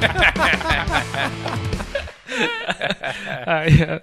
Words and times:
Ja. 3.78 3.98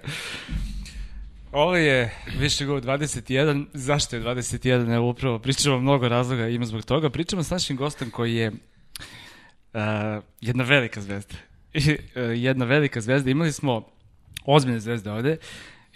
Ovo 1.52 1.76
je 1.76 2.14
više 2.38 2.64
go 2.64 2.80
21. 2.80 3.66
Zašto 3.72 4.16
je 4.16 4.22
21? 4.22 4.94
Evo 4.94 5.10
upravo 5.10 5.38
pričamo 5.38 5.80
mnogo 5.80 6.08
razloga 6.08 6.48
ima 6.48 6.66
zbog 6.66 6.84
toga. 6.84 7.10
Pričamo 7.10 7.42
s 7.42 7.50
našim 7.50 7.76
gostom 7.76 8.10
koji 8.10 8.34
je 8.34 8.48
uh, 8.48 8.54
jedna 10.40 10.64
velika 10.64 11.00
zvezda. 11.00 11.34
uh, 11.74 11.82
jedna 12.46 12.64
velika 12.64 13.00
zvezda. 13.00 13.30
Imali 13.30 13.52
smo 13.52 13.88
ozbiljne 14.44 14.80
zvezde 14.80 15.10
ovde. 15.10 15.36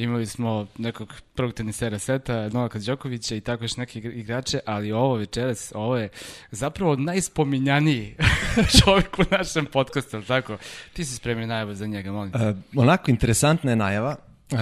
Imali 0.03 0.27
smo 0.27 0.67
nekog 0.79 1.15
prvog 1.35 1.55
tenisera 1.55 1.99
seta, 1.99 2.49
Novaka 2.49 2.79
Đokovića 2.79 3.35
i 3.35 3.41
tako 3.41 3.65
još 3.65 3.77
neke 3.77 3.99
igrače, 3.99 4.61
ali 4.67 4.93
ovo 4.93 5.15
večeras, 5.15 5.73
ovo 5.75 5.97
je 5.97 6.09
zapravo 6.51 6.97
najspominjaniji 6.97 8.17
čovjek 8.85 9.19
u 9.19 9.23
našem 9.31 9.67
podcastu, 9.67 10.23
tako? 10.23 10.57
Ti 10.93 11.05
si 11.05 11.15
spremio 11.15 11.47
najavu 11.47 11.75
za 11.75 11.87
njega, 11.87 12.13
molim. 12.13 12.33
Uh, 12.35 12.57
onako, 12.83 13.11
interesantna 13.11 13.71
je 13.71 13.77
najava. 13.77 14.17
Uh, 14.53 14.59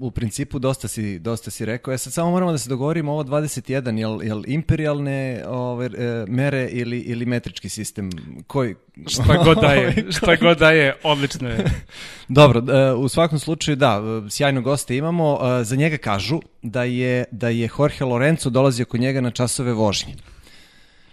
u 0.00 0.10
principu 0.10 0.58
dosta 0.58 0.88
si, 0.88 1.18
dosta 1.18 1.50
si 1.50 1.64
rekao. 1.64 1.92
Ja 1.92 1.98
sad 1.98 2.12
samo 2.12 2.30
moramo 2.30 2.52
da 2.52 2.58
se 2.58 2.68
dogovorimo 2.68 3.12
ovo 3.12 3.24
21, 3.24 3.98
jel, 3.98 4.22
jel 4.22 4.42
imperialne 4.46 5.44
ove, 5.46 5.86
e, 5.86 6.24
mere 6.28 6.68
ili, 6.72 6.98
ili 6.98 7.26
metrički 7.26 7.68
sistem? 7.68 8.10
Koji? 8.46 8.74
Šta 9.06 9.42
god 9.44 9.58
daje, 9.60 10.04
šta 10.16 10.36
god 10.36 10.58
daje, 10.58 10.96
odlično 11.02 11.48
je. 11.48 11.64
Dobro, 12.28 12.60
uh, 12.60 13.04
u 13.04 13.08
svakom 13.08 13.38
slučaju 13.38 13.76
da, 13.76 14.02
sjajno 14.30 14.60
goste 14.60 14.96
imamo. 14.96 15.34
Uh, 15.34 15.40
za 15.62 15.76
njega 15.76 15.96
kažu 15.96 16.40
da 16.62 16.84
je, 16.84 17.24
da 17.30 17.48
je 17.48 17.68
Jorge 17.78 18.04
Lorenzo 18.04 18.50
dolazio 18.50 18.84
kod 18.84 19.00
njega 19.00 19.20
na 19.20 19.30
časove 19.30 19.72
vožnje. 19.72 20.14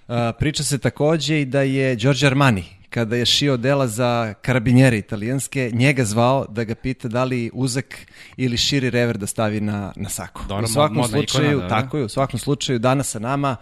Uh, 0.08 0.16
priča 0.40 0.64
se 0.64 0.78
takođe 0.78 1.42
i 1.42 1.46
da 1.46 1.62
je 1.62 1.96
Giorgio 1.96 2.28
Armani 2.28 2.64
kada 2.90 3.16
je 3.16 3.26
šio 3.26 3.58
dela 3.58 3.88
za 3.88 4.34
karabinjere 4.42 4.98
italijanske, 4.98 5.72
njega 5.74 6.06
zvao 6.06 6.46
da 6.50 6.64
ga 6.64 6.76
pita 6.76 7.08
da 7.08 7.24
li 7.24 7.52
uzak 7.54 8.08
ili 8.38 8.58
širi 8.58 8.90
rever 8.90 9.18
da 9.18 9.28
stavi 9.28 9.62
na, 9.62 9.94
na 9.96 10.10
sako. 10.10 10.44
Dobro, 10.48 10.66
u 10.66 10.68
svakom 10.68 11.04
slučaju, 11.04 11.52
ikona, 11.52 11.68
da, 11.68 11.82
tako 11.82 11.98
je, 11.98 12.04
u 12.04 12.10
svakom 12.10 12.40
slučaju 12.40 12.80
danas 12.80 13.10
sa 13.10 13.20
nama 13.20 13.56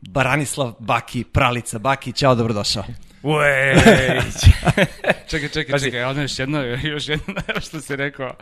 Baranislav 0.00 0.74
Baki, 0.78 1.24
Pralica 1.24 1.78
Baki, 1.78 2.12
ćao, 2.12 2.34
dobrodošao. 2.34 2.84
Uej! 3.22 3.74
čekaj, 5.30 5.48
čekaj, 5.48 5.78
čekaj, 5.78 6.04
ono 6.04 6.22
još 6.22 6.38
jedno, 6.38 6.62
još 6.62 7.08
jedno 7.14 7.34
što 7.60 7.80
si 7.80 7.96
rekao. 7.96 8.34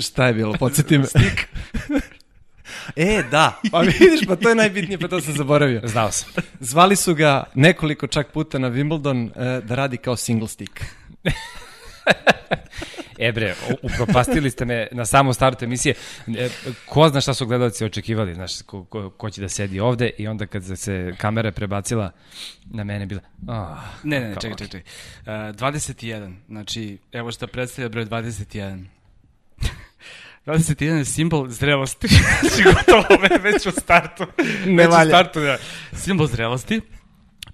Šta 0.00 0.26
je 0.26 0.34
bilo, 0.34 0.54
podsjeti 0.58 0.98
me. 0.98 1.06
Stik. 1.06 1.48
E, 2.96 3.22
da, 3.30 3.60
pa 3.72 3.80
vidiš, 3.80 4.26
pa 4.26 4.36
to 4.36 4.48
je 4.48 4.54
najbitnije, 4.54 4.98
pa 4.98 5.08
to 5.08 5.20
sam 5.20 5.34
zaboravio. 5.34 5.80
Znao 5.84 6.10
sam. 6.10 6.32
Zvali 6.60 6.96
su 6.96 7.14
ga 7.14 7.44
nekoliko 7.54 8.06
čak 8.06 8.32
puta 8.32 8.58
na 8.58 8.70
Wimbledon 8.70 9.26
uh, 9.26 9.64
da 9.64 9.74
radi 9.74 9.96
kao 9.96 10.16
single 10.16 10.48
stick. 10.48 10.80
e 13.18 13.32
bre, 13.32 13.54
upropastili 13.82 14.50
ste 14.50 14.64
me 14.64 14.88
na 14.92 15.06
samom 15.06 15.34
startu 15.34 15.64
emisije. 15.64 15.94
E, 16.26 16.48
ko 16.86 17.08
zna 17.08 17.20
šta 17.20 17.34
su 17.34 17.46
gledalci 17.46 17.84
očekivali, 17.84 18.34
znaš, 18.34 18.62
ko, 18.62 18.84
ko, 18.84 19.10
ko 19.10 19.30
će 19.30 19.40
da 19.40 19.48
sedi 19.48 19.80
ovde 19.80 20.10
i 20.18 20.28
onda 20.28 20.46
kad 20.46 20.78
se 20.78 21.14
kamera 21.18 21.52
prebacila 21.52 22.10
na 22.64 22.84
mene 22.84 23.06
bila... 23.06 23.20
Oh, 23.48 23.78
ne, 24.02 24.20
ne, 24.20 24.34
čekaj, 24.40 24.56
čekaj. 24.56 24.66
čekaj. 24.66 25.50
Uh, 25.50 25.56
21, 25.56 26.34
znači, 26.48 26.98
evo 27.12 27.32
šta 27.32 27.46
predstavlja 27.46 27.88
broj 27.88 28.06
21. 28.06 28.84
21 30.46 30.96
je 30.96 31.04
simbol 31.04 31.48
zrelosti. 31.48 32.08
znači, 32.40 32.62
gotovo 32.62 33.06
već 33.42 33.66
u 33.66 33.70
startu. 33.70 34.24
Ne 34.66 34.82
već 34.82 34.90
valja. 34.92 35.04
u 35.04 35.08
startu, 35.08 35.40
da. 35.40 35.58
Simbol 35.92 36.26
zrelosti 36.26 36.80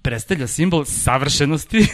predstavlja 0.03 0.47
simbol 0.47 0.85
savršenosti. 0.85 1.87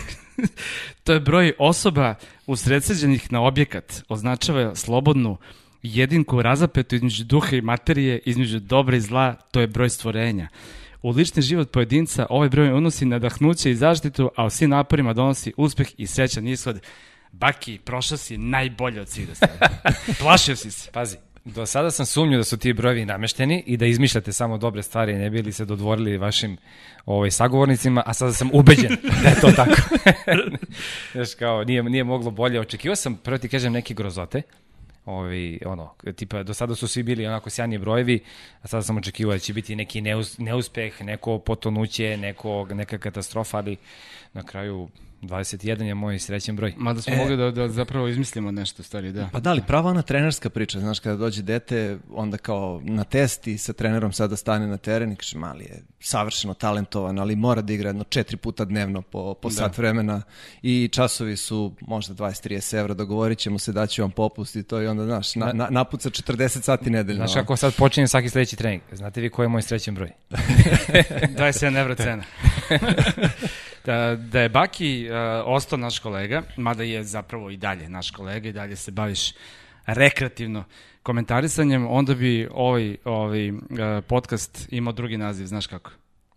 to 1.05 1.13
je 1.13 1.21
broj 1.21 1.53
osoba 1.59 2.15
usredsređenih 2.47 3.33
na 3.33 3.43
objekat. 3.43 4.03
Označava 4.09 4.75
slobodnu 4.75 5.37
jedinku 5.83 6.43
razapetu 6.43 6.95
između 6.95 7.25
duha 7.25 7.57
i 7.57 7.61
materije, 7.61 8.21
između 8.25 8.61
dobra 8.61 8.97
i 8.97 9.01
zla, 9.01 9.35
to 9.35 9.61
je 9.61 9.67
broj 9.67 9.89
stvorenja. 9.89 10.49
U 11.03 11.11
lični 11.11 11.43
život 11.43 11.71
pojedinca 11.71 12.27
ovaj 12.31 12.49
broj 12.49 12.73
unosi 12.73 13.05
nadahnuće 13.05 13.71
i 13.71 13.77
zaštitu, 13.77 14.31
a 14.37 14.45
u 14.45 14.51
svim 14.51 14.71
naporima 14.71 15.13
donosi 15.13 15.53
uspeh 15.57 15.89
i 15.97 16.07
srećan 16.07 16.49
ishod. 16.49 16.81
Baki, 17.39 17.79
prošao 17.85 18.19
si 18.19 18.39
najbolje 18.39 19.01
od 19.01 19.09
svih 19.09 19.29
do 19.29 19.35
sada. 19.35 19.69
Plašio 20.19 20.57
si 20.57 20.71
se. 20.71 20.91
Pazi, 20.93 21.17
do 21.45 21.67
sada 21.67 21.91
sam 21.91 22.07
sumnio 22.07 22.39
da 22.39 22.45
su 22.45 22.59
ti 22.59 22.73
brojevi 22.73 23.05
namešteni 23.05 23.63
i 23.67 23.77
da 23.77 23.87
izmišljate 23.87 24.33
samo 24.33 24.59
dobre 24.59 24.83
stvari, 24.83 25.15
ne 25.15 25.31
bili 25.31 25.53
se 25.53 25.65
dodvorili 25.65 26.17
vašim 26.17 26.57
ovaj, 27.07 27.31
sagovornicima, 27.31 28.03
a 28.07 28.15
sada 28.15 28.33
sam 28.33 28.51
ubeđen 28.53 28.97
da 29.23 29.29
je 29.29 29.41
to 29.41 29.51
tako. 29.57 29.83
Znaš, 31.13 31.35
kao, 31.35 31.65
nije, 31.65 31.83
nije 31.83 32.05
moglo 32.05 32.31
bolje. 32.31 32.61
Očekivao 32.61 32.97
sam, 32.97 33.17
prvo 33.17 33.39
ti 33.39 33.49
kažem, 33.49 33.73
neke 33.73 33.95
grozote, 33.95 34.43
ovi, 35.05 35.61
ono, 35.67 35.95
tipa, 36.17 36.43
do 36.43 36.55
sada 36.55 36.75
su 36.75 36.89
svi 36.89 37.03
bili 37.03 37.27
onako 37.27 37.51
sjajni 37.51 37.79
brojevi, 37.79 38.25
a 38.63 38.69
sada 38.69 38.83
sam 38.83 38.97
očekivao 38.97 39.35
da 39.35 39.39
će 39.39 39.53
biti 39.53 39.77
neki 39.77 40.01
neus, 40.01 40.39
neuspeh, 40.39 41.03
neko 41.03 41.39
potonuće, 41.39 42.17
neko, 42.17 42.67
neka 42.71 42.99
katastrofa, 42.99 43.57
ali 43.57 43.77
na 44.33 44.43
kraju 44.43 44.89
21 45.29 45.83
je 45.83 45.95
moj 45.95 46.19
srećen 46.19 46.57
broj. 46.57 46.75
Mada 46.77 47.03
smo 47.03 47.15
e, 47.15 47.17
mogli 47.17 47.37
da, 47.37 47.51
da 47.51 47.69
zapravo 47.69 48.09
izmislimo 48.09 48.51
nešto, 48.51 48.83
stvari, 48.83 49.13
da. 49.13 49.29
Pa 49.33 49.41
da 49.41 49.53
li, 49.53 49.63
prava 49.67 49.91
ona 49.91 50.03
trenerska 50.03 50.51
priča, 50.51 50.81
znaš, 50.81 51.01
kada 51.01 51.17
dođe 51.17 51.43
dete, 51.43 51.99
onda 52.11 52.37
kao 52.37 52.81
na 52.85 53.05
test 53.05 53.47
i 53.47 53.59
sa 53.59 53.73
trenerom 53.73 54.13
sada 54.13 54.37
stane 54.37 54.67
na 54.67 54.77
teren 54.77 55.13
i 55.13 55.17
kaže, 55.17 55.39
mali 55.39 55.65
je 55.65 55.83
savršeno 56.01 56.55
talentovan, 56.55 57.19
ali 57.19 57.37
mora 57.37 57.63
da 57.63 57.73
igra 57.73 57.89
jedno 57.89 58.05
četiri 58.05 58.37
puta 58.37 58.65
dnevno 58.65 59.03
po, 59.03 59.35
po 59.35 59.49
da. 59.49 59.55
sat 59.55 59.79
vremena 59.79 60.23
i 60.63 60.89
časovi 60.93 61.37
su 61.37 61.75
možda 61.81 62.15
20-30 62.15 62.79
evra, 62.79 62.95
dogovorit 62.95 63.39
ćemo 63.39 63.59
se, 63.59 63.73
daću 63.73 64.03
vam 64.03 64.11
popust 64.11 64.57
i 64.57 64.63
to 64.63 64.83
i 64.83 64.87
onda, 64.87 65.05
znaš, 65.05 65.35
na, 65.35 65.53
na, 65.53 65.69
napuca 65.71 66.11
40 66.11 66.63
sati 66.63 66.91
nedeljno. 66.91 67.27
Znaš 67.27 67.35
kako 67.35 67.57
sad 67.57 67.75
počinje 67.75 68.09
svaki 68.09 68.29
sledeći 68.29 68.57
trening? 68.57 68.83
Znate 68.93 69.21
vi 69.21 69.31
koji 69.31 69.45
je 69.45 69.49
moj 69.49 69.63
srećen 69.63 69.95
broj? 69.95 70.11
27 71.39 71.81
evra 71.81 71.95
cena. 71.95 72.23
da, 73.85 74.17
da 74.17 74.41
je 74.41 74.49
Baki 74.49 75.09
uh, 75.09 75.17
ostao 75.47 75.79
naš 75.79 75.99
kolega, 75.99 76.43
mada 76.57 76.83
je 76.83 77.05
zapravo 77.05 77.51
i 77.51 77.57
dalje 77.57 77.89
naš 77.89 78.11
kolega 78.11 78.49
i 78.49 78.53
dalje 78.53 78.77
se 78.77 78.91
baviš 78.91 79.33
rekreativno 79.87 80.65
komentarisanjem, 81.03 81.87
onda 81.87 82.15
bi 82.15 82.49
ovaj, 82.53 82.97
ovaj 83.05 83.51
uh, 83.51 83.59
podcast 84.09 84.69
imao 84.71 84.93
drugi 84.93 85.17
naziv, 85.17 85.47
znaš 85.47 85.67
kako? 85.67 85.91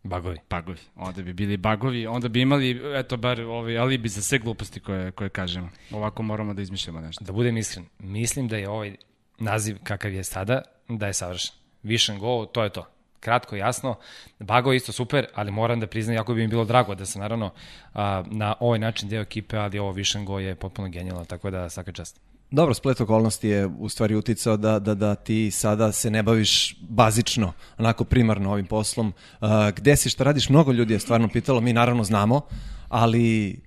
Bagovi. 0.04 0.38
Bagovi. 0.50 0.80
Onda 0.96 1.22
bi 1.22 1.34
bili 1.34 1.58
bagovi, 1.58 2.08
onda 2.08 2.28
bi 2.28 2.42
imali, 2.42 2.82
eto, 2.96 3.18
bar 3.18 3.42
ovaj, 3.42 3.78
alibi 3.78 4.10
za 4.10 4.22
sve 4.22 4.40
gluposti 4.40 4.80
koje, 4.80 5.12
koje 5.12 5.30
kažemo. 5.30 5.70
Ovako 5.92 6.24
moramo 6.24 6.54
da 6.54 6.62
izmišljamo 6.62 7.02
nešto. 7.02 7.26
Da 7.26 7.32
budem 7.32 7.58
iskren, 7.58 7.86
mislim 8.00 8.48
da 8.48 8.58
je 8.58 8.70
ovaj 8.70 8.96
naziv 9.40 9.78
kakav 9.84 10.14
je 10.14 10.24
sada, 10.24 10.62
da 10.90 11.08
je 11.08 11.14
savršen. 11.14 11.56
Vision 11.84 12.20
Go, 12.20 12.46
to 12.46 12.64
je 12.64 12.70
to 12.70 12.97
kratko, 13.20 13.56
jasno. 13.56 13.96
Bago 14.40 14.72
je 14.72 14.78
isto 14.78 14.92
super, 14.92 15.28
ali 15.36 15.52
moram 15.52 15.80
da 15.80 15.88
priznam, 15.88 16.16
jako 16.16 16.34
bi 16.34 16.42
mi 16.42 16.48
bilo 16.48 16.66
drago 16.66 16.96
da 16.96 17.06
sam 17.06 17.22
naravno 17.22 17.52
a, 17.94 18.24
na 18.28 18.56
ovaj 18.60 18.80
način 18.80 19.10
deo 19.10 19.22
ekipe, 19.22 19.58
ali 19.58 19.80
ovo 19.80 19.92
Vision 19.92 20.26
Go 20.26 20.40
je 20.40 20.56
potpuno 20.56 20.90
genijalno, 20.90 21.26
tako 21.26 21.52
da 21.52 21.70
svaka 21.70 21.92
čast. 21.92 22.20
Dobro, 22.52 22.74
splet 22.74 23.02
okolnosti 23.02 23.48
je 23.48 23.66
u 23.66 23.90
stvari 23.90 24.16
uticao 24.16 24.58
da, 24.58 24.80
da, 24.80 24.96
da 24.96 25.16
ti 25.16 25.52
sada 25.52 25.92
se 25.92 26.10
ne 26.12 26.24
baviš 26.24 26.76
bazično, 26.82 27.54
onako 27.78 28.04
primarno 28.04 28.52
ovim 28.52 28.66
poslom. 28.66 29.14
Uh, 29.42 29.48
gde 29.76 29.96
si, 29.96 30.10
šta 30.10 30.24
radiš? 30.24 30.50
Mnogo 30.50 30.72
ljudi 30.72 30.94
je 30.94 31.00
stvarno 31.00 31.30
pitalo, 31.34 31.62
mi 31.62 31.74
naravno 31.74 32.04
znamo, 32.04 32.42
ali 32.90 33.60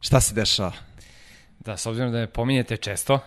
šta 0.00 0.20
se 0.20 0.34
dešava? 0.34 0.72
Da, 1.58 1.76
s 1.76 1.86
obzirom 1.86 2.12
da 2.12 2.18
me 2.18 2.26
pominjete 2.26 2.76
često, 2.76 3.18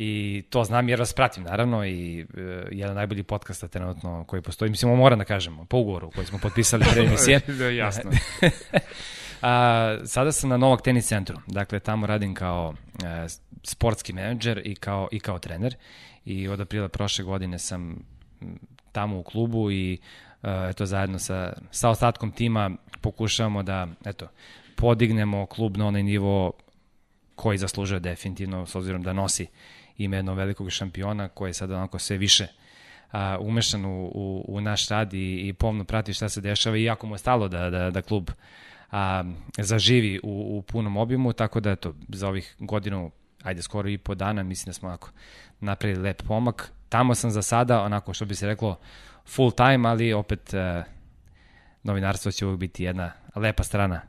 i 0.00 0.42
to 0.50 0.64
znam 0.64 0.88
jer 0.88 0.98
vas 0.98 1.12
pratim 1.12 1.42
naravno 1.42 1.86
i 1.86 2.22
uh, 2.22 2.28
jedan 2.70 2.96
najbolji 2.96 3.22
podcasta 3.22 3.68
trenutno 3.68 4.24
koji 4.24 4.42
postoji, 4.42 4.70
mislim, 4.70 4.96
moram 4.96 5.18
da 5.18 5.24
kažemo, 5.24 5.64
po 5.64 5.76
ugovoru 5.76 6.10
koji 6.10 6.26
smo 6.26 6.38
potpisali 6.38 6.84
pre 6.92 7.02
emisije. 7.06 7.40
da, 7.58 7.68
jasno. 7.68 8.10
A, 9.42 9.96
sada 10.04 10.32
sam 10.32 10.50
na 10.50 10.56
Novak 10.56 10.82
tenis 10.82 11.06
centru, 11.06 11.38
dakle 11.46 11.80
tamo 11.80 12.06
radim 12.06 12.34
kao 12.34 12.74
e, 13.04 13.26
sportski 13.62 14.12
menadžer 14.12 14.62
i 14.64 14.74
kao, 14.74 15.08
i 15.12 15.20
kao 15.20 15.38
trener 15.38 15.74
i 16.24 16.48
od 16.48 16.60
aprila 16.60 16.88
prošle 16.88 17.24
godine 17.24 17.58
sam 17.58 17.96
tamo 18.92 19.18
u 19.18 19.22
klubu 19.22 19.70
i 19.70 19.98
e, 20.42 20.68
eto 20.70 20.86
zajedno 20.86 21.18
sa, 21.18 21.52
sa 21.70 21.90
ostatkom 21.90 22.32
tima 22.32 22.70
pokušavamo 23.00 23.62
da 23.62 23.86
eto, 24.04 24.28
podignemo 24.76 25.46
klub 25.46 25.76
na 25.76 25.86
onaj 25.86 26.02
nivo 26.02 26.52
koji 27.34 27.58
zaslužuje 27.58 28.00
definitivno 28.00 28.66
s 28.66 28.74
obzirom 28.74 29.02
da 29.02 29.12
nosi 29.12 29.46
ime 29.98 30.16
jednog 30.16 30.36
velikog 30.36 30.70
šampiona 30.70 31.28
koji 31.28 31.50
je 31.50 31.54
sada 31.54 31.76
onako 31.76 31.98
sve 31.98 32.16
više 32.18 32.46
a, 33.12 33.38
umešan 33.40 33.84
u, 33.84 34.04
u, 34.14 34.44
u 34.48 34.60
naš 34.60 34.88
rad 34.88 35.14
i, 35.14 35.48
i 35.48 35.52
pomno 35.52 35.84
prati 35.84 36.14
šta 36.14 36.28
se 36.28 36.40
dešava 36.40 36.76
i 36.76 36.84
jako 36.84 37.06
mu 37.06 37.14
je 37.14 37.18
stalo 37.18 37.48
da, 37.48 37.70
da, 37.70 37.90
da 37.90 38.02
klub 38.02 38.30
a, 38.90 39.24
zaživi 39.58 40.20
u, 40.22 40.58
u 40.58 40.62
punom 40.62 40.96
obimu, 40.96 41.32
tako 41.32 41.60
da 41.60 41.70
eto, 41.70 41.94
za 42.08 42.28
ovih 42.28 42.54
godinu, 42.58 43.10
ajde 43.42 43.62
skoro 43.62 43.88
i 43.88 43.98
po 43.98 44.14
dana, 44.14 44.42
mislim 44.42 44.70
da 44.70 44.72
smo 44.72 44.88
onako 44.88 45.10
napravili 45.60 46.02
lep 46.02 46.22
pomak. 46.22 46.72
Tamo 46.88 47.14
sam 47.14 47.30
za 47.30 47.42
sada, 47.42 47.82
onako 47.82 48.14
što 48.14 48.24
bi 48.24 48.34
se 48.34 48.46
reklo, 48.46 48.78
full 49.26 49.50
time, 49.52 49.88
ali 49.88 50.12
opet 50.12 50.54
uh, 50.54 50.84
novinarstvo 51.82 52.32
će 52.32 52.46
uvijek 52.46 52.60
biti 52.60 52.84
jedna 52.84 53.12
lepa 53.34 53.62
strana 53.62 54.00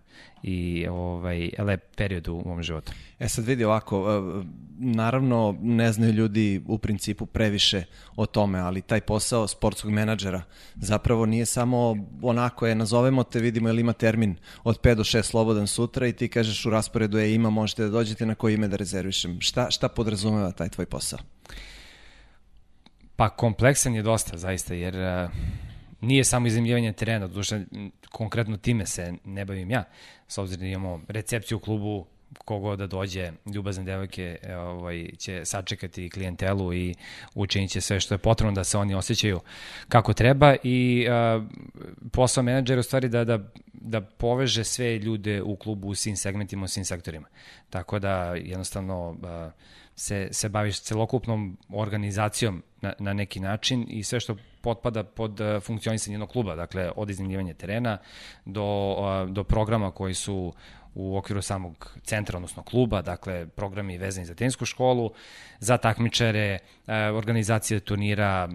i 0.43 0.87
ovaj, 0.87 1.49
lep 1.57 1.95
period 1.95 2.27
u 2.27 2.43
mom 2.45 2.63
životu. 2.63 2.91
E 3.19 3.29
sad 3.29 3.45
vidi 3.45 3.63
ovako, 3.63 4.05
e, 4.09 4.45
naravno 4.79 5.55
ne 5.61 5.91
znaju 5.91 6.13
ljudi 6.13 6.63
u 6.67 6.77
principu 6.77 7.25
previše 7.25 7.83
o 8.15 8.25
tome, 8.25 8.59
ali 8.59 8.81
taj 8.81 9.01
posao 9.01 9.47
sportskog 9.47 9.91
menadžera 9.91 10.41
zapravo 10.75 11.25
nije 11.25 11.45
samo 11.45 11.95
onako 12.21 12.67
je, 12.67 12.75
nazovemo 12.75 13.23
te, 13.23 13.39
vidimo 13.39 13.69
ili 13.69 13.81
ima 13.81 13.93
termin 13.93 14.35
od 14.63 14.81
5 14.81 14.95
do 14.95 15.03
6 15.03 15.23
slobodan 15.23 15.67
sutra 15.67 16.07
i 16.07 16.13
ti 16.13 16.27
kažeš 16.27 16.65
u 16.65 16.69
rasporedu 16.69 17.17
je 17.17 17.35
ima, 17.35 17.49
možete 17.49 17.83
da 17.83 17.89
dođete 17.89 18.25
na 18.25 18.35
koje 18.35 18.53
ime 18.53 18.67
da 18.67 18.77
rezervišem. 18.77 19.41
Šta, 19.41 19.71
šta 19.71 19.89
podrazumeva 19.89 20.51
taj 20.51 20.69
tvoj 20.69 20.85
posao? 20.85 21.19
Pa 23.15 23.29
kompleksan 23.29 23.95
je 23.95 24.01
dosta 24.01 24.37
zaista, 24.37 24.73
jer 24.73 24.95
uh, 24.95 25.31
nije 26.01 26.23
samo 26.23 26.47
izemljivanje 26.47 26.93
terena, 26.93 27.27
duše 27.27 27.65
konkretno 28.11 28.57
time 28.57 28.85
se 28.85 29.13
ne 29.25 29.45
bavim 29.45 29.71
ja, 29.71 29.83
s 30.27 30.37
obzirom 30.37 30.61
da 30.61 30.67
imamo 30.67 31.01
recepciju 31.07 31.57
u 31.57 31.61
klubu, 31.61 32.05
kogo 32.37 32.75
da 32.75 32.87
dođe, 32.87 33.31
ljubazne 33.53 33.83
devojke 33.83 34.37
e, 34.41 34.55
ovaj, 34.55 35.07
će 35.17 35.45
sačekati 35.45 36.09
klijentelu 36.09 36.73
i 36.73 36.95
učinit 37.35 37.71
će 37.71 37.81
sve 37.81 37.99
što 37.99 38.13
je 38.13 38.17
potrebno 38.17 38.51
da 38.51 38.63
se 38.63 38.77
oni 38.77 38.93
osjećaju 38.93 39.39
kako 39.87 40.13
treba 40.13 40.55
i 40.63 41.07
uh, 41.07 41.43
posao 42.11 42.43
menadžera 42.43 42.79
u 42.79 42.83
stvari 42.83 43.09
da, 43.09 43.23
da, 43.23 43.39
da 43.73 44.01
poveže 44.01 44.63
sve 44.63 44.97
ljude 44.97 45.41
u 45.41 45.55
klubu 45.55 45.87
u 45.87 45.95
svim 45.95 46.15
segmentima, 46.15 46.63
u 46.63 46.67
svim 46.67 46.85
sektorima. 46.85 47.27
Tako 47.69 47.99
da 47.99 48.35
jednostavno 48.35 49.09
uh, 49.09 49.17
se, 49.99 50.27
se 50.31 50.49
baviš 50.49 50.81
celokupnom 50.81 51.57
organizacijom 51.69 52.63
na, 52.81 52.93
na 52.99 53.13
neki 53.13 53.39
način 53.39 53.85
i 53.89 54.03
sve 54.03 54.19
što 54.19 54.35
potpada 54.61 55.03
pod 55.03 55.39
uh, 55.39 55.63
funkcionisanje 55.63 56.13
jednog 56.13 56.29
kluba, 56.29 56.55
dakle 56.55 56.91
od 56.95 57.09
iznimljivanja 57.09 57.53
terena 57.53 57.97
do, 58.45 58.91
uh, 58.91 59.29
do 59.29 59.43
programa 59.43 59.91
koji 59.91 60.13
su 60.13 60.53
u 60.95 61.17
okviru 61.17 61.41
samog 61.41 61.97
centra, 62.03 62.37
odnosno 62.37 62.63
kluba, 62.63 63.01
dakle 63.01 63.47
programi 63.47 63.97
vezani 63.97 64.25
za 64.25 64.35
tenisku 64.35 64.65
školu, 64.65 65.11
za 65.59 65.77
takmičare, 65.77 66.59
uh, 66.63 66.93
organizacije 67.17 67.79
turnira, 67.79 68.49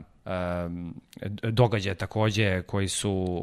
događaje 1.42 1.94
takođe 1.94 2.62
koji 2.62 2.88
su 2.88 3.42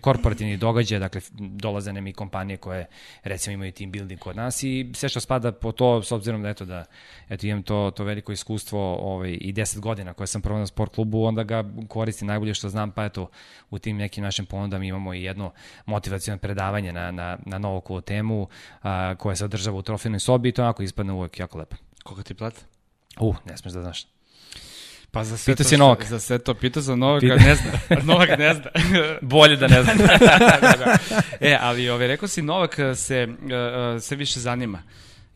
korporativni 0.00 0.56
događaje, 0.56 0.98
dakle 0.98 1.20
dolaze 1.38 1.92
nam 1.92 2.06
i 2.06 2.12
kompanije 2.12 2.56
koje 2.56 2.86
recimo 3.22 3.54
imaju 3.54 3.72
team 3.72 3.92
building 3.92 4.20
kod 4.20 4.36
nas 4.36 4.62
i 4.62 4.90
sve 4.94 5.08
što 5.08 5.20
spada 5.20 5.52
po 5.52 5.72
to 5.72 6.02
s 6.02 6.12
obzirom 6.12 6.42
da 6.42 6.48
eto 6.48 6.64
da 6.64 6.84
eto 7.28 7.46
imam 7.46 7.62
to 7.62 7.92
to 7.96 8.04
veliko 8.04 8.32
iskustvo 8.32 8.94
ovaj 8.94 9.38
i 9.40 9.52
10 9.52 9.80
godina 9.80 10.14
koje 10.14 10.26
sam 10.26 10.42
proveo 10.42 10.60
na 10.60 10.66
sport 10.66 10.94
klubu, 10.94 11.24
onda 11.24 11.42
ga 11.42 11.64
koristim 11.88 12.28
najbolje 12.28 12.54
što 12.54 12.68
znam, 12.68 12.90
pa 12.90 13.04
eto 13.04 13.30
u 13.70 13.78
tim 13.78 13.96
nekim 13.96 14.24
našim 14.24 14.46
ponudama 14.46 14.84
imamo 14.84 15.14
i 15.14 15.22
jedno 15.22 15.52
motivaciono 15.86 16.38
predavanje 16.38 16.92
na 16.92 17.10
na 17.10 17.38
na 17.46 17.58
novu 17.58 18.00
temu 18.00 18.48
a, 18.82 19.14
koje 19.18 19.36
se 19.36 19.44
održava 19.44 19.78
u 19.78 19.82
trofejnoj 19.82 20.20
sobi 20.20 20.48
i 20.48 20.52
to 20.52 20.62
onako 20.62 20.82
ispadne 20.82 21.12
uvek 21.12 21.38
jako 21.38 21.58
lepo. 21.58 21.76
Koga 22.02 22.22
ti 22.22 22.34
plati? 22.34 22.60
Uh, 23.20 23.36
ne 23.44 23.56
smeš 23.56 23.72
da 23.72 23.82
znaš. 23.82 24.19
Pa 25.10 25.24
za 25.24 25.36
sve 25.36 25.54
Pita 25.54 25.62
to, 25.62 25.68
si 25.68 25.76
Novak. 25.76 26.04
Za 26.04 26.18
sve 26.20 26.38
to, 26.38 26.54
pita 26.54 26.80
za 26.80 26.96
Novaka, 26.96 27.26
Pita- 27.26 27.46
ne 27.46 27.54
zna. 27.54 27.72
Novak 28.12 28.38
ne 28.38 28.54
zna. 28.54 28.70
Bolje 29.22 29.56
da 29.56 29.68
ne 29.68 29.82
znam. 29.82 29.96
da, 30.60 30.74
da. 30.78 30.96
E, 31.40 31.58
ali 31.60 31.88
ove, 31.88 32.06
rekao 32.06 32.28
si 32.28 32.42
Novak 32.42 32.76
se, 32.94 33.28
uh, 33.28 33.44
uh, 33.44 34.02
sve 34.02 34.16
više 34.16 34.40
zanima. 34.40 34.82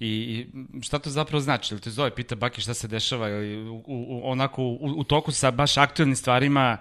I, 0.00 0.06
I 0.06 0.46
šta 0.82 0.98
to 0.98 1.10
zapravo 1.10 1.40
znači? 1.40 1.74
Ili 1.74 1.80
te 1.80 1.90
zove, 1.90 2.10
pita 2.10 2.34
Baki 2.34 2.60
šta 2.60 2.74
se 2.74 2.88
dešava, 2.88 3.28
ili 3.28 3.68
u, 3.68 3.82
u, 3.86 4.20
onako 4.24 4.62
u, 4.62 4.78
u 4.96 5.04
toku 5.04 5.32
sa 5.32 5.50
baš 5.50 5.76
aktualnim 5.76 6.16
stvarima, 6.16 6.76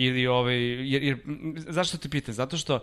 ili 0.00 0.26
ovaj, 0.26 0.56
jer, 0.92 1.02
jer, 1.02 1.18
zašto 1.56 1.98
te 1.98 2.08
pitam? 2.08 2.34
Zato 2.34 2.56
što 2.56 2.74
uh, 2.74 2.80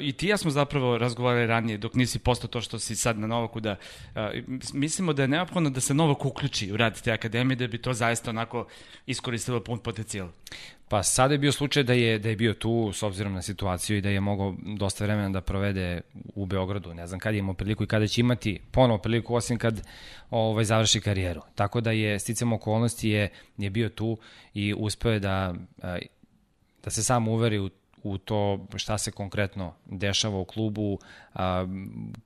i 0.00 0.12
ti 0.12 0.26
ja 0.26 0.36
smo 0.36 0.50
zapravo 0.50 0.98
razgovarali 0.98 1.46
ranije 1.46 1.78
dok 1.78 1.94
nisi 1.94 2.18
postao 2.18 2.48
to 2.48 2.60
što 2.60 2.78
si 2.78 2.96
sad 2.96 3.18
na 3.18 3.26
Novaku 3.26 3.60
da 3.60 3.76
uh, 4.14 4.20
mislimo 4.72 5.12
da 5.12 5.22
je 5.22 5.28
neophodno 5.28 5.70
da 5.70 5.80
se 5.80 5.94
Novak 5.94 6.24
uključi 6.24 6.72
u 6.72 6.76
rad 6.76 7.02
te 7.02 7.12
akademije 7.12 7.56
da 7.56 7.66
bi 7.66 7.78
to 7.78 7.92
zaista 7.92 8.30
onako 8.30 8.66
iskoristilo 9.06 9.60
pun 9.60 9.78
potencijal. 9.78 10.28
Pa 10.88 11.02
sada 11.02 11.34
je 11.34 11.38
bio 11.38 11.52
slučaj 11.52 11.82
da 11.82 11.92
je, 11.92 12.18
da 12.18 12.28
je 12.28 12.36
bio 12.36 12.54
tu 12.54 12.92
s 12.92 13.02
obzirom 13.02 13.32
na 13.32 13.42
situaciju 13.42 13.96
i 13.96 14.00
da 14.00 14.08
je 14.08 14.20
mogao 14.20 14.54
dosta 14.78 15.04
vremena 15.04 15.28
da 15.28 15.40
provede 15.40 16.00
u 16.34 16.46
Beogradu. 16.46 16.94
Ne 16.94 17.06
znam 17.06 17.20
kad 17.20 17.34
je 17.34 17.38
imao 17.38 17.54
priliku 17.54 17.84
i 17.84 17.86
kada 17.86 18.06
će 18.06 18.20
imati 18.20 18.60
ponovo 18.70 18.98
priliku 18.98 19.34
osim 19.34 19.58
kad 19.58 19.82
ovaj, 20.30 20.64
završi 20.64 21.00
karijeru. 21.00 21.40
Tako 21.54 21.80
da 21.80 21.90
je 21.90 22.18
sticam 22.18 22.52
okolnosti 22.52 23.08
je, 23.08 23.28
je 23.58 23.70
bio 23.70 23.88
tu 23.88 24.18
i 24.54 24.74
uspeo 24.78 25.12
je 25.12 25.20
da, 25.20 25.54
a, 25.82 25.98
da 26.86 26.90
se 26.90 27.02
sam 27.02 27.28
uveri 27.28 27.58
u 27.58 27.70
u 28.02 28.18
to 28.18 28.66
šta 28.76 28.98
se 28.98 29.10
konkretno 29.10 29.74
dešava 29.86 30.38
u 30.38 30.44
klubu, 30.44 30.98
a, 31.34 31.66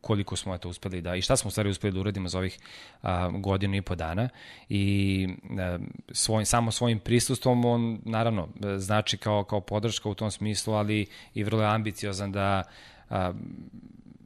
koliko 0.00 0.36
smo 0.36 0.54
eto 0.54 0.68
uspeli 0.68 1.00
da 1.00 1.16
i 1.16 1.22
šta 1.22 1.36
smo 1.36 1.48
u 1.48 1.50
stvari 1.50 1.70
uspeli 1.70 1.92
da 1.92 2.00
uradimo 2.00 2.28
za 2.28 2.38
ovih 2.38 2.58
a, 3.02 3.28
godinu 3.28 3.76
i 3.76 3.82
po 3.82 3.94
dana 3.94 4.28
i 4.68 5.28
a, 5.58 5.78
svojim, 6.12 6.46
samo 6.46 6.70
svojim 6.70 6.98
prisustvom 6.98 7.64
on 7.64 8.00
naravno 8.04 8.48
znači 8.78 9.16
kao, 9.16 9.44
kao 9.44 9.60
podrška 9.60 10.08
u 10.08 10.14
tom 10.14 10.30
smislu, 10.30 10.74
ali 10.74 11.06
i 11.34 11.44
vrlo 11.44 11.62
je 11.62 11.68
ambiciozan 11.68 12.32
da 12.32 12.62
a, 13.10 13.32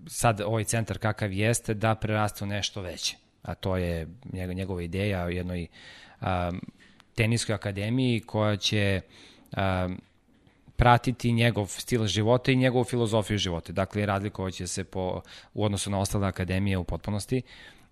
sad 0.06 0.40
ovaj 0.40 0.64
centar 0.64 0.98
kakav 0.98 1.32
jeste 1.32 1.74
da 1.74 1.94
preraste 1.94 2.44
u 2.44 2.46
nešto 2.46 2.80
veće. 2.80 3.16
A 3.42 3.54
to 3.54 3.76
je 3.76 4.08
njegova 4.32 4.82
ideja 4.82 5.24
o 5.24 5.28
jednoj 5.28 5.66
a, 6.20 6.52
teniskoj 7.14 7.54
akademiji 7.54 8.20
koja 8.20 8.56
će 8.56 9.00
a, 9.52 9.88
pratiti 10.76 11.32
njegov 11.32 11.66
stil 11.66 12.06
života 12.06 12.52
i 12.52 12.56
njegovu 12.56 12.84
filozofiju 12.84 13.38
života. 13.38 13.72
Dakle, 13.72 14.06
razlikovaće 14.06 14.66
se 14.66 14.84
po, 14.84 15.20
u 15.54 15.64
odnosu 15.64 15.90
na 15.90 15.98
ostale 15.98 16.28
akademije 16.28 16.78
u 16.78 16.84
potpunosti. 16.84 17.42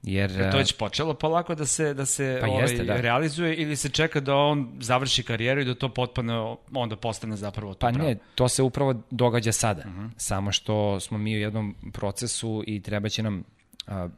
Jer, 0.03 0.31
E, 0.31 0.35
to 0.51 0.57
je 0.57 0.59
već 0.59 0.77
počelo 0.77 1.15
polako 1.15 1.55
da 1.55 1.67
se 1.67 1.95
da 1.95 2.07
se 2.07 2.39
Pa 2.41 2.49
ovaj, 2.49 2.63
jeste, 2.63 2.85
da. 2.85 2.97
realizuje 2.97 3.55
ili 3.57 3.77
se 3.77 3.89
čeka 3.89 4.21
da 4.21 4.37
on 4.37 4.73
završi 4.81 5.23
karijeru 5.23 5.61
i 5.61 5.65
da 5.65 5.75
to 5.75 5.89
potpuno 5.89 6.59
onda 6.75 6.97
postane 6.97 7.37
zapravo 7.37 7.75
to 7.75 7.79
Pa 7.87 7.93
pravo? 7.93 8.09
ne, 8.09 8.17
to 8.35 8.49
se 8.49 8.63
upravo 8.63 8.95
događa 9.11 9.53
sada. 9.53 9.83
Uh 9.87 9.93
-huh. 9.95 10.11
Samo 10.17 10.53
što 10.53 11.01
smo 11.01 11.19
mi 11.19 11.37
u 11.37 11.41
jednom 11.41 11.75
procesu 11.93 12.65
i 12.67 12.81
treba 12.83 13.09
će 13.09 13.23
nam 13.23 13.45
a, 13.87 14.09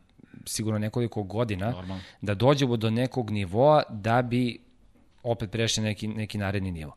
sigurno 0.47 0.79
nekoliko 0.79 1.23
godina 1.23 1.71
Normalno. 1.71 2.03
da 2.21 2.35
dođemo 2.35 2.77
do 2.77 2.91
nekog 2.91 3.31
nivoa 3.31 3.83
da 3.91 4.23
bi 4.23 4.59
opet 5.23 5.51
prešli 5.51 5.83
neki, 5.83 6.09
neki 6.09 6.39
naredni 6.39 6.71
nivo. 6.71 6.95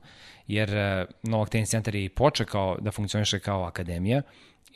Jer 0.47 0.69
uh, 0.69 1.09
Novak 1.23 1.49
Tenis 1.49 1.69
Centar 1.69 1.95
je 1.95 2.05
i 2.05 2.09
počekao 2.09 2.77
da 2.79 2.91
funkcioniše 2.91 3.39
kao 3.39 3.63
akademija 3.63 4.21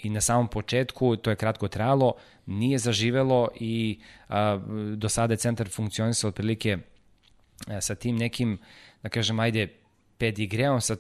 i 0.03 0.09
na 0.09 0.21
samom 0.21 0.47
početku, 0.47 1.15
to 1.15 1.29
je 1.29 1.35
kratko 1.35 1.67
trajalo, 1.67 2.13
nije 2.45 2.77
zaživelo 2.77 3.49
i 3.59 3.99
a, 4.29 4.59
do 4.95 5.09
sada 5.09 5.33
je 5.33 5.37
centar 5.37 5.69
funkcionisao 5.69 6.27
otprilike 6.27 6.77
a, 7.67 7.81
sa 7.81 7.95
tim 7.95 8.15
nekim, 8.15 8.57
da 9.03 9.09
kažem, 9.09 9.39
ajde, 9.39 9.67
pedigreom, 10.21 10.81
sa, 10.81 10.95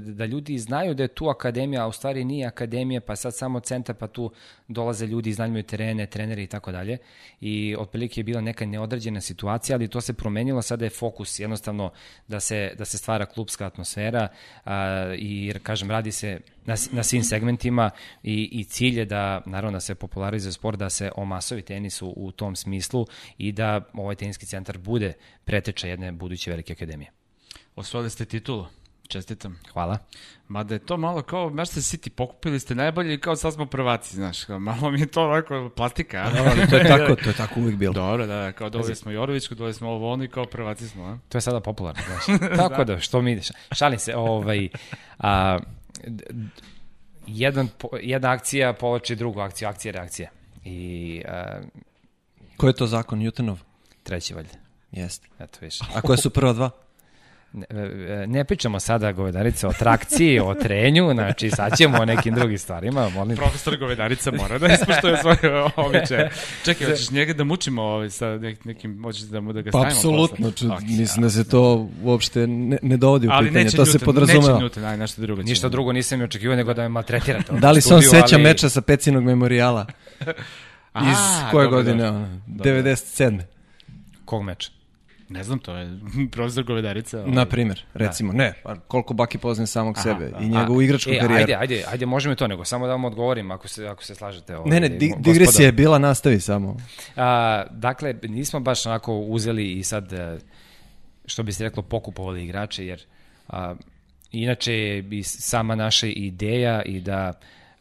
da 0.00 0.26
ljudi 0.26 0.58
znaju 0.58 0.94
da 0.94 1.02
je 1.02 1.08
tu 1.08 1.28
akademija, 1.28 1.84
a 1.84 1.88
u 1.88 1.92
stvari 1.92 2.24
nije 2.24 2.46
akademija, 2.46 3.00
pa 3.00 3.16
sad 3.16 3.36
samo 3.36 3.60
centar, 3.60 3.96
pa 3.96 4.06
tu 4.06 4.30
dolaze 4.68 5.06
ljudi, 5.06 5.30
iznajmljuju 5.30 5.62
terene, 5.62 6.06
treneri 6.06 6.42
i 6.42 6.46
tako 6.46 6.72
dalje. 6.72 6.98
I 7.40 7.76
otprilike 7.78 8.20
je 8.20 8.24
bila 8.24 8.40
neka 8.40 8.66
neodređena 8.66 9.20
situacija, 9.20 9.76
ali 9.76 9.88
to 9.88 10.00
se 10.00 10.12
promenilo, 10.12 10.62
sada 10.62 10.84
je 10.84 10.90
fokus 10.90 11.40
jednostavno 11.40 11.90
da 12.28 12.40
se, 12.40 12.74
da 12.78 12.84
se 12.84 12.98
stvara 12.98 13.26
klubska 13.26 13.66
atmosfera 13.66 14.28
a, 14.64 15.14
i, 15.18 15.52
kažem, 15.62 15.90
radi 15.90 16.12
se 16.12 16.40
na, 16.64 16.74
na 16.92 17.02
svim 17.02 17.22
segmentima 17.22 17.90
i, 18.22 18.48
i 18.52 18.64
cilj 18.64 18.98
je 18.98 19.04
da, 19.04 19.42
naravno, 19.46 19.76
da 19.76 19.80
se 19.80 19.94
popularizuje 19.94 20.52
sport, 20.52 20.78
da 20.78 20.90
se 20.90 21.10
omasovi 21.16 21.62
tenis 21.62 22.02
u, 22.02 22.12
u 22.16 22.32
tom 22.32 22.56
smislu 22.56 23.06
i 23.38 23.52
da 23.52 23.80
ovaj 23.92 24.14
teniski 24.14 24.46
centar 24.46 24.78
bude 24.78 25.12
preteča 25.44 25.88
jedne 25.88 26.12
buduće 26.12 26.50
velike 26.50 26.72
akademije. 26.72 27.15
Osvojili 27.76 28.10
ste 28.10 28.24
titulu. 28.24 28.66
Čestitam. 29.08 29.58
Hvala. 29.72 29.98
Mada 30.48 30.74
je 30.74 30.78
to 30.78 30.96
malo 30.96 31.22
kao 31.22 31.50
Manchester 31.50 31.82
City, 31.82 32.08
pokupili 32.08 32.60
ste 32.60 32.74
najbolje 32.74 33.14
i 33.14 33.20
kao 33.20 33.36
sad 33.36 33.54
smo 33.54 33.66
prvaci, 33.66 34.16
znaš, 34.16 34.44
kao 34.44 34.58
malo 34.58 34.90
mi 34.90 35.00
je 35.00 35.06
to 35.06 35.22
ovako 35.22 35.70
plastika. 35.76 36.16
a? 36.16 36.30
Da, 36.30 36.50
ali 36.50 36.68
to 36.70 36.76
je 36.76 36.88
tako, 36.98 37.14
to 37.22 37.28
je 37.30 37.36
tako 37.36 37.60
uvijek 37.60 37.76
bilo. 37.76 37.92
Dobro, 37.94 38.26
da, 38.26 38.36
da, 38.36 38.52
kao 38.52 38.70
dobili 38.70 38.94
smo 38.94 39.10
Jorovićku, 39.10 39.54
dobili 39.54 39.74
smo 39.74 39.88
ovo 39.88 40.12
ono 40.12 40.24
i 40.24 40.28
kao 40.28 40.46
prvaci 40.46 40.88
smo, 40.88 41.04
a? 41.04 41.18
To 41.28 41.38
je 41.38 41.42
sada 41.42 41.60
popularno, 41.60 42.02
znaš. 42.06 42.38
Tako 42.56 42.84
da, 42.84 43.00
što 43.00 43.22
mi 43.22 43.32
ideš. 43.32 43.48
Šalim 43.72 43.98
se, 43.98 44.16
ovaj, 44.16 44.68
a, 45.18 45.58
jedan, 47.26 47.68
jedna 48.02 48.30
akcija 48.30 48.72
povlači 48.72 49.16
drugu 49.16 49.40
akciju, 49.40 49.68
akcija 49.68 49.92
reakcija. 49.92 50.30
I 50.64 51.22
a, 51.28 51.60
Ko 52.56 52.66
je 52.66 52.72
to 52.72 52.86
zakon 52.86 53.18
Newtonov? 53.18 53.56
treći 54.02 54.34
valjda. 54.34 54.54
Jeste. 54.92 55.28
Eto, 55.38 55.58
viš. 55.60 55.80
A 55.94 56.00
koje 56.00 56.16
su 56.16 56.30
prva 56.30 56.52
dva? 56.52 56.70
Ne, 57.56 57.66
e, 57.70 58.26
ne 58.26 58.44
pričamo 58.44 58.80
sada, 58.80 59.12
govedarice, 59.12 59.66
o 59.66 59.72
trakciji, 59.72 60.40
o 60.40 60.54
trenju, 60.54 61.10
znači 61.14 61.50
sad 61.50 61.76
ćemo 61.76 61.98
o 61.98 62.04
nekim 62.04 62.34
drugim 62.34 62.58
stvarima, 62.58 63.08
molim. 63.08 63.36
Profesor 63.36 63.76
Govedarica 63.76 64.30
mora 64.32 64.58
da 64.58 64.66
ispoštuje 64.68 65.16
svoje 65.16 65.38
običaje. 65.76 66.30
Čekaj, 66.64 66.86
hoćeš 66.86 67.10
njega 67.10 67.32
da 67.32 67.44
mučimo 67.44 67.82
ovaj, 67.82 68.10
sa 68.10 68.28
nek, 68.28 68.64
nekim, 68.64 69.02
hoćeš 69.02 69.22
da 69.22 69.40
mu 69.40 69.52
da 69.52 69.62
ga 69.62 69.70
Pa 69.70 69.78
stavimo 69.78 69.90
apsolutno, 69.90 70.50
ču- 70.50 70.74
Ok, 70.74 70.80
mislim 70.82 71.22
da 71.22 71.30
se 71.30 71.48
to 71.48 71.88
uopšte 72.02 72.46
ne, 72.46 72.78
ne 72.82 72.96
dovodi 72.96 73.28
u 73.28 73.30
Ali 73.32 73.48
pitanje, 73.48 73.70
to 73.70 73.86
se 73.86 73.98
podrazumeva. 73.98 74.60
Neće 74.60 74.80
Newton, 74.80 74.84
aj, 74.84 74.96
nešto 74.96 75.22
drugo. 75.22 75.42
Ništa 75.42 75.68
drugo 75.68 75.92
nisam 75.92 76.20
očekivao 76.22 76.56
nego 76.56 76.74
da 76.74 76.82
me 76.82 76.88
maltretirate. 76.88 77.52
Da 77.52 77.70
li 77.70 77.80
se 77.82 77.94
on 77.94 78.02
seća 78.02 78.34
ali- 78.34 78.42
meča 78.42 78.68
sa 78.68 78.80
Pecinog 78.80 79.24
memorijala? 79.24 79.86
A, 80.92 81.00
Iz 81.02 81.16
koje 81.50 81.64
dobro, 81.64 81.76
godine? 81.78 82.02
Dobro. 82.46 82.72
97. 82.72 83.40
Kog 84.24 84.42
meča? 84.42 84.70
Ne 85.28 85.44
znam, 85.44 85.58
to 85.58 85.74
je 85.74 85.98
profesor 86.32 86.64
Govedarica. 86.64 87.18
ovaj. 87.18 87.30
Na 87.30 87.46
primjer, 87.46 87.82
recimo. 87.94 88.32
Ne, 88.32 88.52
pa 88.62 88.76
koliko 88.76 89.14
Baki 89.14 89.38
poznaje 89.38 89.66
samog 89.66 89.98
sebe 89.98 90.28
da. 90.28 90.38
i 90.38 90.48
njegovu 90.48 90.82
igračku 90.82 91.10
E, 91.10 91.18
karijeru. 91.18 91.34
ajde, 91.34 91.54
ajde, 91.54 91.84
ajde, 91.88 92.06
možemo 92.06 92.32
i 92.32 92.36
to, 92.36 92.46
nego 92.46 92.64
samo 92.64 92.86
da 92.86 92.92
vam 92.92 93.04
odgovorim 93.04 93.50
ako 93.50 93.68
se, 93.68 93.86
ako 93.86 94.04
se 94.04 94.14
slažete. 94.14 94.56
Ovaj, 94.56 94.70
Ne, 94.70 94.80
ne, 94.80 94.88
di- 94.90 95.08
gospodo. 95.08 95.22
digresija 95.24 95.66
je 95.66 95.72
bila, 95.72 95.98
nastavi 95.98 96.40
samo. 96.40 96.76
A, 97.16 97.64
dakle, 97.70 98.14
nismo 98.22 98.60
baš 98.60 98.86
onako 98.86 99.14
uzeli 99.16 99.72
i 99.72 99.82
sad, 99.82 100.12
e, 100.12 100.38
što 101.26 101.42
bi 101.42 101.52
se 101.52 101.64
reklo, 101.64 101.82
pokupovali 101.82 102.44
igrače, 102.44 102.86
jer 102.86 103.02
a, 103.48 103.74
inače 104.32 104.72
je 104.74 105.04
i 105.10 105.22
sama 105.22 105.74
naša 105.74 106.06
ideja 106.06 106.82
i 106.82 107.00
da 107.00 107.32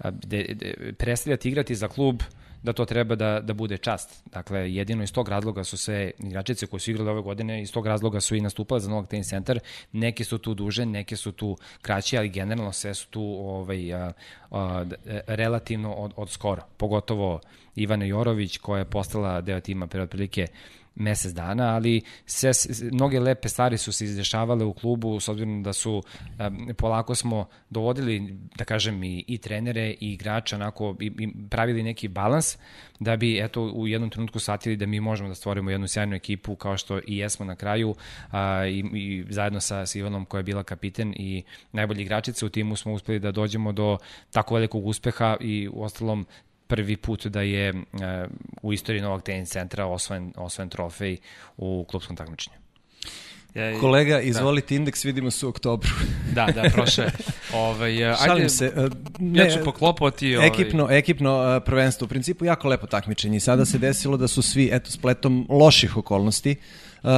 de, 0.03 0.45
de, 0.49 0.73
predstavljati 0.93 1.49
igrati 1.49 1.75
za 1.75 1.87
klub 1.87 2.21
da 2.65 2.73
to 2.73 2.85
treba 2.85 3.15
da, 3.15 3.39
da 3.39 3.53
bude 3.53 3.77
čast. 3.77 4.23
Dakle, 4.31 4.73
jedino 4.73 5.03
iz 5.03 5.13
tog 5.13 5.29
razloga 5.29 5.63
su 5.63 5.77
sve 5.77 6.11
igračice 6.19 6.67
koje 6.67 6.79
su 6.79 6.91
igrali 6.91 7.09
ove 7.09 7.21
godine, 7.21 7.61
iz 7.61 7.71
tog 7.71 7.87
razloga 7.87 8.21
su 8.21 8.35
i 8.35 8.41
nastupale 8.41 8.79
za 8.79 8.89
Novog 8.89 9.07
Tenis 9.07 9.29
Centar. 9.29 9.59
Neke 9.91 10.23
su 10.23 10.37
tu 10.37 10.53
duže, 10.53 10.85
neke 10.85 11.15
su 11.15 11.31
tu 11.31 11.57
kraće, 11.81 12.17
ali 12.17 12.29
generalno 12.29 12.71
sve 12.71 12.93
su 12.93 13.07
tu 13.09 13.21
ovaj, 13.23 13.93
a, 13.93 14.11
a, 14.51 14.85
e, 15.05 15.21
relativno 15.27 15.93
od, 15.93 16.13
od 16.15 16.29
skoro. 16.29 16.61
Pogotovo 16.77 17.39
Ivana 17.75 18.05
Jorović 18.05 18.57
koja 18.57 18.79
je 18.79 18.85
postala 18.85 19.41
deo 19.41 19.59
tima 19.59 19.87
pre 19.87 20.01
otprilike 20.01 20.47
mesec 20.95 21.33
dana, 21.33 21.75
ali 21.75 22.01
sve, 22.25 22.51
mnoge 22.91 23.19
lepe 23.19 23.49
stvari 23.49 23.77
su 23.77 23.91
se 23.91 24.05
izdešavale 24.05 24.65
u 24.65 24.73
klubu 24.73 25.19
s 25.19 25.29
obzirom 25.29 25.63
da 25.63 25.73
su 25.73 26.03
polako 26.77 27.15
smo 27.15 27.47
dovodili, 27.69 28.37
da 28.55 28.65
kažem, 28.65 29.03
i, 29.03 29.25
i 29.27 29.37
trenere 29.37 29.89
i 29.89 30.13
igrače 30.13 30.55
onako 30.55 30.95
i, 30.99 31.11
i 31.19 31.29
pravili 31.49 31.83
neki 31.83 32.07
balans 32.07 32.57
da 32.99 33.15
bi 33.15 33.39
eto 33.39 33.63
u 33.63 33.87
jednom 33.87 34.09
trenutku 34.09 34.39
shvatili 34.39 34.75
da 34.75 34.85
mi 34.85 34.99
možemo 34.99 35.29
da 35.29 35.35
stvorimo 35.35 35.71
jednu 35.71 35.87
sjajnu 35.87 36.15
ekipu 36.15 36.55
kao 36.55 36.77
što 36.77 36.99
i 37.07 37.17
jesmo 37.17 37.45
na 37.45 37.55
kraju 37.55 37.95
a, 38.31 38.65
i, 38.65 38.79
i 38.93 39.25
zajedno 39.29 39.59
sa, 39.59 39.85
sa 39.85 39.99
Ivanom 39.99 40.25
koja 40.25 40.39
je 40.39 40.43
bila 40.43 40.63
kapiten 40.63 41.13
i 41.17 41.43
najbolji 41.71 42.01
igračica 42.01 42.45
u 42.45 42.49
timu 42.49 42.75
smo 42.75 42.93
uspeli 42.93 43.19
da 43.19 43.31
dođemo 43.31 43.71
do 43.71 43.97
tako 44.31 44.55
velikog 44.55 44.85
uspeha 44.85 45.37
i 45.39 45.69
u 45.73 45.83
ostalom 45.83 46.25
prvi 46.67 46.97
put 46.97 47.25
da 47.27 47.41
je 47.41 47.69
e, 47.69 47.73
u 48.61 48.73
istoriji 48.73 49.01
Novog 49.01 49.21
tenis 49.23 49.49
centra 49.49 49.85
osvojen, 49.85 50.33
osvojen 50.37 50.69
trofej 50.69 51.17
u 51.57 51.85
klubskom 51.89 52.15
takmičenju. 52.15 52.55
Ja, 53.53 53.71
i- 53.71 53.79
Kolega, 53.79 54.21
izvolite 54.21 54.75
indeks, 54.75 55.05
vidimo 55.05 55.31
se 55.31 55.45
u 55.45 55.49
oktobru. 55.49 55.89
Da, 56.33 56.45
da, 56.45 56.69
prošle. 56.69 57.11
Ovaj, 57.55 58.01
e, 58.01 58.05
ajde, 58.05 58.17
Šalim 58.25 58.49
se. 58.49 58.65
e, 58.67 58.89
Ne, 59.19 59.39
ja 59.39 59.49
ću 59.49 59.59
poklopati... 59.63 60.35
Ovaj, 60.35 60.47
Ekipno, 60.47 60.87
ekipno 60.91 61.55
uh, 61.57 61.63
prvenstvo, 61.65 62.05
u 62.05 62.09
principu 62.09 62.45
jako 62.45 62.67
lepo 62.67 62.87
takmičenje 62.87 63.37
i 63.37 63.39
sada 63.39 63.65
se 63.65 63.77
desilo 63.77 64.17
da 64.17 64.27
su 64.27 64.41
svi, 64.41 64.69
eto, 64.71 64.91
spletom 64.91 65.47
loših 65.49 65.97
okolnosti 65.97 66.55
uh, 67.03 67.09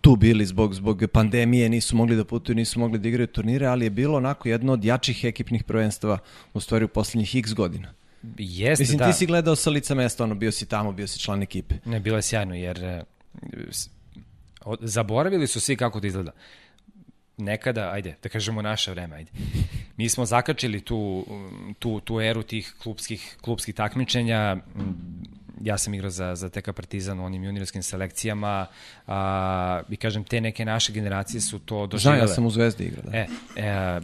tu 0.00 0.16
bili 0.16 0.46
zbog, 0.46 0.74
zbog 0.74 1.02
pandemije, 1.12 1.68
nisu 1.68 1.96
mogli 1.96 2.16
da 2.16 2.24
putuju, 2.24 2.56
nisu 2.56 2.80
mogli 2.80 2.98
da 2.98 3.08
igraju 3.08 3.26
turnire, 3.26 3.66
ali 3.66 3.86
je 3.86 3.90
bilo 3.90 4.16
onako 4.16 4.48
jedno 4.48 4.72
od 4.72 4.84
jačih 4.84 5.24
ekipnih 5.24 5.64
prvenstava 5.64 6.18
u 6.54 6.60
stvari 6.60 6.84
u 6.84 6.88
poslednjih 6.88 7.36
x 7.36 7.54
godina. 7.54 7.92
Jeste, 8.38 8.82
Mislim, 8.82 8.98
da. 8.98 9.06
ti 9.06 9.18
si 9.18 9.26
gledao 9.26 9.56
sa 9.56 9.70
lica 9.70 9.94
mesta, 9.94 10.24
ono, 10.24 10.34
bio 10.34 10.52
si 10.52 10.66
tamo, 10.66 10.92
bio 10.92 11.06
si 11.06 11.18
član 11.18 11.42
ekipe. 11.42 11.74
Ne, 11.84 12.00
bilo 12.00 12.16
je 12.16 12.22
sjajno, 12.22 12.54
jer 12.54 12.84
e, 12.84 13.02
zaboravili 14.80 15.46
su 15.46 15.60
svi 15.60 15.76
kako 15.76 16.00
to 16.00 16.06
izgleda. 16.06 16.32
Nekada, 17.36 17.90
ajde, 17.92 18.16
da 18.22 18.28
kažemo 18.28 18.62
naše 18.62 18.90
vreme, 18.90 19.16
ajde. 19.16 19.30
Mi 19.96 20.08
smo 20.08 20.24
zakačili 20.24 20.80
tu, 20.80 21.26
tu, 21.78 22.00
tu 22.00 22.20
eru 22.20 22.42
tih 22.42 22.74
klubskih, 22.82 23.36
klubskih 23.40 23.74
takmičenja. 23.74 24.56
Ja 25.60 25.78
sam 25.78 25.94
igrao 25.94 26.10
za, 26.10 26.34
za 26.34 26.48
TK 26.50 26.64
Partizan 26.66 27.20
u 27.20 27.24
onim 27.24 27.44
juniorskim 27.44 27.82
selekcijama 27.82 28.66
a, 29.06 29.80
i 29.88 29.96
kažem, 29.96 30.24
te 30.24 30.40
neke 30.40 30.64
naše 30.64 30.92
generacije 30.92 31.40
su 31.40 31.58
to 31.58 31.76
Znam, 31.76 31.88
doživjele. 31.88 32.20
ja 32.20 32.28
sam 32.28 32.46
u 32.46 32.50
Zvezdi 32.50 32.84
igrao, 32.84 33.02
da. 33.04 33.16
E, 33.16 33.26
e, 33.56 34.00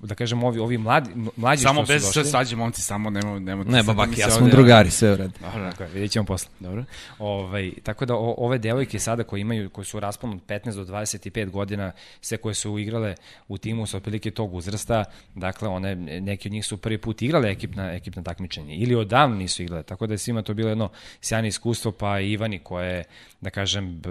da 0.00 0.14
kažem, 0.14 0.44
ovi, 0.44 0.58
ovi 0.58 0.78
mladi, 0.78 1.10
mlađi 1.36 1.62
Samo 1.62 1.84
što 1.84 1.92
bez 1.92 2.02
su 2.02 2.08
došli. 2.08 2.24
svađe, 2.24 2.56
momci, 2.56 2.82
samo 2.82 3.10
nemo... 3.10 3.38
nemo 3.38 3.64
Ne, 3.64 3.76
da 3.76 3.82
babaki, 3.84 4.10
mi 4.10 4.16
se 4.16 4.22
ja 4.22 4.30
smo 4.30 4.40
ovde- 4.40 4.50
drugari, 4.50 4.90
sve 4.90 5.12
u 5.12 5.16
redu. 5.16 5.32
Dobro, 5.42 5.70
Tako 5.70 5.82
je, 5.82 5.88
vidjet 5.88 6.10
ćemo 6.10 6.26
posle. 6.26 6.50
dobro. 6.60 6.84
Ovaj, 7.18 7.72
tako 7.82 8.06
da 8.06 8.14
o, 8.14 8.34
ove 8.38 8.58
devojke 8.58 8.98
sada 8.98 9.24
koje 9.24 9.40
imaju, 9.40 9.70
koje 9.70 9.84
su 9.84 9.96
u 9.96 10.00
rasponu 10.00 10.32
od 10.34 10.40
15 10.44 10.74
do 10.76 10.84
25 10.84 11.50
godina, 11.50 11.92
sve 12.20 12.38
koje 12.38 12.54
su 12.54 12.78
igrale 12.78 13.14
u 13.48 13.58
timu 13.58 13.86
sa 13.86 13.96
otprilike 13.96 14.30
tog 14.30 14.54
uzrasta, 14.54 15.04
dakle 15.34 15.68
one, 15.68 15.94
neki 15.96 16.48
od 16.48 16.52
njih 16.52 16.66
su 16.66 16.76
prvi 16.76 16.98
put 16.98 17.22
igrale 17.22 17.50
ekipna, 17.50 17.92
ekipna 17.92 18.22
takmičenje 18.22 18.76
ili 18.76 18.94
odavno 18.94 19.36
nisu 19.36 19.62
igrale, 19.62 19.82
tako 19.82 20.06
da 20.06 20.14
je 20.14 20.18
svima 20.18 20.42
to 20.42 20.54
bilo 20.54 20.70
jedno 20.76 20.90
sjajno 21.20 21.48
iskustvo, 21.48 21.92
pa 21.92 22.20
i 22.20 22.32
Ivani 22.32 22.58
koja 22.58 22.86
je, 22.86 23.04
da 23.40 23.50
kažem, 23.50 24.02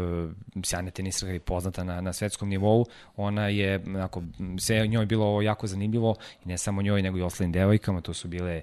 sjajna 0.63 0.91
tenisarka 0.91 1.34
i 1.34 1.39
poznata 1.39 1.84
na, 1.84 2.01
na 2.01 2.13
svetskom 2.13 2.50
nivou, 2.50 2.86
ona 3.15 3.48
je, 3.48 3.81
onako, 3.88 4.24
sve 4.60 4.88
njoj 4.88 5.05
bilo 5.05 5.41
jako 5.41 5.67
zanimljivo 5.67 6.15
i 6.45 6.48
ne 6.48 6.57
samo 6.57 6.81
njoj, 6.81 7.01
nego 7.01 7.17
i 7.17 7.22
ostalim 7.22 7.51
devojkama, 7.51 8.01
to 8.01 8.13
su 8.13 8.27
bile 8.27 8.62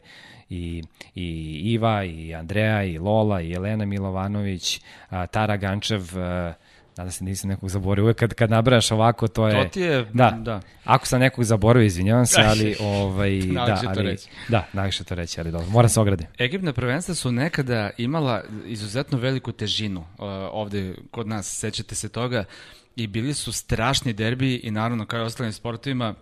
i, 0.51 0.83
i 1.15 1.61
Iva, 1.73 2.05
i 2.05 2.35
Andreja, 2.35 2.85
i 2.85 2.99
Lola, 2.99 3.41
i 3.41 3.51
Jelena 3.51 3.85
Milovanović, 3.85 4.81
a, 5.09 5.27
Tara 5.27 5.57
Gančev, 5.57 6.19
a, 6.19 6.55
se 6.97 7.25
da 7.25 7.29
nisam 7.29 7.51
nekog 7.51 7.69
zaboravio, 7.69 8.05
uvek 8.05 8.17
kad, 8.17 8.35
kad 8.35 8.51
nabrajaš 8.51 8.91
ovako, 8.91 9.29
to 9.29 9.49
je... 9.49 9.65
To 9.65 9.69
ti 9.69 9.81
je... 9.81 10.07
Da, 10.13 10.39
da. 10.41 10.61
ako 10.85 11.07
sam 11.07 11.21
nekog 11.21 11.45
zaboravio, 11.45 11.87
izvinjavam 11.87 12.27
se, 12.27 12.41
ali... 12.41 12.77
Ovaj, 12.81 13.41
da, 13.41 13.53
Najlakše 13.53 13.83
to 13.83 13.93
ali, 13.97 14.03
reći. 14.03 14.29
Da, 14.49 14.67
najviše 14.73 15.05
to 15.05 15.15
reći, 15.15 15.41
ali 15.41 15.51
dobro, 15.51 15.67
mora 15.71 15.89
se 15.89 16.01
ogradim. 16.01 16.27
Ekipna 16.39 16.73
prvenstva 16.73 17.15
su 17.15 17.33
nekada 17.33 17.91
imala 17.99 18.43
izuzetno 18.67 19.19
veliku 19.19 19.53
težinu 19.53 20.01
uh, 20.01 20.07
ovde 20.53 20.95
kod 21.11 21.29
nas, 21.29 21.59
sećate 21.59 21.95
se 21.95 22.09
toga, 22.09 22.45
i 22.97 23.07
bili 23.07 23.35
su 23.35 23.53
strašni 23.53 24.13
derbi 24.13 24.55
i 24.55 24.71
naravno 24.71 25.07
kao 25.07 25.21
i 25.21 25.23
ostalim 25.23 25.53
sportovima, 25.53 26.15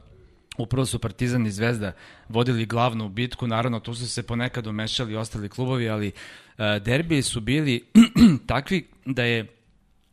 upravo 0.59 0.87
su 0.87 0.99
Partizan 0.99 1.47
i 1.47 1.51
Zvezda 1.51 1.93
vodili 2.29 2.67
glavnu 2.67 3.09
bitku, 3.09 3.47
naravno 3.47 3.81
tu 3.81 3.95
su 3.95 4.09
se 4.09 4.23
ponekad 4.23 4.67
umešali 4.67 5.17
ostali 5.17 5.49
klubovi, 5.49 5.89
ali 5.89 6.13
uh, 6.59 6.65
derbi 6.83 7.23
su 7.23 7.41
bili 7.41 7.85
takvi 8.47 8.89
da 9.05 9.23
je 9.25 9.60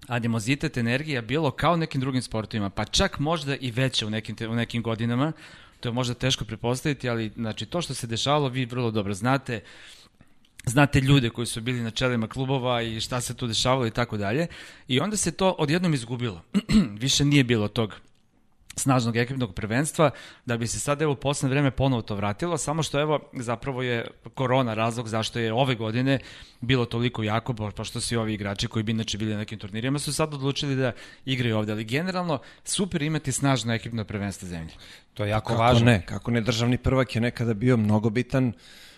animozitet, 0.08 0.78
energija 0.78 1.22
bilo 1.22 1.52
kao 1.52 1.74
u 1.74 1.78
nekim 1.78 2.02
drugim 2.02 2.22
sportovima, 2.22 2.70
pa 2.70 2.86
čak 2.86 3.20
možda 3.20 3.56
i 3.56 3.72
veće 3.72 4.06
u 4.06 4.10
nekim, 4.10 4.36
u 4.50 4.56
nekim 4.56 4.84
godinama, 4.84 5.32
to 5.80 5.90
je 5.90 5.94
možda 5.94 6.14
teško 6.14 6.46
prepostaviti, 6.46 7.10
ali 7.10 7.32
znači, 7.36 7.66
to 7.66 7.82
što 7.82 7.94
se 7.94 8.08
dešavalo 8.08 8.50
vi 8.50 8.66
vrlo 8.66 8.92
dobro 8.92 9.14
znate, 9.14 9.64
znate 10.66 11.02
ljude 11.02 11.30
koji 11.30 11.48
su 11.48 11.62
bili 11.62 11.82
na 11.82 11.92
čelima 11.92 12.28
klubova 12.28 12.82
i 12.82 13.00
šta 13.00 13.22
se 13.22 13.34
tu 13.34 13.48
dešavalo 13.48 13.88
i 13.88 13.92
tako 13.92 14.18
dalje. 14.18 14.48
I 14.88 15.00
onda 15.00 15.18
se 15.18 15.32
to 15.32 15.56
odjednom 15.60 15.94
izgubilo. 15.94 16.42
Više 17.04 17.26
nije 17.26 17.44
bilo 17.44 17.68
tog 17.68 17.94
snažnog 18.80 19.16
ekipnog 19.16 19.54
prvenstva, 19.54 20.12
da 20.46 20.58
bi 20.58 20.68
se 20.68 20.80
sad 20.80 21.02
evo 21.02 21.14
u 21.14 21.16
poslednje 21.16 21.54
vreme 21.54 21.72
ponovo 21.72 22.02
to 22.02 22.16
vratilo, 22.16 22.58
samo 22.58 22.84
što 22.84 23.00
evo 23.02 23.20
zapravo 23.34 23.82
je 23.82 24.08
korona 24.34 24.74
razlog 24.74 25.08
zašto 25.08 25.40
je 25.40 25.54
ove 25.54 25.76
godine 25.76 26.20
bilo 26.62 26.86
toliko 26.86 27.24
jako, 27.24 27.54
pa 27.76 27.84
što 27.84 28.02
svi 28.02 28.18
ovi 28.18 28.34
igrači 28.34 28.68
koji 28.68 28.84
bi 28.84 28.92
inače 28.92 29.18
bili 29.18 29.32
na 29.32 29.38
nekim 29.38 29.60
turnirima 29.60 30.00
su 30.00 30.14
sad 30.14 30.34
odlučili 30.34 30.76
da 30.76 30.92
igraju 31.26 31.58
ovde, 31.58 31.72
ali 31.72 31.84
generalno 31.84 32.40
super 32.64 33.02
imati 33.02 33.32
snažno 33.32 33.74
ekipno 33.74 34.04
prvenstvo 34.04 34.48
zemlje. 34.48 34.74
To 35.14 35.24
je 35.24 35.30
jako 35.30 35.50
Kako 35.50 35.62
važno. 35.62 35.86
ne, 35.86 36.06
kako 36.06 36.32
ne, 36.32 36.42
državni 36.42 36.78
prvak 36.78 37.16
je 37.16 37.22
nekada 37.22 37.54
bio 37.54 37.78
mnogo 37.78 38.10
bitan, 38.10 38.54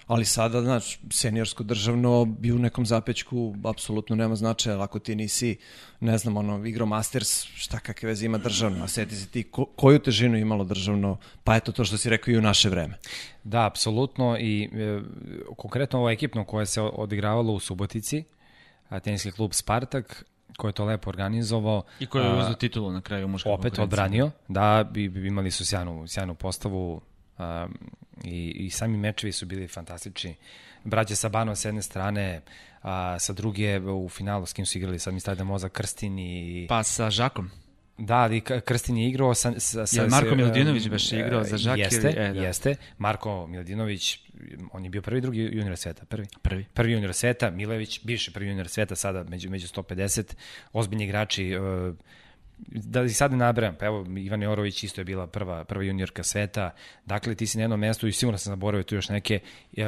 ali 0.09 0.25
sada, 0.25 0.61
znaš, 0.61 0.99
seniorsko 1.11 1.63
državno 1.63 2.25
bi 2.25 2.51
u 2.51 2.59
nekom 2.59 2.85
zapećku 2.85 3.55
apsolutno 3.63 4.15
nema 4.15 4.35
značaja, 4.35 4.83
ako 4.83 4.99
ti 4.99 5.15
nisi, 5.15 5.57
ne 5.99 6.17
znam, 6.17 6.37
ono, 6.37 6.65
igro 6.65 6.85
Masters, 6.85 7.43
šta 7.43 7.79
kakve 7.79 8.07
veze 8.07 8.25
ima 8.25 8.37
državno, 8.37 8.83
a 8.83 8.87
seti 8.87 9.15
se 9.15 9.27
ti 9.27 9.43
ko, 9.43 9.65
koju 9.65 9.99
težinu 9.99 10.37
imalo 10.37 10.63
državno, 10.63 11.17
pa 11.43 11.55
eto 11.55 11.71
to 11.71 11.85
što 11.85 11.97
si 11.97 12.09
rekao 12.09 12.31
i 12.31 12.37
u 12.37 12.41
naše 12.41 12.69
vreme. 12.69 12.97
Da, 13.43 13.65
apsolutno 13.65 14.37
i 14.39 14.69
e, 14.73 15.01
konkretno 15.57 15.99
ovo 15.99 16.09
ekipno 16.09 16.45
koje 16.45 16.65
se 16.65 16.81
odigravalo 16.81 17.53
u 17.53 17.59
Subotici, 17.59 18.23
a, 18.89 18.99
teniski 18.99 19.31
klub 19.31 19.53
Spartak, 19.53 20.25
koji 20.57 20.69
je 20.69 20.73
to 20.73 20.85
lepo 20.85 21.09
organizovao. 21.09 21.83
I 21.99 22.05
koji 22.05 22.25
je 22.25 22.39
uzeo 22.39 22.53
titulu 22.53 22.91
na 22.91 23.01
kraju 23.01 23.27
muške 23.27 23.49
opet 23.49 23.79
odbranio, 23.79 24.31
da, 24.47 24.89
bi, 24.91 25.09
bi 25.09 25.27
imali 25.27 25.51
su 25.51 25.65
sjajnu, 25.65 26.07
sjajnu 26.07 26.35
postavu 26.35 27.01
um, 27.39 27.77
i, 28.23 28.49
i 28.49 28.69
sami 28.69 28.97
mečevi 28.97 29.31
su 29.31 29.45
bili 29.45 29.67
fantastični. 29.67 30.35
Braće 30.83 31.15
Sabano 31.15 31.55
s 31.55 31.65
jedne 31.65 31.81
strane, 31.81 32.41
a 32.81 33.19
sa 33.19 33.33
druge 33.33 33.79
u 33.79 34.09
finalu 34.09 34.45
s 34.45 34.53
kim 34.53 34.65
su 34.65 34.77
igrali, 34.77 34.99
sad 34.99 35.13
mi 35.13 35.19
stavlja 35.19 35.43
moza 35.43 35.69
Krstin 35.69 36.19
i... 36.19 36.65
Pa 36.69 36.83
sa 36.83 37.09
Žakom. 37.09 37.51
Da, 37.97 38.15
ali 38.15 38.41
Krstin 38.41 38.97
je 38.97 39.09
igrao 39.09 39.33
sa... 39.33 39.53
sa, 39.59 39.85
sa 39.85 40.01
Jel 40.01 40.09
Marko 40.09 40.35
Miladinović 40.35 40.89
baš 40.89 41.11
je 41.11 41.19
igrao 41.19 41.43
za 41.43 41.57
Žak 41.57 41.77
jeste, 41.77 42.09
ili- 42.09 42.25
e, 42.25 42.33
da. 42.33 42.41
Jeste, 42.41 42.75
Marko 42.97 43.47
Miladinović, 43.47 44.19
on 44.71 44.83
je 44.83 44.89
bio 44.89 45.01
prvi, 45.01 45.21
drugi 45.21 45.39
junior 45.39 45.77
sveta, 45.77 46.05
prvi. 46.05 46.27
Prvi. 46.41 46.65
Prvi 46.73 46.91
junior 46.91 47.13
sveta, 47.13 47.49
Milević, 47.51 47.99
bivši 48.03 48.33
prvi 48.33 48.49
junior 48.49 48.67
sveta, 48.67 48.95
sada 48.95 49.23
među, 49.23 49.49
među 49.49 49.67
150, 49.67 50.33
ozbiljni 50.73 51.03
igrači, 51.03 51.51
e, 51.51 51.59
da 52.67 53.03
ih 53.03 53.17
sad 53.17 53.31
ne 53.31 53.37
nabrajam, 53.37 53.75
pa 53.79 53.85
evo 53.85 54.05
Ivan 54.17 54.43
Jorović 54.43 54.83
isto 54.83 55.01
je 55.01 55.05
bila 55.05 55.27
prva, 55.27 55.63
prva 55.63 55.83
juniorka 55.83 56.23
sveta, 56.23 56.71
dakle 57.05 57.35
ti 57.35 57.47
si 57.47 57.57
na 57.57 57.63
jednom 57.63 57.79
mestu 57.79 58.07
i 58.07 58.11
sigurno 58.11 58.37
sam 58.37 58.51
zaboravio 58.51 58.83
tu 58.83 58.95
još 58.95 59.09
neke, 59.09 59.39
e, 59.77 59.83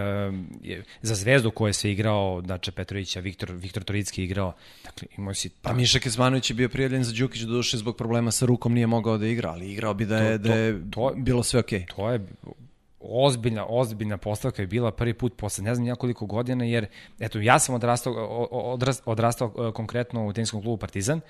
je- 0.62 0.84
za 1.02 1.16
zvezdu 1.16 1.52
koje 1.52 1.74
se 1.74 1.92
igrao, 1.92 2.42
Dače 2.42 2.72
Petrovića, 2.72 3.20
Viktor, 3.20 3.52
Viktor 3.52 3.84
Toricki 3.84 4.22
je 4.22 4.26
igrao, 4.26 4.54
dakle 4.84 5.08
imao 5.18 5.34
si... 5.34 5.50
Pa 5.52 5.74
Miša 5.74 6.00
Kezmanović 6.00 6.50
je 6.50 6.56
bio 6.56 6.70
prijavljen 6.70 7.04
za 7.04 7.14
Đukić, 7.14 7.42
do 7.42 7.54
duše 7.54 7.78
zbog 7.78 7.98
problema 7.98 8.32
sa 8.32 8.46
rukom 8.46 8.74
nije 8.74 8.88
mogao 8.88 9.18
da 9.18 9.28
igra, 9.28 9.50
ali 9.50 9.72
igrao 9.72 9.94
bi 9.94 10.06
da 10.06 10.18
je, 10.18 10.38
To- 10.38 10.44
da 10.44 10.56
je 10.56 10.74
to- 10.82 11.10
to- 11.10 11.14
bilo 11.16 11.44
sve 11.44 11.60
okej. 11.60 11.86
to 11.86 12.12
je 12.12 12.20
ozbiljna, 13.04 13.66
ozbiljna 13.70 14.18
postavka 14.18 14.62
je 14.62 14.68
bila 14.68 14.92
prvi 14.92 15.14
put 15.14 15.34
posle 15.38 15.64
ne 15.64 15.76
znam 15.76 15.88
ja 15.88 15.96
koliko 15.96 16.26
godina, 16.26 16.66
jer 16.66 16.86
eto, 17.20 17.40
ja 17.40 17.60
sam 17.60 17.76
odrastao, 17.76 18.14
o- 18.14 18.48
o- 18.52 18.74
odras, 18.74 19.02
odrastao 19.06 19.54
e, 19.70 19.72
konkretno 19.74 20.28
u 20.28 20.34
teniskom 20.34 20.62
klubu 20.62 20.78
Partizan, 20.78 21.22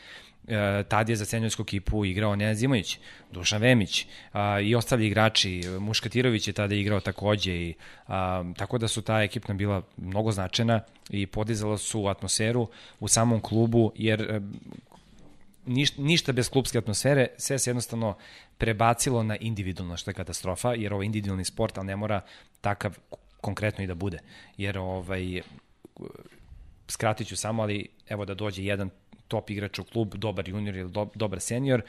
e, 0.48 0.84
tad 0.88 1.10
je 1.10 1.16
za 1.16 1.26
senjorsku 1.26 1.62
ekipu 1.62 2.06
igrao 2.06 2.36
Nenad 2.36 2.56
Zimović, 2.56 3.00
Dušan 3.32 3.62
Vemić 3.62 4.06
a, 4.34 4.60
i 4.60 4.76
ostali 4.76 5.08
igrači, 5.08 5.62
Muškatirović 5.80 6.48
je 6.48 6.54
tada 6.54 6.76
igrao 6.76 7.00
takođe 7.00 7.54
i 7.56 7.74
a, 8.08 8.44
tako 8.58 8.78
da 8.78 8.88
su 8.88 9.02
ta 9.02 9.22
ekipna 9.24 9.54
bila 9.54 9.82
mnogo 9.98 10.32
značajna 10.32 10.80
i 11.10 11.28
podizala 11.28 11.78
su 11.78 12.08
atmosferu 12.08 12.68
u 13.00 13.08
samom 13.08 13.40
klubu, 13.42 13.92
jer 13.96 14.22
e, 14.22 14.42
ništa, 15.66 16.02
ništa 16.02 16.32
bez 16.32 16.50
klubske 16.50 16.78
atmosfere, 16.78 17.28
sve 17.38 17.60
se 17.60 17.70
jednostavno 17.70 18.16
prebacilo 18.62 19.24
na 19.24 19.38
individualno, 19.38 19.98
što 19.98 20.12
je 20.12 20.16
katastrofa, 20.16 20.74
jer 20.74 20.94
ovo 20.94 21.02
je 21.02 21.06
individualni 21.06 21.46
sport, 21.46 21.78
ali 21.78 21.88
ne 21.88 21.96
mora 21.96 22.22
takav 22.62 22.98
konkretno 23.42 23.84
i 23.84 23.88
da 23.88 23.96
bude. 23.96 24.20
Jer 24.58 24.78
ovaj, 24.78 25.42
skratit 26.88 27.28
ću 27.28 27.36
samo, 27.36 27.64
ali 27.64 27.88
evo 28.10 28.26
da 28.26 28.34
dođe 28.34 28.64
jedan 28.64 28.90
top 29.28 29.50
igrač 29.50 29.80
u 29.80 29.84
klub, 29.84 30.14
dobar 30.16 30.50
junior 30.50 30.76
ili 30.76 30.92
do, 30.92 31.08
dobar 31.16 31.40
senior, 31.40 31.82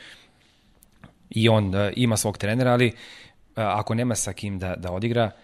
i 1.31 1.49
on 1.49 1.75
uh, 1.75 1.93
ima 1.97 2.17
svog 2.17 2.39
trenera, 2.39 2.73
ali 2.73 2.87
uh, 2.87 2.93
ako 3.55 3.95
nema 3.95 4.15
sa 4.15 4.33
kim 4.33 4.59
da, 4.59 4.75
da 4.77 4.93
odigra, 4.93 5.31
dža, 5.31 5.37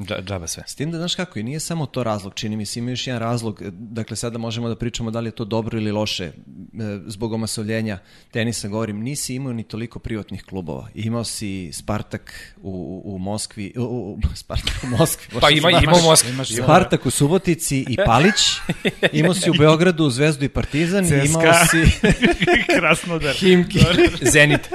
džaba 0.00 0.46
sve. 0.46 0.62
S 0.66 0.74
tim 0.74 0.90
da, 0.90 0.98
znaš 0.98 1.14
kako, 1.14 1.38
i 1.38 1.42
nije 1.42 1.60
samo 1.60 1.86
to 1.86 2.02
razlog, 2.02 2.34
čini 2.34 2.56
mi 2.56 2.66
se, 2.66 2.78
ima 2.78 2.90
još 2.90 3.06
jedan 3.06 3.20
razlog, 3.20 3.62
e, 3.62 3.70
dakle 3.72 4.16
sada 4.16 4.38
možemo 4.38 4.68
da 4.68 4.76
pričamo 4.76 5.10
da 5.10 5.20
li 5.20 5.28
je 5.28 5.32
to 5.32 5.44
dobro 5.44 5.78
ili 5.78 5.92
loše, 5.92 6.24
e, 6.24 6.32
zbog 7.06 7.32
omasovljenja 7.32 7.98
tenisa 8.30 8.68
govorim, 8.68 9.00
nisi 9.00 9.34
imao 9.34 9.52
ni 9.52 9.62
toliko 9.62 9.98
privatnih 9.98 10.44
klubova. 10.44 10.88
Imao 10.94 11.24
si 11.24 11.70
Spartak 11.72 12.54
u, 12.62 13.02
u, 13.04 13.18
Moskvi, 13.18 13.72
u, 13.76 13.82
u, 13.82 14.18
Spartak 14.34 14.74
u 14.84 14.86
Moskvi. 14.86 15.40
Pa 15.40 15.50
ima, 15.50 15.70
ima 15.70 15.96
u 15.96 16.02
Moskvi. 16.02 16.30
imaš 16.30 16.48
Spartak 16.48 17.06
u 17.06 17.10
Subotici 17.10 17.84
i 17.88 17.96
Palić, 18.06 18.40
imao 19.12 19.34
si 19.34 19.50
u 19.50 19.54
Beogradu 19.58 20.10
Zvezdu 20.10 20.44
i 20.44 20.48
Partizan, 20.48 21.04
i 21.04 21.08
imao 21.08 21.42
CSKA. 21.42 21.66
si 21.66 22.08
Krasnodar. 22.78 23.34
Himki. 23.34 23.80
Zenit. 24.32 24.68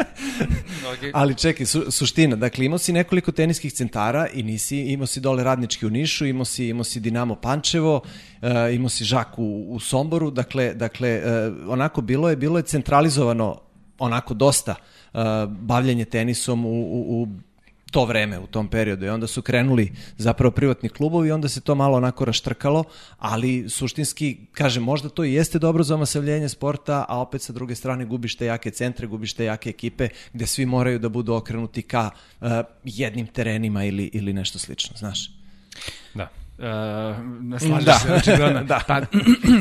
Okay. 0.83 1.11
Ali 1.13 1.35
čekaj, 1.35 1.65
su, 1.65 1.91
suština, 1.91 2.35
dakle 2.35 2.65
imao 2.65 2.77
si 2.77 2.93
nekoliko 2.93 3.31
teniskih 3.31 3.73
centara 3.73 4.27
i 4.33 4.43
nisi, 4.43 4.77
imao 4.77 5.07
si 5.13 5.21
dole 5.21 5.43
radnički 5.43 5.85
u 5.85 5.89
Nišu, 5.89 6.25
imao 6.25 6.45
si, 6.45 6.67
imao 6.67 6.83
si 6.83 6.99
Dinamo 6.99 7.35
Pančevo, 7.35 7.95
uh, 7.95 8.49
imao 8.73 8.89
si 8.89 9.03
Žak 9.03 9.39
u, 9.39 9.65
u 9.69 9.79
Somboru, 9.79 10.31
dakle, 10.31 10.73
dakle 10.73 11.21
uh, 11.21 11.69
onako 11.69 12.01
bilo 12.01 12.29
je, 12.29 12.35
bilo 12.35 12.57
je 12.57 12.63
centralizovano 12.63 13.59
onako 13.99 14.33
dosta 14.33 14.75
uh, 14.75 15.21
bavljanje 15.49 16.05
tenisom 16.05 16.65
u, 16.65 16.69
u, 16.69 17.21
u 17.21 17.27
to 17.93 18.05
vreme, 18.05 18.39
u 18.39 18.47
tom 18.47 18.67
periodu. 18.67 19.05
I 19.05 19.09
onda 19.09 19.27
su 19.27 19.41
krenuli 19.41 19.91
zapravo 20.17 20.51
privatni 20.51 20.89
klubovi 20.89 21.27
i 21.27 21.31
onda 21.31 21.49
se 21.49 21.61
to 21.61 21.75
malo 21.75 21.97
onako 21.97 22.25
raštrkalo, 22.25 22.83
ali 23.19 23.69
suštinski, 23.69 24.37
kažem, 24.51 24.83
možda 24.83 25.09
to 25.09 25.23
i 25.23 25.33
jeste 25.33 25.59
dobro 25.59 25.83
za 25.83 25.95
omasavljenje 25.95 26.49
sporta, 26.49 27.05
a 27.09 27.19
opet 27.19 27.41
sa 27.41 27.53
druge 27.53 27.75
strane 27.75 28.05
gubiš 28.05 28.35
te 28.35 28.45
jake 28.45 28.71
centre, 28.71 29.07
gubiš 29.07 29.33
te 29.33 29.45
jake 29.45 29.69
ekipe 29.69 30.09
gde 30.33 30.47
svi 30.47 30.65
moraju 30.65 30.99
da 30.99 31.09
budu 31.09 31.33
okrenuti 31.33 31.81
ka 31.81 32.09
uh, 32.41 32.47
jednim 32.83 33.27
terenima 33.27 33.83
ili, 33.85 34.09
ili 34.13 34.33
nešto 34.33 34.59
slično, 34.59 34.97
znaš. 34.97 35.31
Da. 36.13 36.29
Uh, 36.57 37.59
slažeš 37.67 37.85
Da. 37.85 37.93
se, 37.93 38.13
očigledno. 38.13 38.63
Da. 38.73 38.79
Pa, 38.87 39.01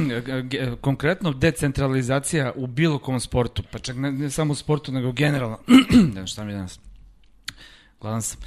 konkretno 0.89 1.33
decentralizacija 1.33 2.53
u 2.57 2.67
bilo 2.67 2.99
kom 2.99 3.21
sportu, 3.21 3.63
pa 3.73 3.79
čak 3.79 3.97
ne, 3.97 4.13
ne 4.13 4.31
samo 4.31 4.53
u 4.53 4.57
sportu, 4.57 4.93
nego 4.93 5.13
generalno. 5.13 5.59
ne 5.91 6.13
znam 6.13 6.27
šta 6.27 6.45
mi 6.45 6.53
je 6.53 6.57
danas. 6.57 6.81
Gladan 8.03 8.23
sam. 8.23 8.39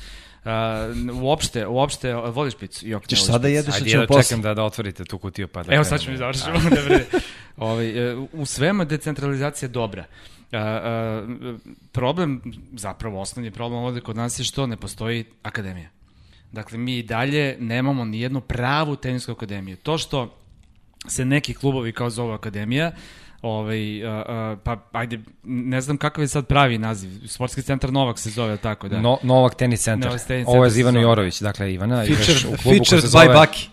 Uh, 0.45 1.21
uopšte, 1.21 1.67
uopšte, 1.67 2.13
voliš 2.13 2.55
picu? 2.55 2.87
Jok, 2.87 3.07
Ćeš 3.07 3.19
voliš 3.19 3.31
sada 3.31 3.47
jedeš, 3.47 3.75
Ajde, 3.75 3.89
ćemo 3.89 4.03
ja 4.03 4.07
posle. 4.07 4.23
čekam 4.23 4.41
da, 4.41 4.53
da 4.53 4.63
otvorite 4.63 5.05
tu 5.05 5.17
kutiju 5.17 5.47
pa 5.47 5.63
da 5.63 5.75
Evo 5.75 5.83
sad 5.83 6.01
ćemo 6.01 6.15
i 6.15 6.17
završiti. 6.17 6.49
da 6.75 6.81
vredi. 6.81 7.05
Ovaj, 7.57 8.13
u 8.33 8.45
svemu 8.45 8.81
je 8.81 8.85
decentralizacija 8.85 9.69
dobra. 9.69 10.05
A, 10.51 10.57
a, 10.57 11.27
problem, 11.91 12.41
zapravo 12.73 13.21
osnovni 13.21 13.51
problem 13.51 13.79
ovde 13.79 14.01
kod 14.01 14.15
nas 14.15 14.39
je 14.39 14.43
što 14.43 14.67
ne 14.67 14.77
postoji 14.77 15.25
akademija. 15.43 15.89
Dakle, 16.51 16.77
mi 16.77 16.97
i 16.97 17.03
dalje 17.03 17.57
nemamo 17.59 18.05
ni 18.05 18.21
jednu 18.21 18.41
pravu 18.41 18.95
tenisku 18.95 19.31
akademiju. 19.31 19.77
To 19.77 19.97
što 19.97 20.37
se 21.07 21.25
neki 21.25 21.53
klubovi 21.53 21.91
kao 21.91 22.09
zovu 22.09 22.31
akademija, 22.31 22.91
ovaj, 23.45 24.05
a, 24.07 24.23
a, 24.27 24.55
pa 24.63 24.77
ajde, 24.91 25.19
ne 25.43 25.81
znam 25.81 25.97
kakav 25.97 26.23
je 26.23 26.27
sad 26.27 26.47
pravi 26.47 26.77
naziv, 26.77 27.09
sportski 27.27 27.61
centar 27.61 27.93
Novak 27.93 28.19
se 28.19 28.29
zove, 28.29 28.57
tako 28.57 28.87
da. 28.87 29.01
No, 29.01 29.17
Novak 29.23 29.55
tenis 29.55 29.81
centar. 29.81 30.09
Novak 30.11 30.27
tenis 30.27 30.47
Ovo 30.47 30.63
je 30.63 30.69
za 30.69 30.83
zove. 30.83 31.01
Jorović, 31.01 31.41
dakle 31.41 31.73
Ivana, 31.73 32.03
igraš 32.03 32.25
Featured, 32.25 32.45
u 32.45 32.47
klubu 32.47 32.63
koji 32.63 32.75
se 32.75 32.79
featured 32.79 33.11
zove... 33.11 33.25
by 33.25 33.33
Baki. 33.33 33.69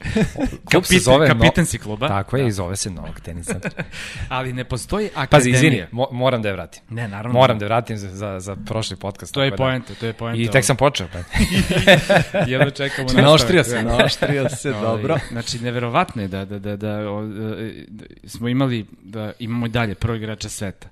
Klub 0.70 0.84
se 0.84 0.94
Kapitan- 0.94 1.00
zove... 1.00 1.28
kapitan 1.28 1.66
si 1.66 1.78
kluba. 1.78 2.08
Tako 2.08 2.36
je, 2.36 2.46
i 2.46 2.52
zove 2.52 2.76
se 2.76 2.90
Novak 2.90 3.20
tenis 3.20 3.46
centar. 3.46 3.72
Ali 4.28 4.52
ne 4.52 4.64
postoji 4.64 5.06
akademija. 5.14 5.28
Pazi, 5.28 5.50
izvini, 5.50 5.84
mo, 5.92 6.06
moram 6.12 6.42
da 6.42 6.48
je 6.48 6.52
vratim. 6.52 6.82
Ne, 6.88 7.08
naravno. 7.08 7.38
Moram 7.38 7.58
da 7.58 7.64
je 7.64 7.68
vratim 7.68 7.96
za, 7.98 8.08
za, 8.08 8.40
za 8.40 8.56
prošli 8.66 8.96
podcast. 8.96 9.34
To 9.34 9.42
je 9.42 9.50
da- 9.50 9.56
poenta, 9.56 9.94
to 10.00 10.06
je 10.06 10.12
poenta. 10.12 10.42
I 10.42 10.48
tek 10.48 10.64
sam 10.64 10.76
počeo. 10.76 11.06
Pa. 11.12 11.18
Jedno 12.52 12.70
čekamo 12.70 13.02
nastavak. 13.04 13.24
Naoštrio 13.28 13.64
se, 13.64 13.82
naoštrio 13.82 14.48
se, 14.48 14.70
Ovaj, 14.70 14.82
dobro. 14.82 15.16
Znači, 15.30 15.58
neverovatno 15.58 16.22
je 16.22 16.28
da, 16.28 16.44
da, 16.44 16.58
da, 16.58 16.76
da, 16.76 16.88
e, 16.88 17.84
da 17.88 18.04
smo 18.28 18.48
imali, 18.48 18.86
da 19.02 19.32
imamo 19.38 19.61
i 19.66 19.68
dalje 19.68 19.94
prvog 19.94 20.16
igrača 20.16 20.48
sveta. 20.48 20.88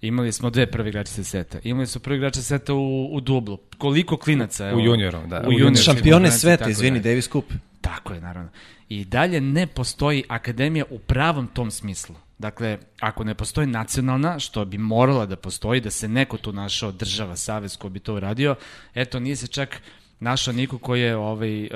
Imali 0.00 0.32
smo 0.32 0.50
dve 0.50 0.66
prve 0.66 0.88
igrače 0.88 1.24
sveta. 1.24 1.58
Imali 1.64 1.86
su 1.86 2.00
prvi 2.00 2.16
igrača 2.16 2.42
sveta 2.42 2.74
u, 2.74 3.08
u 3.12 3.20
dublu. 3.20 3.58
Koliko 3.78 4.16
klinaca? 4.16 4.68
evo, 4.68 4.78
U 4.78 4.80
junioru, 4.80 5.18
da. 5.26 5.40
U 5.40 5.48
U 5.48 5.52
juniorskim 5.52 5.84
Šampione 5.84 6.10
konkurenciji, 6.10 6.40
sveta, 6.40 6.58
tako 6.58 6.70
izvini, 6.70 7.00
da. 7.00 7.08
Davis 7.08 7.28
Cup. 7.28 7.44
Tako 7.80 8.14
je, 8.14 8.20
naravno. 8.20 8.50
I 8.88 9.04
dalje 9.04 9.40
ne 9.40 9.66
postoji 9.66 10.24
akademija 10.28 10.84
u 10.90 10.98
pravom 10.98 11.46
tom 11.46 11.70
smislu. 11.70 12.14
Dakle, 12.38 12.78
ako 13.00 13.24
ne 13.24 13.34
postoji 13.34 13.66
nacionalna, 13.66 14.38
što 14.38 14.64
bi 14.64 14.78
morala 14.78 15.26
da 15.26 15.36
postoji, 15.36 15.80
da 15.80 15.90
se 15.90 16.08
neko 16.08 16.36
tu 16.36 16.52
našao, 16.52 16.92
država, 16.92 17.36
savez 17.36 17.76
ko 17.76 17.88
bi 17.88 18.00
to 18.00 18.14
uradio, 18.14 18.54
eto, 18.94 19.20
nije 19.20 19.36
se 19.36 19.46
čak 19.46 19.80
našao 20.24 20.54
niko 20.54 20.78
koji 20.78 21.00
je 21.00 21.16
ovaj, 21.16 21.62
uh, 21.62 21.68
uh, 21.70 21.72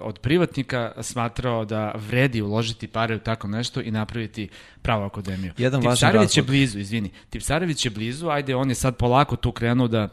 od 0.00 0.18
privatnika 0.18 0.92
smatrao 1.02 1.64
da 1.64 1.92
vredi 1.94 2.42
uložiti 2.42 2.88
pare 2.88 3.16
u 3.16 3.18
tako 3.18 3.48
nešto 3.48 3.80
i 3.80 3.90
napraviti 3.90 4.48
pravu 4.82 5.04
akademiju. 5.04 5.52
Jedan 5.58 5.82
Tipsarević 5.82 6.36
je 6.36 6.42
blizu, 6.42 6.78
izvini. 6.78 7.10
Tipsarević 7.30 7.84
je 7.84 7.90
blizu, 7.90 8.28
ajde, 8.28 8.56
on 8.56 8.68
je 8.68 8.74
sad 8.74 8.96
polako 8.96 9.36
tu 9.36 9.52
krenuo 9.52 9.88
da 9.88 10.08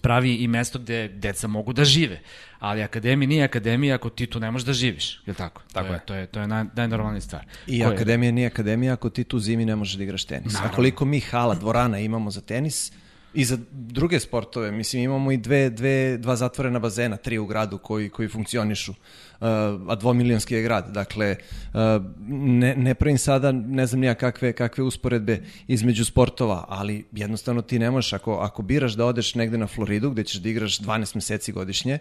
pravi 0.00 0.34
i 0.34 0.48
mesto 0.48 0.78
gde 0.78 1.08
deca 1.08 1.48
mogu 1.48 1.72
da 1.72 1.84
žive. 1.84 2.20
Ali 2.58 2.82
akademija 2.82 3.28
nije 3.28 3.44
akademija 3.44 3.94
ako 3.94 4.10
ti 4.10 4.26
tu 4.26 4.40
ne 4.40 4.50
možeš 4.50 4.66
da 4.66 4.72
živiš, 4.72 5.14
je 5.14 5.30
li 5.30 5.34
tako? 5.34 5.62
Tako 5.72 5.88
to 5.88 5.92
je. 5.92 5.96
je. 5.96 6.04
To 6.04 6.14
je, 6.14 6.26
to 6.26 6.40
je 6.40 6.46
naj, 6.46 6.64
najnormalnija 6.74 7.20
stvar. 7.20 7.44
I 7.66 7.82
Ko 7.82 7.88
je? 7.88 7.94
akademija 7.94 8.32
nije 8.32 8.46
akademija 8.46 8.92
ako 8.92 9.10
ti 9.10 9.24
tu 9.24 9.38
zimi 9.38 9.64
ne 9.64 9.76
možeš 9.76 9.94
da 9.94 10.02
igraš 10.02 10.24
tenis. 10.24 10.52
Naravno. 10.52 10.72
A 10.72 10.76
koliko 10.76 11.04
mi 11.04 11.20
hala, 11.20 11.54
dvorana 11.54 11.98
imamo 11.98 12.30
za 12.30 12.40
tenis 12.40 12.92
i 13.34 13.44
za 13.44 13.58
druge 13.70 14.20
sportove, 14.20 14.70
mislim 14.70 15.02
imamo 15.02 15.32
i 15.32 15.36
dve, 15.36 15.70
dve, 15.70 16.18
dva 16.18 16.36
zatvorena 16.36 16.78
bazena, 16.78 17.16
tri 17.16 17.38
u 17.38 17.46
gradu 17.46 17.78
koji, 17.78 18.08
koji 18.08 18.28
funkcionišu, 18.28 18.92
uh, 18.92 19.46
a 19.88 19.94
dvomilionski 19.94 20.54
je 20.54 20.62
grad. 20.62 20.90
Dakle, 20.92 21.36
uh, 21.72 21.80
ne, 22.28 22.74
ne 22.76 22.94
pravim 22.94 23.18
sada, 23.18 23.52
ne 23.52 23.86
znam 23.86 24.00
nija 24.00 24.14
kakve, 24.14 24.52
kakve 24.52 24.84
usporedbe 24.84 25.42
između 25.68 26.04
sportova, 26.04 26.64
ali 26.68 27.04
jednostavno 27.12 27.62
ti 27.62 27.78
ne 27.78 27.90
možeš, 27.90 28.12
ako, 28.12 28.34
ako 28.34 28.62
biraš 28.62 28.92
da 28.92 29.06
odeš 29.06 29.34
negde 29.34 29.58
na 29.58 29.66
Floridu 29.66 30.10
gde 30.10 30.24
ćeš 30.24 30.40
da 30.40 30.48
igraš 30.48 30.78
12 30.78 31.14
meseci 31.14 31.52
godišnje, 31.52 31.98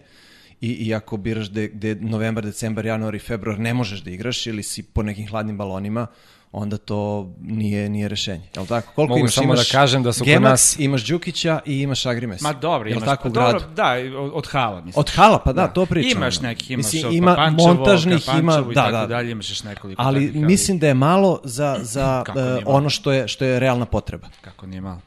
I, 0.61 0.71
i 0.71 0.93
ako 0.93 1.17
biraš 1.17 1.49
gde, 1.49 1.67
gde 1.67 1.93
novembar, 1.95 2.43
decembar, 2.43 2.85
januar 2.85 3.15
i 3.15 3.19
februar 3.19 3.59
ne 3.59 3.71
možeš 3.73 4.01
da 4.03 4.11
igraš 4.11 4.47
ili 4.47 4.63
si 4.63 4.83
po 4.83 5.03
nekim 5.03 5.27
hladnim 5.27 5.57
balonima, 5.57 6.07
onda 6.51 6.77
to 6.77 7.29
nije 7.41 7.89
nije 7.89 8.07
rešenje. 8.07 8.49
Jel 8.55 8.65
tako? 8.65 8.91
Koliko 8.95 9.09
Mogu 9.09 9.19
imaš? 9.19 9.33
samo 9.33 9.45
imaš 9.45 9.71
da 9.71 9.77
kažem 9.79 10.03
da 10.03 10.13
su 10.13 10.23
kod 10.23 10.41
nas- 10.41 10.79
imaš 10.79 11.05
Đukića 11.07 11.59
i 11.65 11.81
imaš 11.81 12.05
Agrimes. 12.05 12.41
Ma 12.41 12.53
dobro, 12.53 12.89
imaš, 12.89 13.03
tako 13.03 13.23
pa 13.23 13.29
dobro, 13.29 13.59
da, 13.75 13.93
od, 14.33 14.47
hala, 14.47 14.81
mislim. 14.81 14.99
Od 14.99 15.09
hala, 15.09 15.39
pa 15.45 15.53
da, 15.53 15.67
to 15.67 15.85
pričam. 15.85 16.17
Imaš 16.21 16.41
nekih, 16.41 16.71
imaš 16.71 16.85
Mislim, 16.85 17.07
od 17.07 17.13
ima 17.13 17.35
Pančevo, 17.35 17.73
montažnih, 17.73 18.27
ima, 18.39 18.61
da, 18.61 18.73
tako 18.73 18.91
da. 18.91 19.07
dalje, 19.07 19.31
imaš 19.31 19.49
još 19.49 19.63
nekoliko 19.63 20.01
Ali 20.01 20.25
takvih, 20.27 20.45
mislim 20.45 20.79
da 20.79 20.87
je 20.87 20.93
malo 20.93 21.39
za, 21.43 21.79
za 21.81 22.23
uh, 22.27 22.63
ono 22.65 22.89
što 22.89 23.11
je, 23.11 23.27
što 23.27 23.45
je 23.45 23.59
realna 23.59 23.85
potreba. 23.85 24.27
Kako 24.41 24.65
nije 24.67 24.81
malo. 24.81 25.01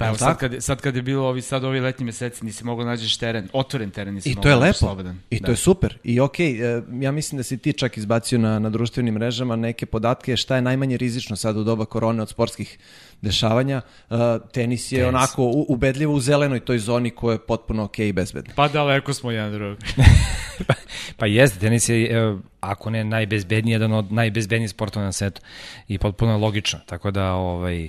Pa 0.00 0.06
evo 0.06 0.16
sad 0.16 0.38
kad, 0.38 0.54
sad 0.58 0.80
kad 0.80 0.96
je 0.96 1.02
bilo 1.02 1.28
ovi, 1.28 1.42
sad 1.42 1.64
ovi 1.64 1.80
letnji 1.80 2.04
meseci, 2.04 2.44
nisi 2.44 2.64
mogao 2.64 2.84
da 2.84 2.90
nađeš 2.90 3.16
teren, 3.16 3.48
otvoren 3.52 3.90
teren 3.90 4.14
nisi 4.14 4.28
I 4.28 4.32
mogao 4.32 4.42
to 4.42 4.48
je 4.48 4.54
da 4.54 4.60
lepo. 4.60 4.72
slobodan. 4.74 5.18
I 5.30 5.40
Da. 5.40 5.44
to 5.46 5.52
je 5.52 5.56
super. 5.56 5.98
I 6.04 6.20
okej, 6.20 6.50
e, 6.68 6.82
ja 6.92 7.12
mislim 7.12 7.36
da 7.36 7.42
si 7.42 7.58
ti 7.58 7.72
čak 7.72 7.96
izbacio 7.96 8.38
na, 8.38 8.58
na 8.58 8.70
društvenim 8.70 9.14
mrežama 9.14 9.56
neke 9.56 9.86
podatke 9.86 10.36
šta 10.36 10.56
je 10.56 10.62
najmanje 10.62 10.96
rizično 10.96 11.36
sad 11.36 11.56
u 11.56 11.64
doba 11.64 11.84
korone 11.84 12.22
od 12.22 12.28
sportskih 12.28 12.78
dešavanja. 13.22 13.80
E, 14.10 14.14
tenis 14.52 14.92
je 14.92 14.98
Tenis. 14.98 15.08
onako 15.08 15.42
u- 15.44 15.66
ubedljivo 15.68 16.14
u 16.14 16.20
zelenoj 16.20 16.60
toj 16.60 16.78
zoni 16.78 17.10
koja 17.10 17.32
je 17.32 17.38
potpuno 17.40 17.84
okej 17.84 18.08
i 18.08 18.12
bezbedna. 18.12 18.52
Pa 18.56 18.68
daleko 18.68 19.14
smo 19.14 19.30
jedan 19.30 19.52
drugog. 19.52 19.78
Pa 21.16 21.26
jeste, 21.26 21.58
tenis 21.58 21.88
je, 21.88 22.04
e, 22.06 22.36
ako 22.60 22.90
ne 22.90 23.04
najbezbedniji, 23.04 23.72
jedan 23.72 23.92
od 23.92 24.12
najbezbednijih 24.12 24.70
sportova 24.70 25.04
na 25.04 25.12
svetu. 25.12 25.40
I 25.88 25.98
potpuno 25.98 26.38
logično. 26.38 26.78
Tako 26.86 27.10
da, 27.10 27.32
ovaj, 27.32 27.88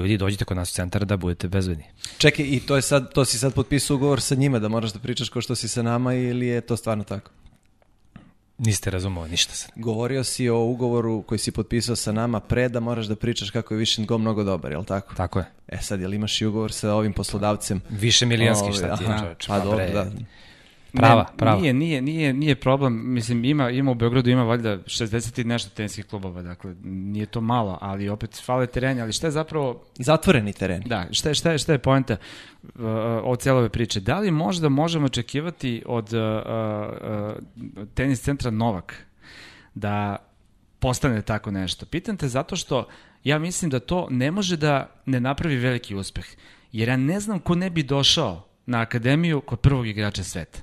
ljudi, 0.00 0.16
dođite 0.16 0.44
kod 0.44 0.56
nas 0.56 0.70
u 0.70 0.74
centar 0.74 1.04
da 1.04 1.16
budete 1.16 1.48
bezbedni. 1.48 1.84
Čekaj, 2.18 2.46
i 2.48 2.60
to 2.60 2.76
je 2.76 2.82
sad, 2.82 3.12
to 3.12 3.24
si 3.24 3.38
sad 3.38 3.54
potpisao 3.54 3.94
ugovor 3.96 4.20
sa 4.20 4.34
njima 4.34 4.58
da 4.58 4.68
moraš 4.68 4.92
da 4.92 4.98
pričaš 4.98 5.28
kao 5.28 5.42
što 5.42 5.54
si 5.54 5.68
sa 5.68 5.82
nama 5.82 6.14
ili 6.14 6.46
je 6.46 6.60
to 6.60 6.76
stvarno 6.76 7.04
tako? 7.04 7.30
Niste 8.58 8.90
razumeli 8.90 9.30
ništa 9.30 9.54
sad. 9.54 9.70
Govorio 9.76 10.24
si 10.24 10.48
o 10.48 10.58
ugovoru 10.58 11.22
koji 11.22 11.38
si 11.38 11.52
potpisao 11.52 11.96
sa 11.96 12.12
nama 12.12 12.40
pre 12.40 12.68
da 12.68 12.80
moraš 12.80 13.06
da 13.06 13.16
pričaš 13.16 13.50
kako 13.50 13.74
je 13.74 13.78
Vision 13.78 14.06
Go 14.06 14.18
mnogo 14.18 14.44
dobar, 14.44 14.72
jel 14.72 14.84
tako? 14.84 15.14
Tako 15.14 15.38
je. 15.38 15.44
E 15.68 15.78
sad, 15.82 16.00
jel 16.00 16.14
imaš 16.14 16.40
i 16.40 16.46
ugovor 16.46 16.72
sa 16.72 16.94
ovim 16.94 17.12
poslodavcem? 17.12 17.80
Više 17.90 18.26
milijanski 18.26 18.64
Ovaj, 18.64 18.76
šta 18.76 18.96
ti 18.96 19.04
je, 19.04 19.10
aha, 19.10 19.20
čoveče. 19.20 19.48
Pa 19.48 19.60
dobro, 19.60 19.86
da. 19.92 20.10
Prava, 20.92 21.22
ne, 21.22 21.36
prava. 21.36 21.60
Nije, 21.60 21.72
nije, 21.74 22.02
nije, 22.02 22.32
nije 22.32 22.54
problem, 22.54 23.12
mislim, 23.14 23.44
ima, 23.44 23.70
ima 23.70 23.90
u 23.90 23.94
Beogradu, 23.94 24.30
ima 24.30 24.42
valjda 24.42 24.78
60 24.78 25.40
i 25.40 25.44
nešto 25.44 25.70
teniskih 25.70 26.06
klubova, 26.06 26.42
dakle, 26.42 26.74
nije 26.84 27.26
to 27.26 27.40
malo, 27.40 27.78
ali 27.80 28.08
opet 28.08 28.42
fale 28.44 28.66
tereni, 28.66 29.00
ali 29.00 29.12
šta 29.12 29.26
je 29.26 29.30
zapravo 29.30 29.84
Zatvoreni 29.98 30.52
teren. 30.52 30.82
Da, 30.86 31.06
šta 31.10 31.28
je, 31.28 31.34
šta 31.34 31.52
je, 31.52 31.58
šta 31.58 31.72
je 31.72 31.78
poenta 31.78 32.16
uh, 32.62 32.70
od 33.24 33.40
cijele 33.40 33.58
ove 33.58 33.68
priče? 33.68 34.00
Da 34.00 34.18
li 34.18 34.30
možda 34.30 34.68
možemo 34.68 35.06
očekivati 35.06 35.82
od 35.86 36.12
uh, 36.12 36.20
uh, 37.60 37.86
tenis 37.94 38.20
centra 38.20 38.50
Novak 38.50 39.06
da 39.74 40.16
postane 40.78 41.22
tako 41.22 41.50
nešto? 41.50 41.86
Pitam 41.86 42.16
te 42.16 42.28
zato 42.28 42.56
što 42.56 42.86
ja 43.24 43.38
mislim 43.38 43.70
da 43.70 43.80
to 43.80 44.06
ne 44.10 44.30
može 44.30 44.56
da 44.56 44.90
ne 45.06 45.20
napravi 45.20 45.56
veliki 45.56 45.94
uspeh. 45.94 46.26
Jer 46.72 46.88
ja 46.88 46.96
ne 46.96 47.20
znam 47.20 47.38
ko 47.38 47.54
ne 47.54 47.70
bi 47.70 47.82
došao 47.82 48.46
na 48.66 48.80
akademiju 48.80 49.40
kod 49.40 49.60
prvog 49.60 49.86
igrača 49.86 50.24
sveta. 50.24 50.58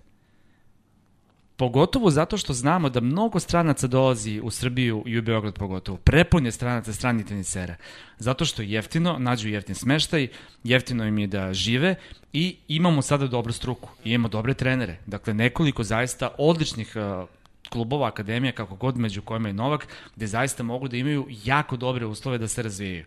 Pogotovo 1.57 2.09
zato 2.09 2.37
što 2.37 2.53
znamo 2.53 2.89
da 2.89 3.01
mnogo 3.01 3.39
stranaca 3.39 3.87
dolazi 3.87 4.39
u 4.43 4.51
Srbiju 4.51 5.03
i 5.05 5.17
u 5.17 5.21
Beograd 5.21 5.53
pogotovo. 5.53 5.97
Prepun 5.97 6.45
je 6.45 6.51
stranaca 6.51 6.93
stranih 6.93 7.25
tenisera. 7.25 7.75
Zato 8.19 8.45
što 8.45 8.61
je 8.61 8.71
jeftino, 8.71 9.15
nađu 9.19 9.49
jeftin 9.49 9.75
smeštaj, 9.75 10.27
jeftino 10.63 11.05
im 11.05 11.17
je 11.17 11.27
da 11.27 11.53
žive 11.53 11.95
i 12.33 12.57
imamo 12.67 13.01
sada 13.01 13.27
dobru 13.27 13.53
struku. 13.53 13.89
I 14.03 14.11
imamo 14.11 14.29
dobre 14.29 14.53
trenere. 14.53 14.97
Dakle, 15.05 15.33
nekoliko 15.33 15.83
zaista 15.83 16.29
odličnih 16.37 16.93
uh, 16.95 17.29
klubova, 17.69 18.07
akademija, 18.07 18.51
kako 18.51 18.75
god 18.75 18.97
među 18.97 19.21
kojima 19.21 19.49
je 19.49 19.53
Novak, 19.53 19.87
gde 20.15 20.27
zaista 20.27 20.63
mogu 20.63 20.87
da 20.87 20.97
imaju 20.97 21.27
jako 21.43 21.77
dobre 21.77 22.05
uslove 22.05 22.37
da 22.37 22.47
se 22.47 22.63
razvijaju 22.63 23.05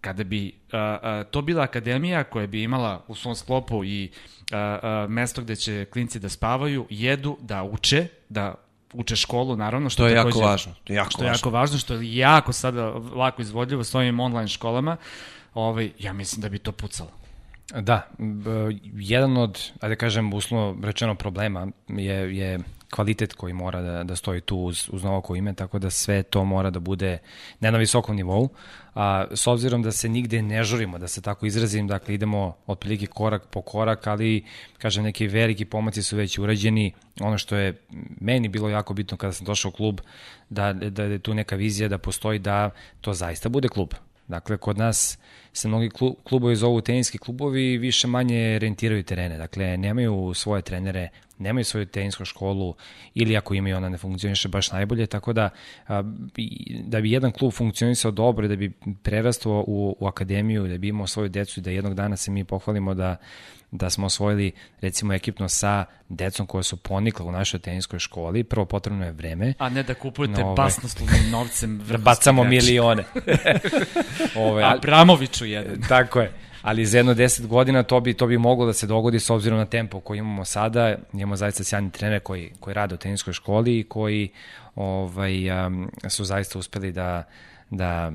kada 0.00 0.24
bi 0.24 0.52
a, 0.72 0.78
a, 1.02 1.24
to 1.30 1.42
bila 1.42 1.62
akademija 1.62 2.24
koja 2.24 2.46
bi 2.46 2.62
imala 2.62 3.04
u 3.08 3.14
svom 3.14 3.34
sklopu 3.34 3.84
i 3.84 4.10
a, 4.52 4.78
a, 4.82 5.06
mesto 5.08 5.42
gde 5.42 5.56
će 5.56 5.84
klinci 5.92 6.18
da 6.18 6.28
spavaju, 6.28 6.86
jedu, 6.90 7.36
da 7.40 7.62
uče, 7.62 8.06
da 8.28 8.54
uče 8.92 9.16
školu, 9.16 9.56
naravno, 9.56 9.90
što 9.90 10.02
To 10.02 10.08
je 10.08 10.14
jako 10.14 10.30
takođe- 10.30 10.44
važno. 10.44 10.74
To 10.84 10.92
je 10.92 10.96
jako 10.96 11.10
što 11.10 11.22
je 11.24 11.28
jako 11.28 11.50
važno, 11.50 11.78
što 11.78 11.94
je 11.94 12.16
jako 12.16 12.52
sada 12.52 12.84
lako 13.14 13.42
izvodljivo 13.42 13.84
s 13.84 13.94
ovim 13.94 14.20
online 14.20 14.48
školama, 14.48 14.96
ovaj, 15.54 15.90
ja 15.98 16.12
mislim 16.12 16.42
da 16.42 16.48
bi 16.48 16.58
to 16.58 16.72
pucalo. 16.72 17.10
Da, 17.74 18.08
jedan 18.94 19.36
od, 19.36 19.60
ajde 19.80 19.96
kažem, 19.96 20.32
uslovno 20.32 20.86
rečeno 20.86 21.14
problema 21.14 21.66
je, 21.88 22.36
je 22.36 22.58
kvalitet 22.90 23.32
koji 23.32 23.52
mora 23.52 23.82
da, 23.82 24.04
da 24.04 24.16
stoji 24.16 24.40
tu 24.40 24.56
uz, 24.56 24.88
uz 24.92 25.04
Novako 25.04 25.36
ime, 25.36 25.54
tako 25.54 25.78
da 25.78 25.90
sve 25.90 26.22
to 26.22 26.44
mora 26.44 26.70
da 26.70 26.80
bude 26.80 27.18
ne 27.60 27.72
na 27.72 27.78
visokom 27.78 28.16
nivou. 28.16 28.48
A, 28.94 29.24
s 29.34 29.46
obzirom 29.46 29.82
da 29.82 29.92
se 29.92 30.08
nigde 30.08 30.42
ne 30.42 30.64
žurimo, 30.64 30.98
da 30.98 31.08
se 31.08 31.22
tako 31.22 31.46
izrazim, 31.46 31.86
dakle 31.86 32.14
idemo 32.14 32.56
otprilike 32.66 33.06
korak 33.06 33.46
po 33.50 33.62
korak, 33.62 34.06
ali 34.06 34.44
kažem 34.78 35.04
neki 35.04 35.26
veliki 35.26 35.64
pomaci 35.64 36.02
su 36.02 36.16
već 36.16 36.38
urađeni. 36.38 36.92
Ono 37.20 37.38
što 37.38 37.56
je 37.56 37.80
meni 38.20 38.48
bilo 38.48 38.68
jako 38.68 38.94
bitno 38.94 39.16
kada 39.16 39.32
sam 39.32 39.46
došao 39.46 39.68
u 39.68 39.72
klub, 39.72 40.00
da, 40.50 40.72
da 40.72 41.02
je 41.02 41.18
tu 41.18 41.34
neka 41.34 41.56
vizija 41.56 41.88
da 41.88 41.98
postoji 41.98 42.38
da 42.38 42.70
to 43.00 43.14
zaista 43.14 43.48
bude 43.48 43.68
klub. 43.68 43.94
Dakle, 44.28 44.56
kod 44.56 44.78
nas 44.78 45.18
se 45.58 45.68
mnogi 45.68 45.88
klu- 45.88 46.14
klubovi 46.24 46.56
zovu 46.56 46.80
teniski 46.80 47.18
klubovi 47.18 47.72
i 47.72 47.78
više 47.78 48.06
manje 48.06 48.58
rentiraju 48.58 49.02
terene. 49.02 49.38
Dakle, 49.38 49.76
nemaju 49.76 50.34
svoje 50.34 50.62
trenere, 50.62 51.08
nemaju 51.38 51.64
svoju 51.64 51.86
tenisku 51.86 52.24
školu 52.24 52.74
ili 53.14 53.36
ako 53.36 53.54
imaju 53.54 53.76
ona 53.76 53.88
ne 53.88 53.98
funkcioniše 53.98 54.48
baš 54.48 54.72
najbolje, 54.72 55.06
tako 55.06 55.32
da 55.32 55.50
da 56.84 57.00
bi 57.00 57.10
jedan 57.10 57.32
klub 57.32 57.52
funkcionisao 57.52 58.10
dobro, 58.10 58.48
da 58.48 58.56
bi 58.56 58.72
prerastao 59.02 59.64
u, 59.66 59.96
u 60.00 60.06
akademiju, 60.06 60.68
da 60.68 60.78
bi 60.78 60.88
imao 60.88 61.06
svoju 61.06 61.28
decu 61.28 61.60
i 61.60 61.62
da 61.62 61.70
jednog 61.70 61.94
dana 61.94 62.16
se 62.16 62.30
mi 62.30 62.44
pohvalimo 62.44 62.94
da 62.94 63.16
da 63.70 63.90
smo 63.90 64.06
osvojili 64.06 64.52
recimo 64.80 65.12
ekipno 65.14 65.48
sa 65.48 65.84
decom 66.08 66.46
koja 66.46 66.62
su 66.62 66.76
ponikla 66.76 67.26
u 67.26 67.32
našoj 67.32 67.60
teniskoj 67.60 67.98
školi, 67.98 68.44
prvo 68.44 68.66
potrebno 68.66 69.04
je 69.04 69.12
vreme, 69.12 69.54
A 69.58 69.68
ne 69.68 69.82
da 69.82 69.94
kupujete 69.94 70.40
No, 70.42 70.54
basnoslovnim 70.54 71.30
novcem 71.36 71.78
da 71.88 71.98
bacamo 71.98 72.42
igrače. 72.44 72.56
milione. 72.56 73.04
Ove, 74.36 74.64
Abramoviću 74.64 75.46
jedan. 75.46 75.82
Tako 75.88 76.20
je. 76.20 76.32
Ali 76.62 76.86
za 76.86 76.98
jedno 76.98 77.14
10 77.14 77.46
godina 77.46 77.82
to 77.82 78.00
bi, 78.00 78.14
to 78.14 78.26
bi 78.26 78.38
moglo 78.38 78.66
da 78.66 78.72
se 78.72 78.86
dogodi 78.86 79.20
s 79.20 79.30
obzirom 79.30 79.58
na 79.58 79.66
tempo 79.66 80.00
koji 80.00 80.18
imamo 80.18 80.44
sada. 80.44 80.96
Imamo 81.12 81.36
zaista 81.36 81.64
sjajni 81.64 81.90
trener 81.90 82.20
koji, 82.20 82.52
koji 82.60 82.74
rade 82.74 82.94
u 82.94 82.98
teniskoj 82.98 83.32
školi 83.32 83.78
i 83.78 83.84
koji 83.84 84.28
ovaj, 84.74 85.66
um, 85.66 85.90
su 86.08 86.24
zaista 86.24 86.58
uspeli 86.58 86.92
da, 86.92 87.24
da 87.70 88.12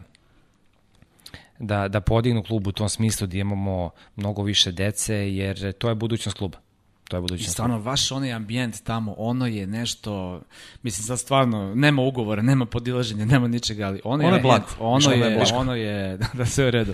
da, 1.59 1.87
da 1.87 2.01
podignu 2.01 2.43
klub 2.43 2.67
u 2.67 2.71
tom 2.71 2.89
smislu 2.89 3.27
da 3.27 3.37
imamo 3.37 3.89
mnogo 4.15 4.43
više 4.43 4.71
dece, 4.71 5.15
jer 5.15 5.71
to 5.71 5.89
je 5.89 5.95
budućnost 5.95 6.37
kluba. 6.37 6.57
To 7.03 7.17
je 7.17 7.19
I 7.19 7.21
budućnost 7.21 7.55
kluba. 7.55 7.67
stvarno, 7.67 7.79
vaš 7.79 8.11
onaj 8.11 8.33
ambijent 8.33 8.83
tamo, 8.83 9.15
ono 9.17 9.47
je 9.47 9.67
nešto, 9.67 10.41
mislim 10.83 11.05
sad 11.05 11.19
stvarno, 11.19 11.75
nema 11.75 12.01
ugovora, 12.01 12.41
nema 12.41 12.65
podilaženja, 12.65 13.25
nema 13.25 13.47
ničega, 13.47 13.87
ali 13.87 14.01
ono, 14.03 14.27
Ono 14.27 14.35
je 14.35 14.41
blago. 14.41 14.65
Ono 14.79 15.11
je 15.11 15.19
je, 15.19 15.35
blago. 15.35 15.55
ono 15.57 15.75
je, 15.75 16.17
da 16.37 16.45
sve 16.45 16.67
u 16.67 16.71
redu, 16.71 16.93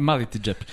mali 0.00 0.26
ti 0.26 0.38
džep. 0.38 0.64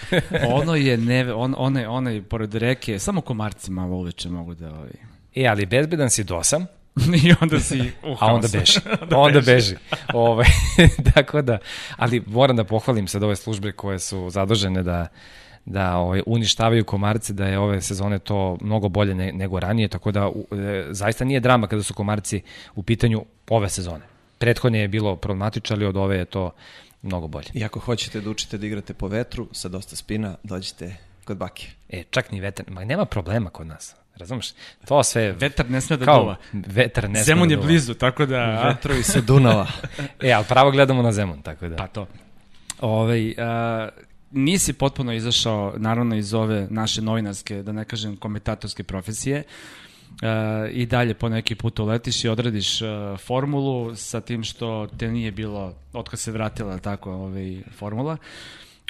Ono 0.49 0.75
je, 0.75 0.97
neve, 0.97 1.33
on, 1.33 1.55
ono 1.87 2.09
je, 2.09 2.23
pored 2.23 2.55
reke, 2.55 2.99
samo 2.99 3.21
komarci 3.21 3.71
malo 3.71 3.95
uveče 3.95 4.29
mogu 4.29 4.53
da, 4.55 4.73
ovaj, 4.73 4.91
E, 5.35 5.47
ali 5.47 5.65
bezbedan 5.65 6.09
si 6.09 6.23
dosam, 6.23 6.65
i 7.23 7.33
onda 7.41 7.59
si 7.59 7.91
u 8.03 8.15
a 8.19 8.33
onda 8.33 8.47
beži. 8.53 8.79
onda 9.15 9.41
beži. 9.41 9.75
Ove, 10.13 10.45
tako 11.13 11.41
da, 11.41 11.57
ali 11.97 12.23
moram 12.27 12.55
da 12.55 12.63
pohvalim 12.63 13.07
sad 13.07 13.23
ove 13.23 13.35
službe 13.35 13.71
koje 13.71 13.99
su 13.99 14.29
zadužene 14.29 14.83
da 14.83 15.07
da 15.65 15.97
ovaj, 15.97 16.21
uništavaju 16.25 16.85
komarce, 16.85 17.33
da 17.33 17.45
je 17.45 17.59
ove 17.59 17.81
sezone 17.81 18.19
to 18.19 18.57
mnogo 18.61 18.89
bolje 18.89 19.15
ne, 19.15 19.31
nego 19.31 19.59
ranije, 19.59 19.87
tako 19.87 20.11
da 20.11 20.27
u, 20.27 20.47
e, 20.51 20.87
zaista 20.89 21.25
nije 21.25 21.39
drama 21.39 21.67
kada 21.67 21.83
su 21.83 21.93
komarci 21.93 22.41
u 22.75 22.83
pitanju 22.83 23.25
ove 23.49 23.69
sezone. 23.69 24.05
Prethodnje 24.37 24.79
je 24.79 24.87
bilo 24.87 25.15
problematično, 25.15 25.75
ali 25.75 25.85
od 25.85 25.97
ove 25.97 26.17
je 26.17 26.25
to 26.25 26.51
mnogo 27.01 27.27
bolje. 27.27 27.47
I 27.53 27.63
ako 27.63 27.79
hoćete 27.79 28.21
da 28.21 28.29
učite 28.29 28.57
da 28.57 28.67
igrate 28.67 28.93
po 28.93 29.07
vetru 29.07 29.47
sa 29.51 29.69
dosta 29.69 29.95
spina, 29.95 30.35
dođite 30.43 30.95
kod 31.23 31.37
Bakije. 31.37 31.71
E, 31.89 32.03
čak 32.09 32.31
ni 32.31 32.39
vetar, 32.39 32.65
ma 32.69 32.83
nema 32.83 33.05
problema 33.05 33.49
kod 33.49 33.67
nas, 33.67 33.95
razumeš? 34.17 34.53
To 34.87 35.03
sve... 35.03 35.31
Vetar 35.31 35.69
ne 35.69 35.81
sme 35.81 35.97
da 35.97 36.05
kao, 36.05 36.19
duva. 36.19 36.35
Vetar 36.53 37.09
ne 37.09 37.15
sme 37.15 37.23
Zemun 37.23 37.47
da 37.47 37.53
je 37.53 37.57
blizu, 37.57 37.93
tako 37.93 38.25
da... 38.25 38.67
Vetrovi 38.67 39.03
sa 39.03 39.21
Dunava. 39.21 39.67
E, 40.21 40.31
ali 40.31 40.45
pravo 40.49 40.71
gledamo 40.71 41.01
na 41.01 41.11
Zemun, 41.11 41.41
tako 41.41 41.67
da. 41.67 41.75
Pa 41.75 41.87
to. 41.87 42.07
Ovaj, 42.81 43.33
a, 43.37 43.89
nisi 44.31 44.73
potpuno 44.73 45.13
izašao, 45.13 45.73
naravno, 45.77 46.15
iz 46.15 46.33
ove 46.33 46.67
naše 46.69 47.01
novinarske, 47.01 47.63
da 47.63 47.71
ne 47.71 47.85
kažem, 47.85 48.17
komentatorske 48.17 48.83
profesije. 48.83 49.43
A, 50.21 50.67
I 50.71 50.85
dalje 50.85 51.13
po 51.13 51.29
neki 51.29 51.55
put 51.55 51.79
uletiš 51.79 52.23
i 52.23 52.29
odradiš 52.29 52.81
a, 52.81 53.17
formulu 53.25 53.95
sa 53.95 54.21
tim 54.21 54.43
što 54.43 54.87
te 54.97 55.07
nije 55.07 55.31
bilo, 55.31 55.73
otkad 55.93 56.19
se 56.19 56.31
vratila 56.31 56.77
tako 56.77 57.11
ovaj, 57.11 57.61
formula 57.77 58.17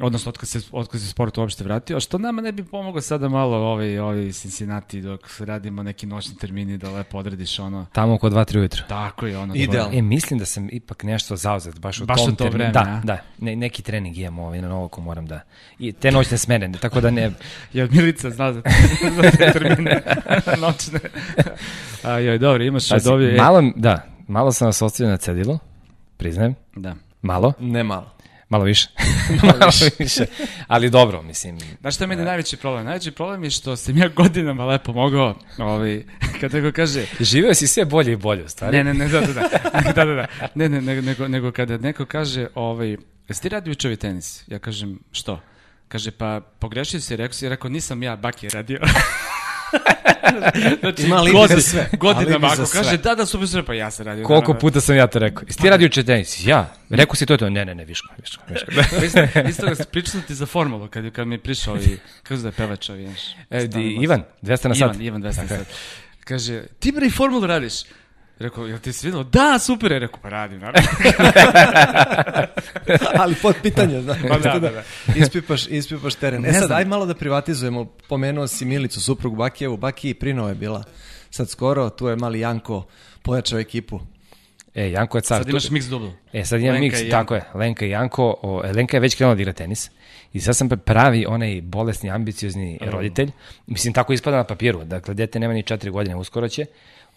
odnosno 0.02 0.30
otkad 0.30 0.50
se, 0.50 0.60
otkad 0.72 1.02
se 1.02 1.08
sport 1.08 1.38
uopšte 1.38 1.64
vratio, 1.64 1.98
a 1.98 2.00
što 2.00 2.18
nama 2.18 2.42
ne 2.42 2.52
bi 2.52 2.64
pomoglo 2.64 3.02
sada 3.02 3.30
malo 3.30 3.58
ovaj, 3.58 4.00
ovaj 4.00 4.32
Cincinnati 4.32 5.02
dok 5.02 5.40
radimo 5.40 5.84
neki 5.84 6.06
noćni 6.06 6.38
termini 6.38 6.78
da 6.78 6.92
lepo 6.92 7.18
odradiš 7.18 7.60
ono, 7.60 7.86
Tamo 7.94 8.14
oko 8.14 8.30
2-3 8.30 8.58
ujutro. 8.60 8.84
tako 8.90 9.26
je 9.26 9.38
ono. 9.38 9.56
Idealno. 9.56 9.98
E, 9.98 10.02
mislim 10.02 10.40
da 10.40 10.46
sam 10.46 10.68
ipak 10.72 11.04
nešto 11.04 11.36
zauzet, 11.36 11.80
baš 11.80 12.02
u 12.02 12.06
Baš 12.06 12.18
tom 12.18 12.36
to 12.36 12.44
terminu. 12.44 12.58
vreme, 12.58 12.72
Da, 12.74 12.80
a? 12.82 13.02
da, 13.04 13.18
ne, 13.40 13.56
neki 13.56 13.82
trening 13.82 14.18
imamo 14.18 14.44
ovaj, 14.44 14.62
na 14.62 14.68
novo 14.70 14.88
ko 14.88 15.02
moram 15.02 15.26
da... 15.26 15.40
I 15.80 15.92
te 15.92 16.12
noćne 16.12 16.38
smene, 16.38 16.72
tako 16.72 17.02
da 17.02 17.12
ne... 17.12 17.32
Jel 17.74 17.88
Milica 17.92 18.30
zna 18.30 18.54
za, 18.54 18.62
za 19.16 19.22
te 19.22 19.52
termine 19.54 20.02
noćne? 20.62 21.00
A, 22.04 22.12
joj, 22.12 22.38
dobro, 22.38 22.64
imaš 22.64 22.90
Pazi, 22.90 23.10
dobije... 23.10 23.38
malo, 23.38 23.64
da, 23.76 24.06
malo 24.28 24.52
sam 24.52 24.66
vas 24.66 24.82
ostavio 24.82 25.12
na 25.12 25.18
cedilu, 25.18 25.60
priznajem, 26.18 26.56
Da. 26.76 26.96
malo. 27.22 27.54
Ne 27.60 27.84
malo. 27.84 28.15
Malo 28.50 28.64
više. 28.64 28.88
Malo 29.44 29.72
više. 30.00 30.26
Ali 30.68 30.90
dobro, 30.90 31.22
mislim. 31.22 31.60
Znaš 31.82 31.96
šta 31.96 32.04
je 32.04 32.08
meni 32.08 32.24
najveći 32.24 32.58
problem? 32.58 32.86
Najveći 32.86 33.12
problem 33.12 33.44
je 33.44 33.50
što 33.50 33.76
sam 33.76 33.98
ja 33.98 34.08
godinama 34.08 34.66
lepo 34.66 34.94
mogao, 34.94 35.36
ovaj, 35.58 36.04
kad 36.42 36.54
neko 36.54 36.76
kaže... 36.76 37.06
Živeo 37.20 37.54
si 37.54 37.68
sve 37.68 37.86
bolje 37.86 38.14
i 38.14 38.16
bolje, 38.16 38.44
u 38.44 38.50
stvari. 38.50 38.78
Ne, 38.78 38.84
ne, 38.84 38.94
ne, 38.94 39.08
da, 39.08 39.22
da, 39.22 39.34
da, 39.34 39.92
da, 39.96 40.06
da, 40.06 40.14
da. 40.14 40.28
Ne, 40.56 40.70
ne, 40.70 40.82
nego, 40.82 41.02
nego, 41.02 41.28
nego 41.28 41.52
kada 41.52 41.78
neko 41.78 42.06
kaže, 42.06 42.48
ovaj, 42.56 42.98
jesi 43.28 43.42
ti 43.42 43.50
radio 43.50 43.72
učovi 43.72 43.96
tenis? 43.96 44.44
Ja 44.48 44.60
kažem, 44.60 45.00
što? 45.12 45.42
Kaže, 45.88 46.12
pa 46.12 46.42
pogrešio 46.60 47.00
si, 47.00 47.16
rekao 47.16 47.34
si, 47.34 47.50
rekao, 47.50 47.70
nisam 47.70 48.04
ja, 48.04 48.16
Baki 48.16 48.50
radio. 48.50 48.80
znači, 50.80 51.04
Ima 51.04 51.16
alibi 51.16 51.38
za 51.50 51.62
sve. 51.62 51.90
Godinama, 52.00 52.48
ako 52.48 52.66
kaže, 52.74 52.98
da, 52.98 53.16
da, 53.16 53.26
super, 53.26 53.48
super, 53.48 53.66
pa 53.66 53.74
ja 53.74 53.92
sam 53.92 54.06
radio. 54.06 54.26
Koliko 54.26 54.54
puta 54.54 54.82
sam 54.82 54.96
ja 54.96 55.08
to 55.08 55.20
rekao? 55.20 55.44
Jesi 55.48 55.60
ti 55.60 55.70
radio 55.70 55.86
uče 55.86 56.04
tenis? 56.04 56.46
Ja. 56.46 56.74
Rekao 56.90 57.16
si 57.16 57.26
to 57.26 57.38
to? 57.38 57.50
Ne, 57.50 57.66
ne, 57.66 57.76
ne, 57.76 57.86
viško, 57.86 58.14
viško. 58.22 58.44
viško. 59.02 59.22
Isto 59.50 59.66
ga 59.66 59.76
pričao 59.92 60.22
ti 60.28 60.36
za 60.36 60.46
formulu, 60.46 60.88
kad, 60.88 61.12
kad 61.12 61.28
mi 61.28 61.36
je 61.36 61.40
prišao 61.40 61.78
i, 61.78 61.98
kako 62.24 62.42
da 62.42 62.48
je 62.48 62.52
pevač 62.52 62.90
ovi, 62.90 63.10
E, 63.50 63.68
Ivan, 64.02 64.24
200 64.42 64.68
na 64.68 64.76
sat. 64.76 64.78
Ivan, 64.78 65.02
Ivan, 65.02 65.24
200 65.24 65.42
na 65.42 65.48
sat. 65.48 65.68
Kaže, 66.24 66.64
ti 66.80 66.92
bre 66.92 67.08
i 67.08 67.12
formulu 67.12 67.48
radiš? 67.48 67.74
Rekao, 68.40 68.66
jel 68.66 68.80
ti 68.80 68.94
se? 68.94 69.12
Da, 69.32 69.60
super 69.60 69.92
je. 69.92 70.00
Rekao, 70.00 70.20
pa 70.22 70.30
radim, 70.30 70.60
naravno. 70.60 70.90
Ali 73.22 73.36
pod 73.42 73.56
pitanje, 73.64 74.02
znaš. 74.02 74.18
Pa 74.30 74.38
da, 74.38 74.60
da, 74.60 74.70
da. 74.70 74.84
Ispipaš, 75.16 75.68
ispipaš 75.68 76.16
teren. 76.16 76.46
E 76.46 76.54
sad, 76.54 76.72
aj 76.72 76.86
malo 76.86 77.06
da 77.06 77.14
privatizujemo. 77.14 77.86
Pomenuo 78.10 78.48
si 78.48 78.66
Milicu, 78.66 79.02
suprug 79.02 79.36
Bakijevu. 79.36 79.78
Baki 79.78 80.10
i 80.10 80.14
Prino 80.14 80.50
je 80.50 80.56
bila 80.56 80.84
sad 81.30 81.50
skoro. 81.50 81.90
Tu 81.90 82.08
je 82.08 82.16
mali 82.16 82.40
Janko 82.40 82.86
pojačao 83.22 83.60
ekipu. 83.60 84.00
E, 84.74 84.92
Janko 84.92 85.18
je 85.18 85.22
car. 85.22 85.38
Sad 85.38 85.50
imaš 85.50 85.70
mix 85.70 85.90
dubl. 85.90 86.08
E, 86.34 86.46
sad 86.46 86.62
imam 86.62 86.76
mix, 86.76 87.12
tako 87.12 87.36
je. 87.36 87.44
Lenka 87.54 87.86
i 87.86 87.90
Janko. 87.90 88.36
O, 88.42 88.62
Lenka 88.76 88.98
je 88.98 89.02
već 89.02 89.16
krenula 89.16 89.36
da 89.36 89.42
igra 89.42 89.54
tenis. 89.54 89.90
I 90.34 90.40
sad 90.40 90.58
sam 90.58 90.70
pravi 90.70 91.26
onaj 91.26 91.62
bolesni, 91.62 92.12
ambiciozni 92.12 92.80
roditelj. 92.82 93.32
Mislim, 93.68 93.94
tako 93.94 94.14
ispada 94.14 94.38
na 94.38 94.44
papiru. 94.44 94.84
Dakle, 94.84 95.14
dete 95.14 95.40
nema 95.40 95.54
ni 95.54 95.64
četiri 95.64 95.92
godine, 95.92 96.16
uskoro 96.16 96.48
će. 96.48 96.66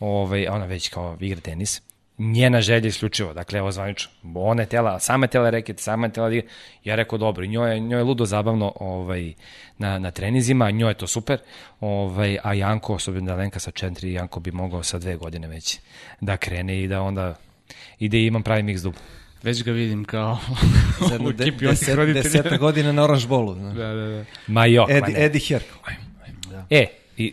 Ovaj, 0.01 0.47
ona 0.47 0.65
već 0.65 0.89
kao 0.89 1.17
igra 1.21 1.41
tenis. 1.41 1.83
Njena 2.19 2.61
želja 2.61 2.89
isključivo, 2.89 3.35
dakle, 3.35 3.59
evo 3.59 3.73
zvanično. 3.73 4.11
Ona 4.35 4.63
je 4.63 4.69
tela, 4.69 5.01
sama 5.01 5.25
je 5.25 5.31
tela 5.31 5.51
reket, 5.51 5.81
sama 5.81 6.07
je 6.07 6.13
tela 6.13 6.33
igra. 6.33 6.49
Ja 6.85 6.95
rekao, 6.95 7.19
dobro, 7.19 7.47
njoj 7.47 7.75
je, 7.75 7.81
njoj 7.81 8.01
je 8.01 8.05
ludo 8.05 8.27
zabavno 8.27 8.73
ovaj, 8.81 9.33
na, 9.79 9.99
na 9.99 10.11
trenizima, 10.11 10.71
njoj 10.71 10.91
je 10.91 10.95
to 10.95 11.07
super. 11.07 11.39
Ovaj, 11.81 12.39
a 12.43 12.55
Janko, 12.55 12.95
osobno 12.95 13.21
da 13.21 13.35
Lenka 13.35 13.59
sa 13.59 13.71
četiri, 13.71 14.13
Janko 14.13 14.41
bi 14.41 14.51
mogao 14.51 14.83
sa 14.83 14.99
dve 14.99 15.17
godine 15.17 15.49
već 15.49 15.79
da 16.21 16.37
krene 16.37 16.83
i 16.83 16.89
da 16.89 17.03
onda 17.03 17.35
ide 17.99 18.19
i 18.19 18.27
imam 18.27 18.43
pravi 18.43 18.63
mix 18.63 18.83
dub. 18.83 18.95
Već 19.43 19.65
ga 19.65 19.73
vidim 19.73 20.05
kao 20.05 20.39
u 21.27 21.31
ekipi 21.31 21.65
de, 21.65 21.71
deset, 21.71 22.15
deseta 22.15 22.57
godina 22.57 22.93
na 22.93 23.05
Orange 23.05 23.27
Bowlu. 23.27 23.55
Da, 23.55 23.95
da, 23.95 24.07
da. 24.07 24.25
Ma 24.47 24.67
jo, 24.67 24.87
Edi, 24.91 25.01
ma 25.01 25.07
ne. 25.07 25.25
Eddie 25.25 25.41
Herk. 25.49 25.67
Da. 26.51 26.67
E, 26.71 26.87
I, 27.19 27.33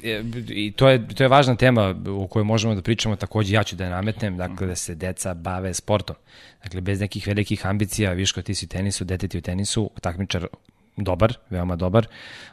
i 0.50 0.72
to, 0.72 0.90
je, 0.90 1.08
to 1.08 1.24
je 1.24 1.28
važna 1.28 1.56
tema 1.56 1.96
o 2.10 2.28
kojoj 2.28 2.44
možemo 2.44 2.76
da 2.76 2.82
pričamo, 2.82 3.16
takođe 3.16 3.56
ja 3.56 3.64
ću 3.64 3.76
da 3.76 3.84
je 3.84 3.90
nametnem, 3.90 4.38
dakle 4.38 4.68
da 4.68 4.76
se 4.76 4.96
deca 4.96 5.34
bave 5.34 5.74
sportom. 5.74 6.16
Dakle, 6.64 6.82
bez 6.82 7.00
nekih 7.00 7.28
velikih 7.28 7.66
ambicija, 7.68 8.14
viš 8.14 8.34
ti 8.34 8.56
si 8.56 8.66
u 8.66 8.70
tenisu, 8.70 9.06
dete 9.06 9.28
ti 9.28 9.38
u 9.38 9.42
tenisu, 9.42 9.90
takmičar 10.02 10.48
dobar, 10.98 11.38
veoma 11.50 11.76
dobar, 11.76 12.08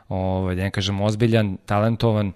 ovaj, 0.09 0.55
da 0.55 0.63
ne 0.63 0.71
kažem 0.71 1.01
ozbiljan, 1.01 1.57
talentovan, 1.67 2.33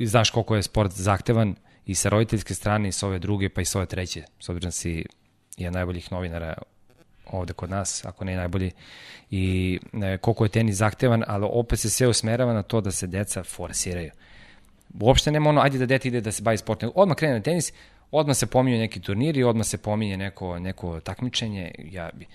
znaš 0.00 0.30
koliko 0.30 0.56
je 0.56 0.62
sport 0.62 0.92
zahtevan 0.92 1.54
i 1.86 1.94
sa 1.94 2.08
roditeljske 2.08 2.54
strane 2.54 2.88
i 2.88 2.92
sa 2.92 3.06
ove 3.06 3.18
druge 3.18 3.48
pa 3.48 3.60
i 3.60 3.64
sa 3.64 3.78
ove 3.78 3.86
treće, 3.86 4.22
s 4.40 4.48
obzirom 4.48 4.68
da 4.68 4.70
si 4.70 5.04
jedan 5.56 5.74
najboljih 5.74 6.12
novinara 6.12 6.54
ovde 7.32 7.52
kod 7.52 7.70
nas, 7.70 8.04
ako 8.04 8.24
ne 8.24 8.36
najbolji, 8.36 8.70
i 9.30 9.78
e, 10.02 10.18
koliko 10.18 10.44
je 10.44 10.48
tenis 10.48 10.76
zahtevan, 10.76 11.24
ali 11.26 11.46
opet 11.50 11.80
se 11.80 11.90
sve 11.90 12.08
usmerava 12.08 12.52
na 12.52 12.62
to 12.62 12.80
da 12.80 12.90
se 12.90 13.06
deca 13.06 13.44
forsiraju. 13.44 14.10
Uopšte 15.00 15.30
nema 15.30 15.50
ono, 15.50 15.60
ajde 15.60 15.78
da 15.78 15.86
dete 15.86 16.08
ide 16.08 16.20
da 16.20 16.32
se 16.32 16.42
bavi 16.42 16.56
sportom. 16.56 16.92
Odmah 16.94 17.16
krene 17.16 17.34
na 17.34 17.40
tenis, 17.40 17.72
odmah 18.10 18.36
se 18.36 18.46
pominju 18.46 18.78
neki 18.78 19.00
turniri, 19.00 19.42
odmah 19.42 19.66
se 19.66 19.78
pominje 19.78 20.16
neko, 20.16 20.58
neko 20.58 21.00
takmičenje. 21.00 21.70
Ja 21.90 22.10
bi, 22.14 22.26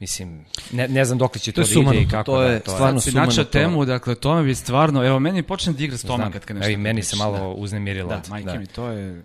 Mislim, 0.00 0.44
ne, 0.72 0.88
ne 0.88 1.04
znam 1.04 1.18
dok 1.18 1.38
će 1.38 1.52
to, 1.52 1.62
to 1.62 1.68
da 1.68 1.74
sumano, 1.74 1.94
ide 1.94 2.02
i 2.02 2.08
kako. 2.08 2.24
To 2.24 2.42
je 2.42 2.52
da, 2.52 2.60
to 2.60 2.70
stvarno 2.70 3.00
je. 3.06 3.12
Načao 3.12 3.44
temu, 3.44 3.84
dakle, 3.84 4.14
to 4.14 4.34
me 4.34 4.42
bi 4.42 4.54
stvarno, 4.54 5.06
evo, 5.06 5.20
meni 5.20 5.42
počne 5.42 5.72
da 5.72 5.84
igra 5.84 5.96
stomak 5.98 6.32
kad 6.32 6.56
nešto. 6.56 6.72
Evo, 6.72 6.80
meni 6.80 7.02
se 7.02 7.16
malo 7.16 7.38
da. 7.38 7.46
uznemirilo. 7.46 8.08
Da, 8.08 8.22
majke 8.28 8.46
da. 8.46 8.58
mi, 8.58 8.66
to 8.66 8.88
je... 8.88 9.22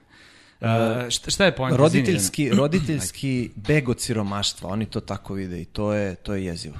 Uh, 0.61 1.09
šta, 1.09 1.31
šta 1.31 1.45
je 1.45 1.55
point? 1.55 1.77
Roditeljski, 1.77 2.49
roditeljski 2.49 3.51
beg 3.55 3.89
od 3.89 4.01
siromaštva, 4.01 4.69
oni 4.69 4.85
to 4.85 4.99
tako 4.99 5.33
vide 5.33 5.61
i 5.61 5.65
to 5.65 5.93
je, 5.93 6.15
to 6.15 6.33
je 6.33 6.45
jezivo. 6.45 6.75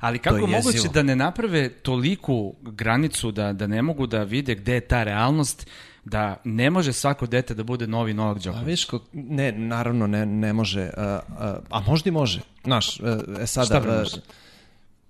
Ali 0.00 0.18
kako 0.18 0.36
je 0.36 0.46
moguće 0.46 0.88
da 0.94 1.02
ne 1.02 1.16
naprave 1.16 1.68
toliku 1.68 2.54
granicu 2.62 3.32
da, 3.32 3.52
da 3.52 3.66
ne 3.66 3.82
mogu 3.82 4.06
da 4.06 4.22
vide 4.22 4.54
gde 4.54 4.74
je 4.74 4.80
ta 4.80 5.02
realnost, 5.02 5.66
da 6.04 6.36
ne 6.44 6.70
može 6.70 6.92
svako 6.92 7.26
dete 7.26 7.54
da 7.54 7.62
bude 7.62 7.86
novi 7.86 8.14
Novak 8.14 8.38
Đoković? 8.38 8.62
A 8.62 8.66
viš, 8.66 8.86
ne, 9.12 9.52
naravno 9.52 10.06
ne, 10.06 10.26
ne 10.26 10.52
može, 10.52 10.90
a, 10.96 11.20
a, 11.38 11.58
a 11.70 11.80
možda 11.80 12.08
i 12.08 12.12
može. 12.12 12.40
Znaš, 12.64 13.00
e, 13.00 13.46
sada... 13.46 13.66
Šta 13.66 13.80
može? 13.80 14.16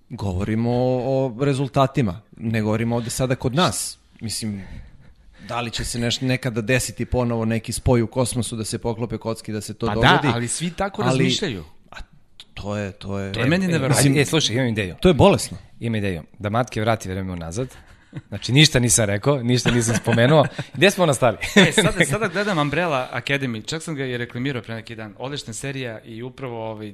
Govorimo 0.09 0.71
o, 0.71 1.25
o 1.25 1.45
rezultatima, 1.45 2.21
ne 2.37 2.61
govorimo 2.61 2.95
ovde 2.95 3.09
sada 3.09 3.35
kod 3.35 3.55
nas. 3.55 3.97
Mislim, 4.21 4.63
da 5.47 5.61
li 5.61 5.71
će 5.71 5.85
se 5.85 5.99
neš, 5.99 6.21
nekada 6.21 6.61
desiti 6.61 7.05
ponovo 7.05 7.45
neki 7.45 7.71
spoj 7.71 8.01
u 8.01 8.07
kosmosu 8.07 8.55
da 8.55 8.65
se 8.65 8.77
poklope 8.77 9.17
kocki 9.17 9.51
da 9.51 9.61
se 9.61 9.73
to 9.73 9.85
pa 9.87 9.93
dogodi. 9.93 10.17
Pa 10.21 10.27
da, 10.27 10.33
ali 10.33 10.47
svi 10.47 10.71
tako 10.71 11.01
ali, 11.01 11.09
razmišljaju. 11.09 11.63
A 11.91 11.95
to 12.53 12.77
je 12.77 12.91
to 12.91 13.19
je 13.19 13.33
To 13.33 13.39
je 13.39 13.45
meni 13.45 13.67
neverovatno. 13.67 14.21
E, 14.21 14.25
slušaj, 14.25 14.55
imam 14.55 14.67
ideju. 14.67 14.95
To 14.99 15.07
je 15.07 15.13
bolesno. 15.13 15.57
Ima 15.79 15.97
ideju. 15.97 16.23
Da 16.39 16.49
matke 16.49 16.81
vrati 16.81 17.09
vreme 17.09 17.31
unazad. 17.31 17.67
Znači, 18.27 18.51
ništa 18.51 18.79
nisam 18.79 19.05
rekao, 19.05 19.43
ništa 19.43 19.71
nisam 19.71 19.95
spomenuo. 19.95 20.45
Gde 20.73 20.91
smo 20.91 21.05
nastali? 21.05 21.37
e, 21.67 21.71
sada, 21.71 22.05
sada 22.05 22.27
gledam 22.27 22.57
Umbrella 22.57 23.09
Academy, 23.13 23.65
čak 23.65 23.83
sam 23.83 23.95
ga 23.95 24.05
i 24.05 24.17
reklamirao 24.17 24.61
pre 24.61 24.75
neki 24.75 24.95
dan. 24.95 25.13
Odlična 25.17 25.53
serija 25.53 25.99
i 25.99 26.23
upravo 26.23 26.71
ovaj, 26.71 26.93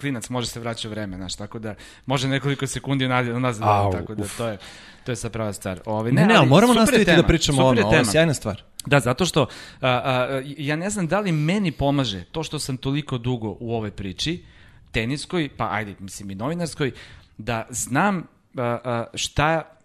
klinac 0.00 0.28
može 0.28 0.46
se 0.46 0.60
vraćati 0.60 0.88
u 0.88 0.90
vreme, 0.90 1.16
znaš, 1.16 1.36
tako 1.36 1.58
da 1.58 1.74
može 2.06 2.28
nekoliko 2.28 2.66
sekundi 2.66 3.06
unazad, 3.06 3.68
Au, 3.68 3.92
tako 3.92 4.14
da 4.14 4.24
to 4.36 4.48
je, 4.48 4.58
to 5.04 5.12
je 5.12 5.16
sa 5.16 5.30
prava 5.30 5.52
stvar. 5.52 5.80
Ovaj, 5.84 6.12
ne, 6.12 6.26
ne, 6.26 6.34
ali 6.34 6.48
moramo 6.48 6.74
nastaviti 6.74 7.04
tema, 7.04 7.22
da 7.22 7.26
pričamo 7.26 7.62
o 7.62 7.68
ono, 7.68 7.86
ovo 7.86 7.96
je 7.96 8.04
sjajna 8.04 8.34
stvar. 8.34 8.62
Da, 8.86 9.00
zato 9.00 9.26
što 9.26 9.42
a, 9.42 9.46
a, 9.80 10.42
ja 10.44 10.76
ne 10.76 10.90
znam 10.90 11.06
da 11.06 11.20
li 11.20 11.32
meni 11.32 11.72
pomaže 11.72 12.24
to 12.24 12.42
što 12.42 12.58
sam 12.58 12.76
toliko 12.76 13.18
dugo 13.18 13.56
u 13.60 13.74
ovoj 13.74 13.90
priči, 13.90 14.44
teniskoj, 14.92 15.48
pa 15.56 15.68
ajde, 15.72 15.94
mislim 15.98 16.30
i 16.30 16.34
novinarskoj, 16.34 16.92
da 17.38 17.66
znam 17.70 18.26
a, 18.56 18.78
a, 18.84 19.04
šta 19.14 19.77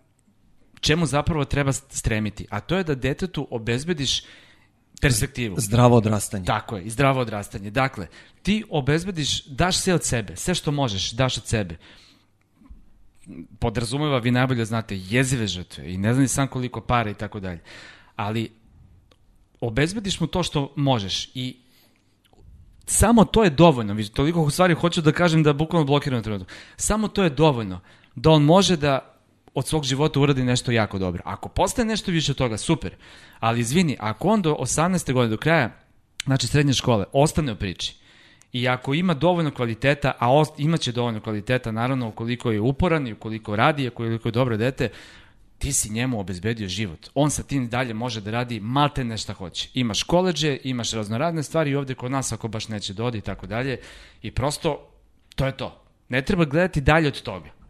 čemu 0.83 1.05
zapravo 1.05 1.45
treba 1.45 1.71
stremiti, 1.71 2.45
a 2.49 2.59
to 2.59 2.77
je 2.77 2.83
da 2.83 2.95
detetu 2.95 3.47
obezbediš 3.51 4.23
perspektivu. 5.01 5.55
Zdravo 5.59 5.97
odrastanje. 5.97 6.45
Tako 6.45 6.77
je, 6.77 6.83
i 6.83 6.89
zdravo 6.89 7.21
odrastanje. 7.21 7.71
Dakle, 7.71 8.07
ti 8.41 8.63
obezbediš, 8.69 9.45
daš 9.45 9.77
sve 9.77 9.93
od 9.93 10.03
sebe, 10.03 10.35
sve 10.35 10.55
što 10.55 10.71
možeš, 10.71 11.11
daš 11.11 11.37
od 11.37 11.47
sebe. 11.47 11.77
Podrazumeva, 13.59 14.19
vi 14.19 14.31
najbolje 14.31 14.65
znate, 14.65 14.97
jezive 14.97 15.47
žrtve 15.47 15.93
i 15.93 15.97
ne 15.97 16.13
znam 16.13 16.27
sam 16.27 16.47
koliko 16.47 16.81
para 16.81 17.09
i 17.09 17.13
tako 17.13 17.39
dalje. 17.39 17.61
Ali 18.15 18.51
obezbediš 19.61 20.19
mu 20.19 20.27
to 20.27 20.43
što 20.43 20.73
možeš 20.75 21.31
i 21.33 21.57
samo 22.85 23.25
to 23.25 23.43
je 23.43 23.49
dovoljno. 23.49 23.93
Vi 23.93 24.09
toliko 24.09 24.41
u 24.41 24.49
stvari 24.49 24.73
hoću 24.75 25.01
da 25.01 25.11
kažem 25.11 25.43
da 25.43 25.53
bukvalno 25.53 25.85
blokiram 25.85 26.17
na 26.17 26.23
trenutku. 26.23 26.51
Samo 26.75 27.07
to 27.07 27.23
je 27.23 27.29
dovoljno 27.29 27.79
da 28.15 28.29
on 28.29 28.43
može 28.43 28.77
da 28.77 29.12
od 29.53 29.67
svog 29.67 29.83
života 29.83 30.19
uradi 30.19 30.43
nešto 30.43 30.71
jako 30.71 30.99
dobro. 30.99 31.23
Ako 31.25 31.49
postane 31.49 31.87
nešto 31.87 32.11
više 32.11 32.31
od 32.31 32.37
toga, 32.37 32.57
super. 32.57 32.95
Ali 33.39 33.59
izvini, 33.59 33.97
ako 33.99 34.27
on 34.27 34.41
do 34.41 34.55
18. 34.59 35.13
godine, 35.13 35.29
do 35.29 35.37
kraja, 35.37 35.77
znači 36.23 36.47
srednje 36.47 36.73
škole, 36.73 37.05
ostane 37.13 37.51
u 37.51 37.55
priči, 37.55 37.95
i 38.53 38.67
ako 38.67 38.93
ima 38.93 39.13
dovoljno 39.13 39.51
kvaliteta, 39.51 40.13
a 40.19 40.33
ost, 40.33 40.59
imaće 40.59 40.91
dovoljno 40.91 41.21
kvaliteta, 41.21 41.71
naravno, 41.71 42.07
ukoliko 42.07 42.51
je 42.51 42.61
uporan 42.61 43.07
i 43.07 43.13
ukoliko 43.13 43.55
radi, 43.55 43.87
ukoliko 43.87 44.27
je 44.27 44.31
dobro 44.31 44.57
dete, 44.57 44.89
ti 45.57 45.73
si 45.73 45.89
njemu 45.89 46.19
obezbedio 46.19 46.67
život. 46.67 47.09
On 47.13 47.31
sa 47.31 47.43
tim 47.43 47.69
dalje 47.69 47.93
može 47.93 48.21
da 48.21 48.31
radi 48.31 48.59
malte 48.59 49.03
nešto 49.03 49.33
hoće. 49.33 49.69
Imaš 49.73 50.03
koleđe, 50.03 50.57
imaš 50.63 50.91
raznoradne 50.91 51.43
stvari 51.43 51.71
i 51.71 51.75
ovde 51.75 51.95
kod 51.95 52.11
nas 52.11 52.31
ako 52.31 52.47
baš 52.47 52.67
neće 52.67 52.93
da 52.93 53.11
i 53.13 53.21
tako 53.21 53.47
dalje. 53.47 53.79
I 54.21 54.31
prosto, 54.31 54.89
to 55.35 55.45
je 55.45 55.57
to. 55.57 55.83
Ne 56.09 56.21
treba 56.21 56.45
gledati 56.45 56.81
dalje 56.81 57.07
od 57.07 57.21
toga. 57.21 57.62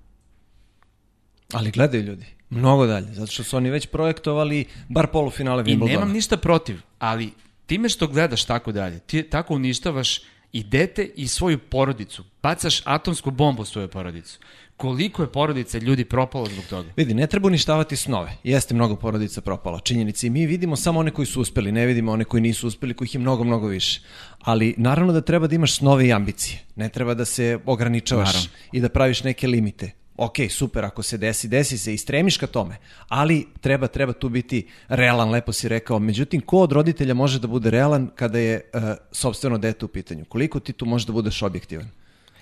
Ali 1.53 1.71
gledaju 1.71 2.03
ljudi. 2.03 2.25
Mnogo 2.49 2.85
dalje, 2.85 3.13
zato 3.13 3.31
što 3.31 3.43
su 3.43 3.57
oni 3.57 3.69
već 3.69 3.85
projektovali 3.87 4.65
bar 4.89 5.07
polufinale 5.07 5.63
Wimbledona. 5.63 5.89
I 5.89 5.91
nemam 5.91 6.11
ništa 6.11 6.37
protiv, 6.37 6.81
ali 6.99 7.31
time 7.65 7.89
što 7.89 8.07
gledaš 8.07 8.45
tako 8.45 8.71
dalje, 8.71 8.99
ti 8.99 9.23
tako 9.23 9.53
uništavaš 9.53 10.21
i 10.51 10.63
dete 10.63 11.09
i 11.15 11.27
svoju 11.27 11.59
porodicu. 11.59 12.23
Bacaš 12.43 12.81
atomsku 12.85 13.31
bombu 13.31 13.61
u 13.61 13.65
svoju 13.65 13.87
porodicu. 13.87 14.39
koliko 14.77 15.21
je 15.21 15.31
porodice 15.31 15.79
ljudi 15.79 16.05
propalo 16.05 16.45
zbog 16.45 16.65
toga. 16.65 16.89
Vidi, 16.95 17.13
ne 17.13 17.27
treba 17.27 17.47
uništavati 17.47 17.95
snove. 17.95 18.37
Jeste 18.43 18.73
mnogo 18.73 18.95
porodica 18.95 19.41
propala, 19.41 19.79
činjenici. 19.79 20.29
Mi 20.29 20.45
vidimo 20.45 20.75
samo 20.75 20.99
one 20.99 21.11
koji 21.11 21.25
su 21.25 21.41
uspeli, 21.41 21.71
ne 21.71 21.85
vidimo 21.85 22.11
one 22.11 22.23
koji 22.23 22.41
nisu 22.41 22.67
uspeli, 22.67 22.93
kojih 22.93 23.13
je 23.15 23.19
mnogo, 23.19 23.43
mnogo 23.43 23.67
više. 23.67 24.01
Ali 24.39 24.75
naravno 24.77 25.13
da 25.13 25.21
treba 25.21 25.47
da 25.47 25.55
imaš 25.55 25.77
snove 25.77 26.07
i 26.07 26.13
ambicije. 26.13 26.59
Ne 26.75 26.89
treba 26.89 27.13
da 27.13 27.25
se 27.25 27.59
ograničavaš 27.65 28.33
Naravno. 28.33 28.49
i 28.71 28.81
da 28.81 28.89
praviš 28.89 29.23
neke 29.23 29.47
limite. 29.47 29.91
Ok, 30.17 30.35
super, 30.49 30.85
ako 30.85 31.03
se 31.03 31.17
desi, 31.17 31.47
desi 31.47 31.77
se 31.77 31.93
i 31.93 31.97
stremiš 31.97 32.37
ka 32.37 32.47
tome, 32.47 32.77
ali 33.07 33.47
treba, 33.61 33.87
treba 33.87 34.13
tu 34.13 34.29
biti 34.29 34.67
realan, 34.87 35.29
lepo 35.29 35.53
si 35.53 35.67
rekao. 35.67 35.99
Međutim, 35.99 36.41
ko 36.41 36.59
od 36.59 36.71
roditelja 36.71 37.13
može 37.13 37.39
da 37.39 37.47
bude 37.47 37.69
realan 37.69 38.09
kada 38.15 38.39
je 38.39 38.61
uh, 38.73 38.81
sobstveno 39.11 39.57
dete 39.57 39.85
u 39.85 39.87
pitanju? 39.87 40.25
Koliko 40.25 40.59
ti 40.59 40.73
tu 40.73 40.85
možeš 40.85 41.07
da 41.07 41.13
budeš 41.13 41.41
objektivan? 41.41 41.89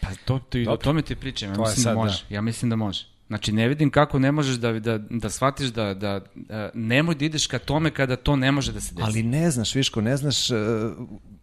Pa 0.02 0.08
to, 0.26 0.40
to, 0.40 0.58
i 0.58 0.68
o 0.68 0.78
tome 0.78 1.02
ti 1.02 1.16
pričam, 1.16 1.50
ja 1.50 1.56
To 1.56 1.62
mislim 1.62 1.84
da 1.84 1.90
sad, 1.90 1.96
može. 1.96 2.26
Ja 2.30 2.42
mislim 2.42 2.70
da 2.70 2.76
može. 2.76 3.06
Znači, 3.28 3.52
ne 3.52 3.68
vidim 3.68 3.90
kako 3.90 4.20
ne 4.20 4.32
možeš 4.32 4.56
da, 4.56 4.72
da, 4.80 4.98
da 4.98 5.30
shvatiš 5.30 5.68
da, 5.68 5.94
da, 5.94 6.22
da 6.36 6.72
nemoj 6.74 7.16
da 7.16 7.26
ideš 7.26 7.48
ka 7.48 7.60
tome 7.60 7.92
kada 7.92 8.16
to 8.16 8.36
ne 8.36 8.52
može 8.52 8.72
da 8.72 8.82
se 8.82 8.96
desi. 8.96 9.06
Ali 9.06 9.24
ne 9.24 9.52
znaš, 9.52 9.76
Viško, 9.76 10.02
ne 10.02 10.18
znaš 10.18 10.50
uh, 10.50 10.58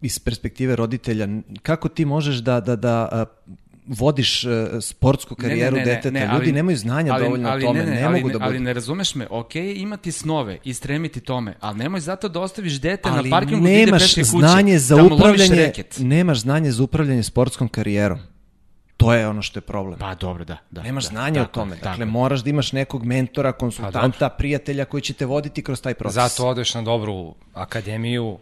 iz 0.01 0.19
perspektive 0.19 0.75
roditelja 0.75 1.27
kako 1.61 1.89
ti 1.89 2.05
možeš 2.05 2.35
da, 2.35 2.59
da, 2.59 2.75
da 2.75 3.25
uh, 3.47 3.55
vodiš 3.89 4.43
uh, 4.43 4.51
sportsku 4.81 5.35
karijeru 5.35 5.75
Ne, 5.77 5.81
ne, 5.81 5.89
ne, 5.89 5.95
deteta. 5.95 6.09
ne, 6.11 6.29
Ljudi 6.33 6.51
nemaju 6.51 6.77
znanja 6.77 7.13
ali, 7.13 7.23
dovoljno 7.23 7.49
ali, 7.49 7.63
o 7.63 7.67
tome, 7.67 7.79
ne, 7.79 7.85
ne, 7.85 7.95
ne, 7.95 8.03
ali, 8.03 8.15
mogu 8.15 8.27
ne, 8.27 8.33
da 8.33 8.39
budu. 8.39 8.49
Ali 8.49 8.59
ne 8.59 8.73
razumeš 8.73 9.15
me, 9.15 9.27
ok, 9.29 9.55
imati 9.55 10.11
snove 10.11 10.57
i 10.63 10.73
stremiti 10.73 11.19
tome, 11.19 11.55
ali 11.59 11.77
nemoj 11.77 11.99
zato 11.99 12.29
da 12.29 12.39
ostaviš 12.39 12.81
dete 12.81 13.09
Ali 13.09 13.29
na 13.29 13.35
parkingu 13.35 13.61
gde 13.63 13.73
ide 13.73 13.85
nemaš 13.85 14.01
peške 14.01 14.21
kuće, 14.21 14.29
znanje 14.29 14.79
za 14.79 14.95
da 14.95 15.03
upravljanje, 15.03 15.71
nemaš 15.99 16.39
znanje 16.39 16.71
za 16.71 16.83
upravljanje 16.83 17.23
sportskom 17.23 17.67
karijerom. 17.67 18.19
To 18.97 19.13
je 19.13 19.27
ono 19.27 19.41
što 19.41 19.57
je 19.57 19.61
problem. 19.61 19.99
Pa 19.99 20.15
dobro, 20.15 20.45
da. 20.45 20.57
da 20.71 20.81
Nemaš 20.83 21.03
da, 21.03 21.09
znanja 21.09 21.41
o 21.41 21.45
tako, 21.45 21.59
tome. 21.59 21.75
tako. 21.75 21.89
Dakle, 21.89 22.05
moraš 22.05 22.43
da 22.43 22.49
imaš 22.49 22.71
nekog 22.71 23.05
mentora, 23.05 23.51
konsultanta, 23.51 24.29
prijatelja 24.29 24.85
koji 24.85 25.01
će 25.01 25.13
te 25.13 25.25
voditi 25.25 25.61
kroz 25.61 25.81
taj 25.81 25.93
proces. 25.93 26.15
Zato 26.15 26.47
odeš 26.47 26.73
na 26.73 26.81
dobru 26.81 27.35
akademiju, 27.53 28.37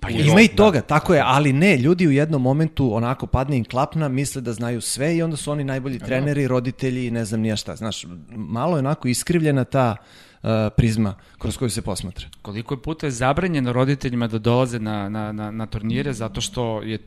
Pa 0.00 0.08
je, 0.08 0.26
Ima 0.26 0.40
i 0.40 0.48
da. 0.48 0.56
toga, 0.56 0.80
tako 0.80 1.14
je, 1.14 1.22
ali 1.24 1.52
ne, 1.52 1.76
ljudi 1.76 2.08
u 2.08 2.10
jednom 2.10 2.42
momentu 2.42 2.94
onako 2.96 3.26
padne 3.26 3.56
im 3.56 3.64
klapna, 3.64 4.08
misle 4.08 4.42
da 4.42 4.52
znaju 4.52 4.80
sve 4.80 5.16
i 5.16 5.22
onda 5.22 5.36
su 5.36 5.52
oni 5.52 5.64
najbolji 5.64 5.98
treneri, 5.98 6.48
roditelji 6.48 7.06
i 7.06 7.10
ne 7.10 7.24
znam 7.24 7.40
nija 7.40 7.56
šta. 7.56 7.76
Znaš, 7.76 8.06
malo 8.30 8.76
je 8.76 8.78
onako 8.78 9.08
iskrivljena 9.08 9.64
ta 9.64 9.96
uh, 10.42 10.48
prizma 10.76 11.14
kroz 11.38 11.56
koju 11.56 11.70
se 11.70 11.82
posmatra. 11.82 12.26
koliko 12.42 12.74
je 12.74 12.82
puta 12.82 13.06
je 13.06 13.10
zabranjeno 13.10 13.72
roditeljima 13.72 14.26
da 14.26 14.38
dolaze 14.38 14.78
na, 14.78 15.08
na, 15.08 15.32
na, 15.32 15.50
na 15.50 15.66
turnire 15.66 16.12
zato 16.12 16.40
što 16.40 16.82
je 16.82 16.98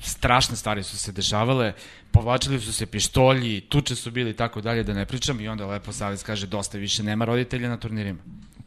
strašne 0.00 0.56
stvari 0.56 0.82
su 0.82 0.98
se 0.98 1.12
dešavale, 1.12 1.72
povlačili 2.10 2.60
su 2.60 2.72
se 2.72 2.86
pištolji, 2.86 3.60
tuče 3.60 3.94
su 3.94 4.10
bili 4.10 4.30
i 4.30 4.36
tako 4.36 4.60
dalje, 4.60 4.82
da 4.82 4.94
ne 4.94 5.06
pričam 5.06 5.40
i 5.40 5.48
onda 5.48 5.66
lepo 5.66 5.92
Savez 5.92 6.22
kaže 6.22 6.46
dosta 6.46 6.78
više 6.78 7.02
nema 7.02 7.24
roditelja 7.24 7.68
na 7.68 7.76
turnirima. 7.76 8.18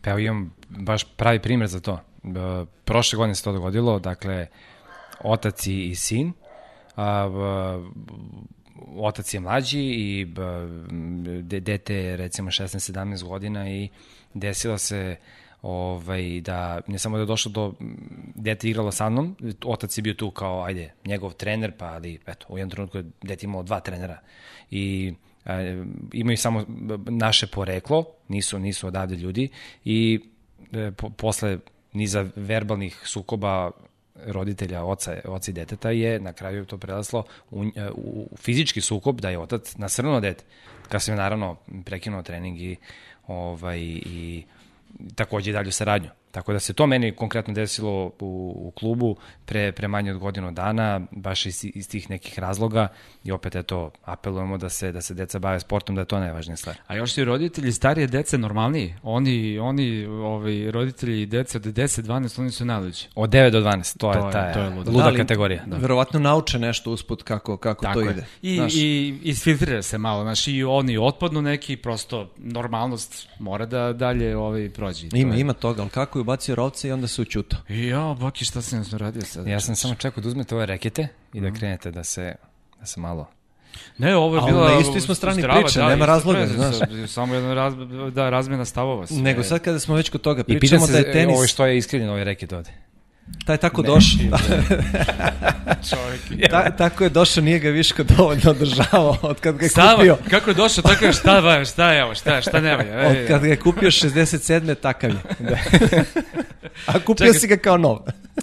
Evo 0.08 0.20
imam 0.20 0.54
baš 0.70 1.04
pravi 1.04 1.40
primjer 1.40 1.70
za 1.70 1.80
to. 1.80 2.00
E, 2.24 2.66
Prošle 2.86 3.18
godine 3.18 3.36
se 3.36 3.44
to 3.44 3.52
dogodilo, 3.52 4.00
dakle, 4.00 4.48
otac 5.24 5.68
i, 5.68 5.96
sin. 5.96 6.34
A, 6.96 7.30
otac 8.98 9.34
je 9.34 9.40
mlađi 9.40 9.80
i 9.80 10.28
dete 11.42 11.96
je 11.96 12.18
recimo 12.18 12.52
16-17 12.52 13.24
godina 13.24 13.70
i 13.70 13.90
desilo 14.34 14.78
se 14.78 15.16
ovaj, 15.62 16.42
da 16.42 16.82
ne 16.88 17.00
samo 17.00 17.18
da 17.18 17.22
je 17.22 17.26
došlo 17.26 17.52
do 17.52 17.74
dete 18.36 18.70
igralo 18.70 18.92
sa 18.92 19.10
mnom, 19.10 19.36
otac 19.66 19.98
je 19.98 20.02
bio 20.02 20.14
tu 20.14 20.32
kao, 20.32 20.64
ajde, 20.64 20.94
njegov 21.06 21.34
trener, 21.34 21.72
pa 21.78 21.86
ali 21.86 22.20
eto, 22.28 22.46
u 22.50 22.58
jednom 22.58 22.72
trenutku 22.72 22.98
je 22.98 23.06
dete 23.22 23.46
imalo 23.46 23.64
dva 23.64 23.80
trenera 23.80 24.20
i 24.72 25.14
imaju 26.14 26.38
samo 26.38 26.66
naše 27.10 27.48
poreklo, 27.48 28.06
nisu, 28.28 28.60
nisu 28.60 28.88
odavde 28.88 29.16
ljudi 29.16 29.50
i 29.86 30.20
e, 30.74 30.92
po, 30.92 31.10
posle 31.10 31.58
niza 31.94 32.26
verbalnih 32.36 33.02
sukoba 33.06 33.72
roditelja, 34.26 34.84
oca, 34.84 35.20
oca 35.26 35.52
i 35.52 35.54
deteta 35.54 35.92
je 35.92 36.20
na 36.20 36.34
kraju 36.34 36.66
to 36.66 36.78
prelaslo 36.78 37.24
u, 37.52 37.64
e, 37.64 37.90
u 37.92 38.30
fizički 38.38 38.82
sukob 38.82 39.22
da 39.22 39.30
je 39.30 39.40
otac 39.40 39.76
nasrnuo 39.76 40.20
dete. 40.20 40.44
Kad 40.90 41.02
sam 41.02 41.14
je 41.14 41.18
naravno 41.18 41.56
prekinuo 41.86 42.22
trening 42.22 42.62
i, 42.62 42.76
ovaj, 43.28 43.80
i 43.80 44.44
takođe 45.16 45.50
i 45.50 45.54
dalju 45.54 45.72
saradnju. 45.72 46.10
Tako 46.32 46.54
da 46.54 46.60
se 46.60 46.74
to 46.74 46.88
meni 46.88 47.12
konkretno 47.14 47.54
desilo 47.54 48.06
u, 48.06 48.12
u 48.58 48.72
klubu 48.72 49.16
pre, 49.46 49.72
pre 49.72 49.88
manje 49.88 50.12
od 50.12 50.18
godinu 50.18 50.52
dana, 50.52 51.02
baš 51.12 51.46
iz, 51.46 51.66
iz 51.66 51.90
tih 51.90 52.10
nekih 52.10 52.40
razloga 52.40 52.88
i 53.24 53.32
opet 53.32 53.56
eto 53.56 53.92
apelujemo 54.04 54.58
da 54.58 54.70
se 54.70 54.92
da 54.92 55.02
se 55.02 55.14
deca 55.14 55.40
bave 55.40 55.60
sportom, 55.60 55.96
da 55.96 56.02
je 56.02 56.06
to 56.06 56.20
najvažnija 56.20 56.56
stvar. 56.58 56.76
A 56.88 56.96
još 56.96 57.14
ti 57.14 57.24
roditelji 57.24 57.72
starije 57.72 58.08
dece 58.08 58.38
normalniji. 58.38 58.96
Oni, 59.04 59.60
oni 59.60 60.06
ovaj, 60.06 60.72
roditelji 60.72 61.22
i 61.22 61.26
dece 61.26 61.58
od 61.58 61.64
10, 61.64 62.02
12, 62.02 62.40
oni 62.40 62.52
su 62.52 62.66
najluđi. 62.66 63.06
Od 63.16 63.30
9 63.30 63.50
do 63.50 63.60
12, 63.60 63.98
to, 63.98 64.14
To 64.14 64.20
je 64.20 64.26
je- 64.26 64.32
ta 64.32 64.54
to 64.54 64.60
je 64.60 64.70
ludo. 64.70 64.92
luda 64.92 65.04
ali 65.06 65.18
kategorija. 65.18 65.64
Da. 65.66 65.78
Verovatno 65.78 66.20
nauče 66.20 66.60
nešto 66.60 66.92
usput 66.92 67.24
kako, 67.24 67.58
kako 67.58 67.86
to 67.86 68.02
je. 68.02 68.12
ide. 68.12 68.26
I, 68.44 68.56
Znaš, 68.56 68.74
i 68.76 69.20
isfiltrira 69.24 69.82
se 69.82 69.98
malo, 69.98 70.24
znaš, 70.24 70.48
i 70.48 70.64
oni 70.64 70.98
otpadnu 70.98 71.42
neki, 71.42 71.78
prosto 71.78 72.30
normalnost 72.38 73.28
mora 73.40 73.66
da 73.66 73.94
dalje 73.94 74.38
ovaj, 74.38 74.70
prođe. 74.70 75.08
I 75.08 75.10
to 75.10 75.18
Ima, 75.18 75.34
je- 75.34 75.42
ima 75.42 75.54
toga, 75.54 75.82
ali 75.82 75.90
kako 75.90 76.17
je 76.18 76.22
ubacio 76.22 76.56
rovce 76.56 76.88
i 76.88 76.92
onda 76.92 77.08
se 77.08 77.22
učutao. 77.22 77.60
I 77.70 77.88
ja, 77.88 78.16
Boki, 78.20 78.46
šta 78.46 78.62
sam 78.62 78.80
ja 78.80 78.98
radio 78.98 79.22
sad? 79.22 79.48
Ja 79.48 79.60
sam 79.60 79.76
samo 79.76 79.96
čekao 79.96 80.22
da 80.22 80.28
uzmete 80.30 80.56
ove 80.56 80.66
rekete 80.66 81.08
i 81.34 81.42
da 81.42 81.52
krenete 81.52 81.92
da 81.92 82.04
se, 82.04 82.36
da 82.80 82.86
se 82.86 83.00
malo... 83.00 83.28
Ne, 83.98 84.16
ovo 84.16 84.36
je 84.36 84.42
bila... 84.42 84.72
na 84.74 84.80
istoj 84.80 85.02
smo 85.02 85.16
strani 85.16 85.42
strava, 85.42 85.62
priče, 85.62 85.80
da, 85.80 85.90
nema 85.90 86.06
razloga, 86.06 86.40
pre- 86.40 86.48
znaš. 86.48 86.76
sa- 86.78 87.08
Samo 87.08 87.36
jedna 87.36 87.54
raz, 87.54 87.74
da, 88.14 88.30
razmena 88.30 88.66
stavova. 88.66 89.06
Nego 89.10 89.44
sad 89.44 89.62
kada 89.62 89.80
smo 89.80 89.96
već 89.96 90.10
kod 90.10 90.22
toga, 90.22 90.44
I 90.48 90.60
pričamo 90.60 90.86
se 90.86 90.92
da 90.92 90.98
je 90.98 91.12
tenis, 91.14 91.38
ovo 91.38 91.48
što 91.48 91.66
je 91.66 91.78
iskrivljeno 91.78 92.12
ovaj 92.12 92.24
reket 92.24 92.54
ovde. 92.54 92.72
Taj 93.46 93.58
tako 93.58 93.82
došao, 93.82 94.20
Čovjek. 95.90 96.50
ta, 96.52 96.70
tako 96.70 97.04
je 97.04 97.10
došao, 97.10 97.44
nije 97.44 97.60
ga 97.60 97.70
Viško 97.70 98.04
dovoljno 98.04 98.52
održavao 98.52 99.18
od 99.22 99.40
kad 99.40 99.58
ga 99.58 99.66
je 99.66 99.70
Stava, 99.70 99.96
kupio. 99.96 100.18
kako 100.30 100.50
je 100.50 100.54
došao, 100.54 100.82
tako 100.82 101.06
je, 101.06 101.14
šta, 101.14 101.40
va, 101.40 101.66
šta 101.66 101.94
je 101.94 102.04
ovo, 102.04 102.16
šta, 102.16 102.42
šta 102.42 102.60
ne 102.60 102.76
valja? 102.76 102.98
Od 103.10 103.28
kad 103.28 103.42
ga 103.42 103.48
je 103.48 103.56
kupio 103.56 103.92
67. 103.92 104.76
takav 104.76 105.10
je. 105.12 105.18
A 106.86 107.00
kupio 107.00 107.26
Čekaj. 107.26 107.40
si 107.40 107.48
ga 107.48 107.58
kao 107.58 107.78
nov. 107.78 107.98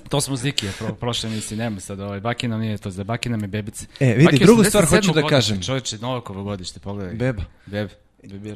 To 0.09 0.21
smo 0.21 0.37
Zikije, 0.37 0.73
pro, 0.79 0.95
prošle 0.95 1.31
emisije, 1.31 1.59
nema 1.59 1.81
sad, 1.81 2.01
ovaj, 2.01 2.21
Baki 2.21 2.49
nam 2.49 2.61
nije 2.61 2.79
to, 2.79 2.91
za 2.91 3.05
Baki 3.05 3.29
nam 3.29 3.43
je 3.43 3.49
bebice. 3.49 3.87
E, 4.01 4.07
vidi, 4.07 4.25
Baki 4.25 4.37
je 4.37 4.47
drugu 4.47 4.65
stvar 4.65 4.85
87. 4.85 4.97
hoću 4.97 5.13
da 5.13 5.27
kažem. 5.27 5.63
Čovječe, 5.63 5.99
Novakovo 5.99 6.43
godište, 6.43 6.81
pogledaj. 6.81 7.15
Beba. 7.15 7.43
Beb. 7.67 7.89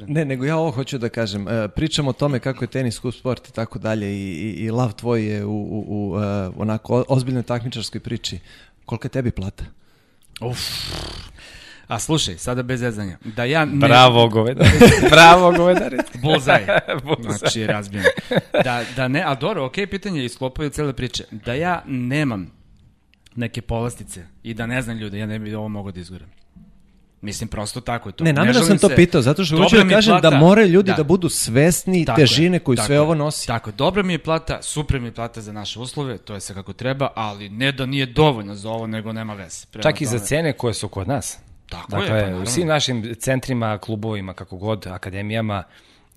Ne, 0.07 0.25
nego 0.25 0.45
ja 0.45 0.57
ovo 0.57 0.71
hoću 0.71 0.99
da 0.99 1.09
kažem. 1.09 1.49
E, 1.49 1.69
pričam 1.69 2.09
o 2.09 2.13
tome 2.13 2.39
kako 2.41 2.65
je 2.65 2.69
tenis 2.69 2.95
skup 2.95 3.15
sport 3.15 3.49
i 3.49 3.53
tako 3.53 3.79
dalje 3.79 4.13
i, 4.13 4.33
i, 4.33 4.65
i 4.65 4.71
lav 4.71 4.93
tvoj 4.93 5.27
je 5.27 5.45
u, 5.45 5.51
u, 5.51 5.85
u 5.89 6.21
e, 6.21 6.51
onako 6.57 7.05
ozbiljnoj 7.09 7.43
takmičarskoj 7.43 8.01
priči. 8.01 8.39
Kolika 8.85 9.07
je 9.07 9.11
tebi 9.11 9.31
plata? 9.31 9.65
Uf. 10.41 10.59
A 11.89 11.99
slušaj, 11.99 12.39
sada 12.39 12.63
bez 12.63 12.81
zezanja. 12.81 13.19
Da 13.25 13.45
ja 13.45 13.65
ne... 13.65 13.89
Bravo, 13.89 14.29
govedare. 14.29 14.71
Bravo, 15.11 15.53
govedare. 15.53 15.99
Bulzaj. 16.23 16.67
Znači, 17.21 17.67
razbijen. 17.67 18.05
Da, 18.65 18.85
da 18.97 19.09
ne, 19.09 19.23
a 19.27 19.35
dobro, 19.35 19.65
okej, 19.65 19.87
pitanje 19.87 20.21
je 20.21 20.27
isklopaju 20.27 20.71
cele 20.71 20.93
priče. 20.93 21.25
Da 21.31 21.55
ja 21.55 21.83
nemam 21.87 22.51
neke 23.37 23.63
povlastice 23.63 24.27
i 24.43 24.55
da 24.55 24.67
ne 24.67 24.83
znam 24.83 24.99
ljude, 24.99 25.19
ja 25.19 25.27
ne 25.27 25.39
bi 25.39 25.55
ovo 25.55 25.69
mogao 25.69 25.93
da 25.93 26.01
izguram. 26.01 26.38
Mislim, 27.21 27.49
prosto 27.49 27.81
tako 27.81 28.09
je 28.09 28.13
to. 28.13 28.25
Ne, 28.25 28.33
namjerno 28.33 28.61
sam 28.63 28.79
to 28.79 28.89
se- 28.89 28.97
pitao, 28.97 29.23
zato 29.23 29.45
što 29.45 29.57
hoću 29.57 29.77
da 29.77 29.89
kažem 29.89 30.15
da 30.15 30.21
plata. 30.21 30.37
moraju 30.39 30.69
ljudi 30.69 30.93
da, 30.97 31.05
budu 31.05 31.29
svesni 31.29 32.05
Tako 32.05 32.21
težine 32.21 32.59
koju 32.59 32.77
tako 32.77 32.87
sve 32.87 32.97
je. 32.97 33.01
ovo 33.01 33.15
nosi. 33.15 33.47
Tako, 33.47 33.71
je, 33.71 33.75
dobra 33.75 34.03
mi 34.03 34.13
je 34.13 34.19
plata, 34.19 34.63
super 34.63 35.01
mi 35.01 35.09
je 35.09 35.13
plata 35.13 35.41
za 35.41 35.53
naše 35.53 35.81
uslove, 35.81 36.19
to 36.19 36.35
je 36.35 36.41
sve 36.41 36.55
kako 36.55 36.73
treba, 36.73 37.09
ali 37.15 37.49
ne 37.49 37.73
da 37.73 37.87
nije 37.87 38.07
dovoljno 38.07 38.55
za 38.55 38.71
ovo, 38.71 38.87
nego 38.87 39.13
nema 39.13 39.35
veze. 39.35 39.67
Prema 39.67 39.83
Čak 39.83 40.01
i 40.01 40.07
za 40.07 40.11
tome- 40.13 40.27
cene 40.27 40.53
koje 40.53 40.75
su 40.75 40.89
kod 40.89 41.09
nas. 41.09 41.39
Tako 41.69 41.91
dakle, 41.91 42.07
je, 42.07 42.11
pa 42.11 42.17
naravno. 42.17 42.43
u 42.43 42.47
svim 42.47 42.69
našim 42.69 43.15
centrima, 43.15 43.79
klubovima, 43.79 44.35
kako 44.35 44.57
god, 44.57 44.87
akademijama, 44.87 45.63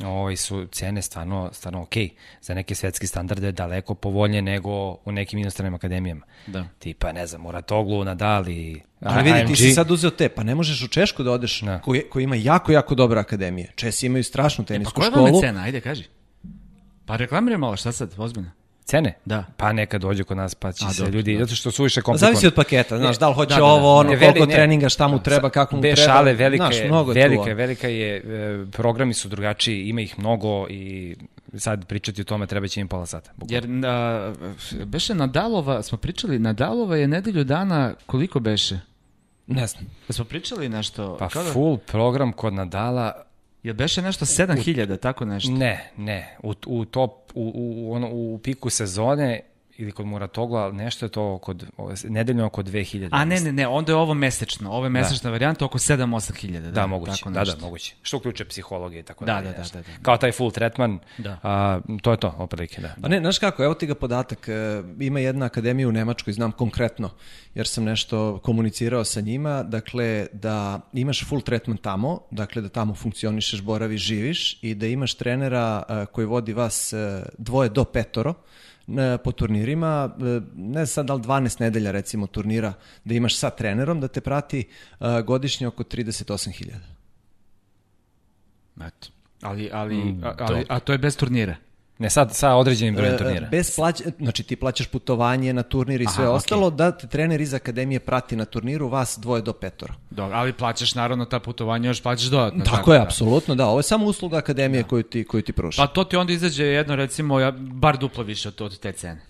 ovaj, 0.04 0.36
su 0.36 0.68
cene 0.72 1.02
stvarno, 1.02 1.50
stvarno 1.54 1.82
okej. 1.82 2.10
Za 2.42 2.54
neke 2.54 2.76
svetske 2.76 3.08
standarde 3.08 3.52
daleko 3.52 3.96
povoljnije 3.96 4.42
nego 4.42 4.72
u 4.92 5.12
nekim 5.12 5.40
inostranim 5.40 5.74
akademijama. 5.74 6.26
Da. 6.48 6.66
Tipa, 6.80 7.12
ne 7.12 7.28
znam, 7.28 7.42
Muratoglu, 7.42 8.04
Nadal 8.04 8.50
i 8.50 8.82
Ali 9.00 9.32
vidi, 9.32 9.46
ti 9.48 9.56
si 9.56 9.72
sad 9.72 9.92
uzeo 9.92 10.10
te, 10.10 10.30
pa 10.30 10.44
ne 10.44 10.56
možeš 10.56 10.84
u 10.84 10.88
Češku 10.88 11.24
da 11.24 11.32
odeš, 11.32 11.62
Da. 11.62 11.80
koji, 11.82 12.04
koji 12.10 12.24
ima 12.24 12.36
jako, 12.36 12.72
jako 12.72 12.96
dobre 12.96 13.20
akademije. 13.20 13.72
Česi 13.76 14.06
imaju 14.06 14.24
strašnu 14.24 14.64
Pa 14.64 14.68
tenisku 14.68 14.94
koja 14.94 15.10
vam 15.10 15.22
je 15.22 15.28
školu. 15.28 15.42
cena? 15.42 15.62
Ajde, 15.62 15.82
kaži. 15.82 16.04
Pa 17.06 17.16
reklamiraj 17.16 17.58
malo, 17.58 17.76
šta 17.78 17.92
sad, 17.92 18.14
ozbiljno? 18.18 18.52
Cene? 18.92 19.14
Da. 19.26 19.44
Pa 19.58 19.74
neka 19.74 19.98
dođe 19.98 20.24
kod 20.24 20.38
nas, 20.38 20.56
pa 20.56 20.72
će 20.72 20.86
A, 20.86 20.90
se 20.90 21.02
dobro, 21.02 21.14
ljudi, 21.14 21.34
da. 21.34 21.40
zato 21.40 21.56
što 21.56 21.72
su 21.72 21.84
više 21.84 22.02
komplikovani. 22.02 22.34
Zavisi 22.34 22.48
od 22.48 22.54
paketa, 22.54 22.98
znaš, 22.98 23.18
da 23.18 23.30
li 23.30 23.36
hoće 23.36 23.50
da, 23.50 23.56
da, 23.56 23.64
ovo, 23.64 23.96
ono, 23.96 24.10
Ne, 24.10 24.20
koliko 24.20 24.34
veli- 24.34 24.48
ne. 24.48 24.54
treninga, 24.54 24.90
šta 24.90 25.08
mu 25.08 25.20
treba, 25.20 25.50
kako 25.50 25.76
mu 25.76 25.82
treba. 25.82 25.96
šale, 25.96 26.34
velika 26.34 26.64
znaš, 26.66 26.76
mnogo 26.86 27.12
velika, 27.14 27.50
je, 27.50 27.56
velika 27.56 27.88
je, 27.88 28.18
e, 28.18 28.22
programi 28.72 29.14
su 29.14 29.30
drugačiji, 29.30 29.84
ima 29.84 30.02
ih 30.02 30.20
mnogo 30.20 30.68
i 30.70 31.16
sad 31.56 31.86
pričati 31.86 32.22
o 32.22 32.26
tome 32.26 32.48
treba 32.48 32.68
će 32.68 32.82
im 32.82 32.88
pola 32.88 33.06
sata. 33.06 33.32
bukvalno. 33.36 33.78
Jer, 33.78 33.86
a, 33.86 34.34
beše 34.86 35.16
Nadalova, 35.16 35.84
smo 35.84 35.98
pričali, 35.98 36.40
Nadalova 36.40 36.98
je 36.98 37.08
nedelju 37.08 37.44
dana, 37.44 37.94
koliko 38.06 38.40
beše? 38.40 38.80
Ne 39.48 39.68
znam. 39.68 39.84
Da 40.08 40.14
smo 40.14 40.26
pričali 40.26 40.70
nešto... 40.70 41.16
Pa 41.20 41.30
kao 41.30 41.44
da, 41.44 41.52
full 41.52 41.78
program 41.78 42.32
kod 42.32 42.54
Nadala, 42.54 43.14
Jel 43.64 43.76
beše 43.76 44.02
nešto 44.02 44.26
7000, 44.26 44.98
tako 44.98 45.26
nešto? 45.26 45.52
ne, 45.52 45.92
ne, 45.98 46.38
u, 46.44 46.54
u 46.68 46.86
top, 46.86 47.12
u, 47.36 47.52
u, 47.56 47.94
ono, 47.94 48.10
u 48.12 48.40
piku 48.44 48.70
sezone 48.70 49.42
ili 49.82 49.92
kod 49.92 50.06
Muratogla, 50.06 50.72
nešto 50.72 51.06
je 51.06 51.10
to 51.10 51.38
kod, 51.38 51.66
nedeljno 52.04 52.46
oko 52.46 52.64
2000. 52.64 53.10
A 53.12 53.26
ne, 53.26 53.40
ne, 53.40 53.52
ne, 53.52 53.68
onda 53.68 53.92
je 53.92 53.96
ovo 53.96 54.14
mesečno. 54.14 54.72
Ovo 54.72 54.86
je 54.86 54.90
mesečna 54.90 55.30
varijanta 55.30 55.66
oko 55.66 55.78
7-8 55.78 56.36
hiljada. 56.36 56.72
Da, 56.72 56.88
moguće. 56.88 57.12
tako 57.12 57.30
Da, 57.30 57.44
da, 57.44 57.56
moguće. 57.62 57.96
Što 58.02 58.18
uključuje 58.18 58.48
psihologije 58.48 59.00
i 59.00 59.04
tako 59.04 59.26
Da, 59.26 59.34
dalje, 59.34 59.48
da, 59.48 59.52
da, 59.52 59.60
nešto. 59.60 59.78
da, 59.78 59.84
da. 59.84 59.90
Kao 60.02 60.18
taj 60.18 60.32
full 60.32 60.52
tretman, 60.52 61.00
Da. 61.18 61.38
a, 61.44 61.80
to 62.02 62.12
je 62.12 62.18
to, 62.18 62.36
oprilike, 62.38 62.82
da. 62.82 62.96
A 63.02 63.08
ne, 63.08 63.20
znaš 63.20 63.40
kako, 63.40 63.64
evo 63.64 63.74
ti 63.74 63.88
ga 63.88 63.96
podatak, 63.96 64.48
e, 64.48 64.84
ima 65.00 65.20
jedna 65.20 65.46
akademija 65.46 65.88
u 65.88 65.92
Nemačkoj, 65.92 66.34
znam 66.34 66.52
konkretno, 66.52 67.10
jer 67.56 67.68
sam 67.68 67.84
nešto 67.84 68.40
komunicirao 68.44 69.04
sa 69.04 69.22
njima, 69.22 69.64
dakle 69.64 70.28
da 70.34 70.80
imaš 70.94 71.26
full 71.26 71.42
tretman 71.42 71.78
tamo, 71.78 72.20
dakle 72.32 72.62
da 72.62 72.70
tamo 72.70 72.96
funkcionišeš, 72.96 73.62
boraviš, 73.62 74.02
živiš 74.02 74.60
i 74.64 74.76
da 74.76 74.88
imaš 74.88 75.14
trenera 75.14 75.84
e, 75.90 76.06
koji 76.06 76.28
vodi 76.28 76.54
vas 76.54 76.94
e, 76.94 77.24
dvoje 77.38 77.70
do 77.70 77.84
petoro, 77.84 78.34
po 79.24 79.32
turnirima, 79.32 80.16
e, 80.20 80.42
ne 80.56 80.86
sad 80.86 81.06
da 81.06 81.14
li 81.14 81.22
12 81.22 81.62
nedelja 81.62 81.92
recimo 81.92 82.28
turnira 82.28 82.74
da 83.04 83.14
imaš 83.14 83.38
sa 83.38 83.50
trenerom, 83.50 84.00
da 84.00 84.08
te 84.08 84.22
prati 84.22 84.60
e, 84.60 85.22
godišnje 85.22 85.68
oko 85.68 85.84
38.000. 85.84 86.76
Eto. 88.88 89.08
Ali, 89.42 89.70
ali, 89.74 89.96
Mm, 89.96 90.24
a, 90.24 90.36
ali, 90.40 90.66
a 90.70 90.80
to 90.80 90.92
je 90.92 90.98
bez 90.98 91.18
turnira. 91.18 91.56
Ne, 92.02 92.10
sad 92.10 92.36
sa 92.36 92.56
određenim 92.56 92.96
brojem 92.96 93.14
E, 93.14 93.18
turnira. 93.18 93.48
Bez 93.52 93.76
plać, 93.76 94.02
znači 94.20 94.44
ti 94.44 94.56
plaćaš 94.56 94.88
putovanje 94.88 95.54
na 95.54 95.64
turnir 95.64 96.02
i 96.02 96.06
sve 96.16 96.24
Aha, 96.24 96.34
ostalo, 96.34 96.70
da 96.70 96.92
te 96.98 97.08
trener 97.08 97.42
iz 97.42 97.54
akademije 97.54 98.00
prati 98.00 98.36
na 98.36 98.46
turniru, 98.46 98.88
vas 98.88 99.20
dvoje 99.22 99.42
do 99.42 99.54
petoro. 99.54 99.94
Dobro, 100.10 100.38
ali 100.38 100.54
plaćaš 100.54 100.96
naravno 100.96 101.26
ta 101.26 101.40
putovanja, 101.40 101.88
još 101.90 102.02
plaćaš 102.02 102.26
dodatno. 102.26 102.66
Tako 102.66 102.94
je, 102.94 103.00
da. 103.00 103.06
apsolutno, 103.06 103.56
da. 103.56 103.68
Ovo 103.68 103.80
je 103.80 103.84
samo 103.84 104.06
usluga 104.06 104.38
akademije 104.38 104.84
koju 104.84 105.04
ti, 105.04 105.24
koju 105.24 105.42
ti 105.42 105.54
pruža. 105.54 105.82
Pa 105.82 105.88
to 105.88 106.04
ti 106.04 106.16
onda 106.16 106.34
izađe 106.34 106.66
jedno, 106.66 106.96
recimo, 106.96 107.40
ja, 107.40 107.52
bar 107.58 107.98
duplo 107.98 108.24
više 108.24 108.48
od, 108.48 108.62
od 108.62 108.80
te 108.80 108.92
cene. 108.92 109.22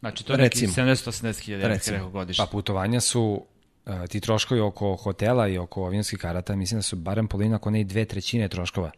Znači, 0.00 0.24
to 0.24 0.32
je 0.32 0.36
Recimo. 0.36 0.68
neki 0.68 0.80
70-80 0.80 1.44
hiljada, 1.44 2.08
godišnje. 2.12 2.44
Pa 2.44 2.50
putovanja 2.50 3.00
su 3.00 3.44
uh, 3.86 3.92
ti 4.08 4.20
troškovi 4.20 4.60
oko 4.60 4.96
hotela 4.96 5.48
i 5.48 5.58
oko 5.58 5.84
avionskih 5.84 6.18
karata, 6.18 6.56
mislim 6.56 6.78
da 6.78 6.82
su 6.82 6.96
barem 6.96 7.28
polina, 7.28 7.56
ako 7.56 7.70
ne 7.70 7.80
i 7.80 7.84
dve 7.84 8.04
trećine 8.04 8.48
troškova 8.48 8.90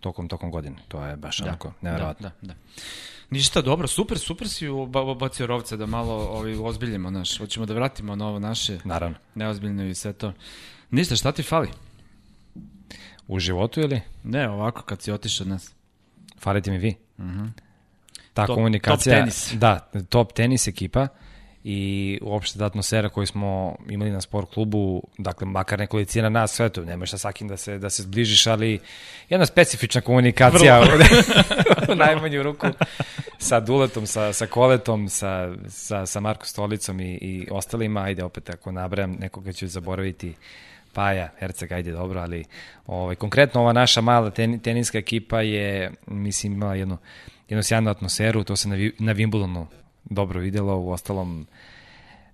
tokom 0.00 0.28
tokom 0.28 0.50
godine. 0.50 0.76
To 0.88 1.04
je 1.04 1.16
baš 1.16 1.40
onako 1.40 1.72
neverovatno. 1.80 2.30
Da, 2.42 2.46
da. 2.46 2.54
Ništa, 3.30 3.62
dobro, 3.62 3.86
super, 3.86 4.18
super 4.18 4.48
si 4.48 4.66
uba- 4.66 5.12
ubacio 5.12 5.46
rovca 5.46 5.76
da 5.76 5.86
malo 5.86 6.14
ovaj, 6.14 6.54
ozbiljimo 6.54 7.10
naš. 7.10 7.38
Hoćemo 7.38 7.66
da 7.66 7.74
vratimo 7.74 8.16
na 8.16 8.28
ovo 8.28 8.38
naše 8.38 8.78
Naravno. 8.84 9.16
neozbiljno 9.34 9.84
i 9.84 9.94
sve 9.94 10.12
to. 10.12 10.32
Ništa, 10.90 11.16
šta 11.16 11.32
ti 11.32 11.42
fali? 11.42 11.68
U 13.28 13.38
životu 13.38 13.80
ili? 13.80 14.00
Ne, 14.24 14.48
ovako 14.50 14.82
kad 14.82 15.02
si 15.02 15.12
otišao 15.12 15.44
od 15.44 15.48
nas. 15.48 15.72
Falite 16.38 16.70
mi 16.70 16.78
vi. 16.78 16.94
Ta 18.34 18.42
Top- 18.42 18.54
komunikacija. 18.54 19.14
top 19.14 19.20
tenis. 19.20 19.52
Da, 19.54 19.78
top 20.08 20.32
tenis 20.32 20.68
ekipa 20.68 21.08
i 21.64 22.18
uopšte 22.22 22.58
ta 22.58 22.66
atmosfera 22.66 23.08
koju 23.08 23.26
smo 23.26 23.76
imali 23.88 24.10
na 24.10 24.20
sport 24.20 24.54
klubu, 24.54 25.02
dakle, 25.18 25.46
makar 25.46 25.78
nekolicina 25.78 26.28
nas, 26.28 26.52
sve 26.52 26.68
to, 26.68 26.84
nemaš 26.84 27.10
sa 27.10 27.18
svakim 27.18 27.48
da 27.48 27.56
se, 27.56 27.78
da 27.78 27.90
se 27.90 28.02
zbližiš, 28.02 28.46
ali 28.46 28.80
jedna 29.28 29.46
specifična 29.46 30.00
komunikacija 30.00 30.82
u 31.92 31.94
najmanju 31.94 32.42
ruku. 32.42 32.66
Sa 33.38 33.60
Duletom, 33.60 34.06
sa, 34.06 34.32
sa 34.32 34.46
Koletom, 34.46 35.08
sa, 35.08 35.54
sa, 35.68 36.06
sa 36.06 36.20
Marko 36.20 36.46
Stolicom 36.46 37.00
i, 37.00 37.14
i 37.14 37.48
ostalima, 37.50 38.02
ajde 38.02 38.24
opet 38.24 38.50
ako 38.50 38.72
nabrajam, 38.72 39.16
nekoga 39.20 39.52
ću 39.52 39.68
zaboraviti, 39.68 40.34
Paja, 40.92 41.28
Herceg, 41.38 41.72
ajde 41.72 41.92
dobro, 41.92 42.20
ali 42.20 42.44
ovaj, 42.86 43.14
konkretno 43.14 43.60
ova 43.60 43.72
naša 43.72 44.00
mala 44.00 44.30
ten, 44.30 44.58
teniska 44.58 44.98
ekipa 44.98 45.40
je, 45.40 45.92
mislim, 46.06 46.52
imala 46.52 46.74
jednu, 46.74 46.98
jednu 47.48 47.62
sjajnu 47.62 47.90
atmosferu, 47.90 48.44
to 48.44 48.56
se 48.56 48.68
na, 48.68 48.76
na 48.98 49.14
Wimbledonu 49.14 49.66
dobro 50.04 50.40
videlo, 50.40 50.76
u 50.76 50.90
ostalom 50.90 51.46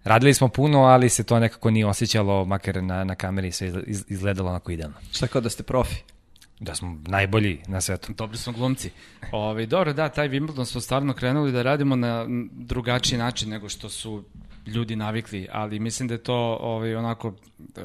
radili 0.04 0.34
smo 0.34 0.48
puno, 0.48 0.82
ali 0.82 1.08
se 1.08 1.24
to 1.24 1.38
nekako 1.38 1.70
nije 1.70 1.86
osjećalo, 1.86 2.44
makar 2.44 2.82
na, 2.82 3.04
na 3.04 3.14
kameri 3.14 3.52
sve 3.52 3.72
izgledalo 4.08 4.50
onako 4.50 4.72
idealno. 4.72 4.96
Šta 5.12 5.26
kao 5.26 5.40
da 5.40 5.50
ste 5.50 5.62
profi? 5.62 5.96
Da 6.60 6.74
smo 6.74 6.98
najbolji 7.06 7.60
na 7.66 7.80
svetu. 7.80 8.12
Dobri 8.12 8.38
smo 8.38 8.52
glumci. 8.52 8.90
Ovaj 9.32 9.66
dobro, 9.66 9.92
da, 9.92 10.08
taj 10.08 10.28
Wimbledon 10.28 10.64
smo 10.64 10.80
stvarno 10.80 11.12
krenuli 11.12 11.52
da 11.52 11.62
radimo 11.62 11.96
na 11.96 12.26
drugačiji 12.52 13.18
način 13.18 13.48
nego 13.48 13.68
što 13.68 13.88
su 13.88 14.24
ljudi 14.66 14.96
navikli, 14.96 15.48
ali 15.52 15.78
mislim 15.78 16.08
da 16.08 16.14
je 16.14 16.22
to 16.22 16.58
ovaj, 16.60 16.96
onako 16.96 17.28
e, 17.28 17.80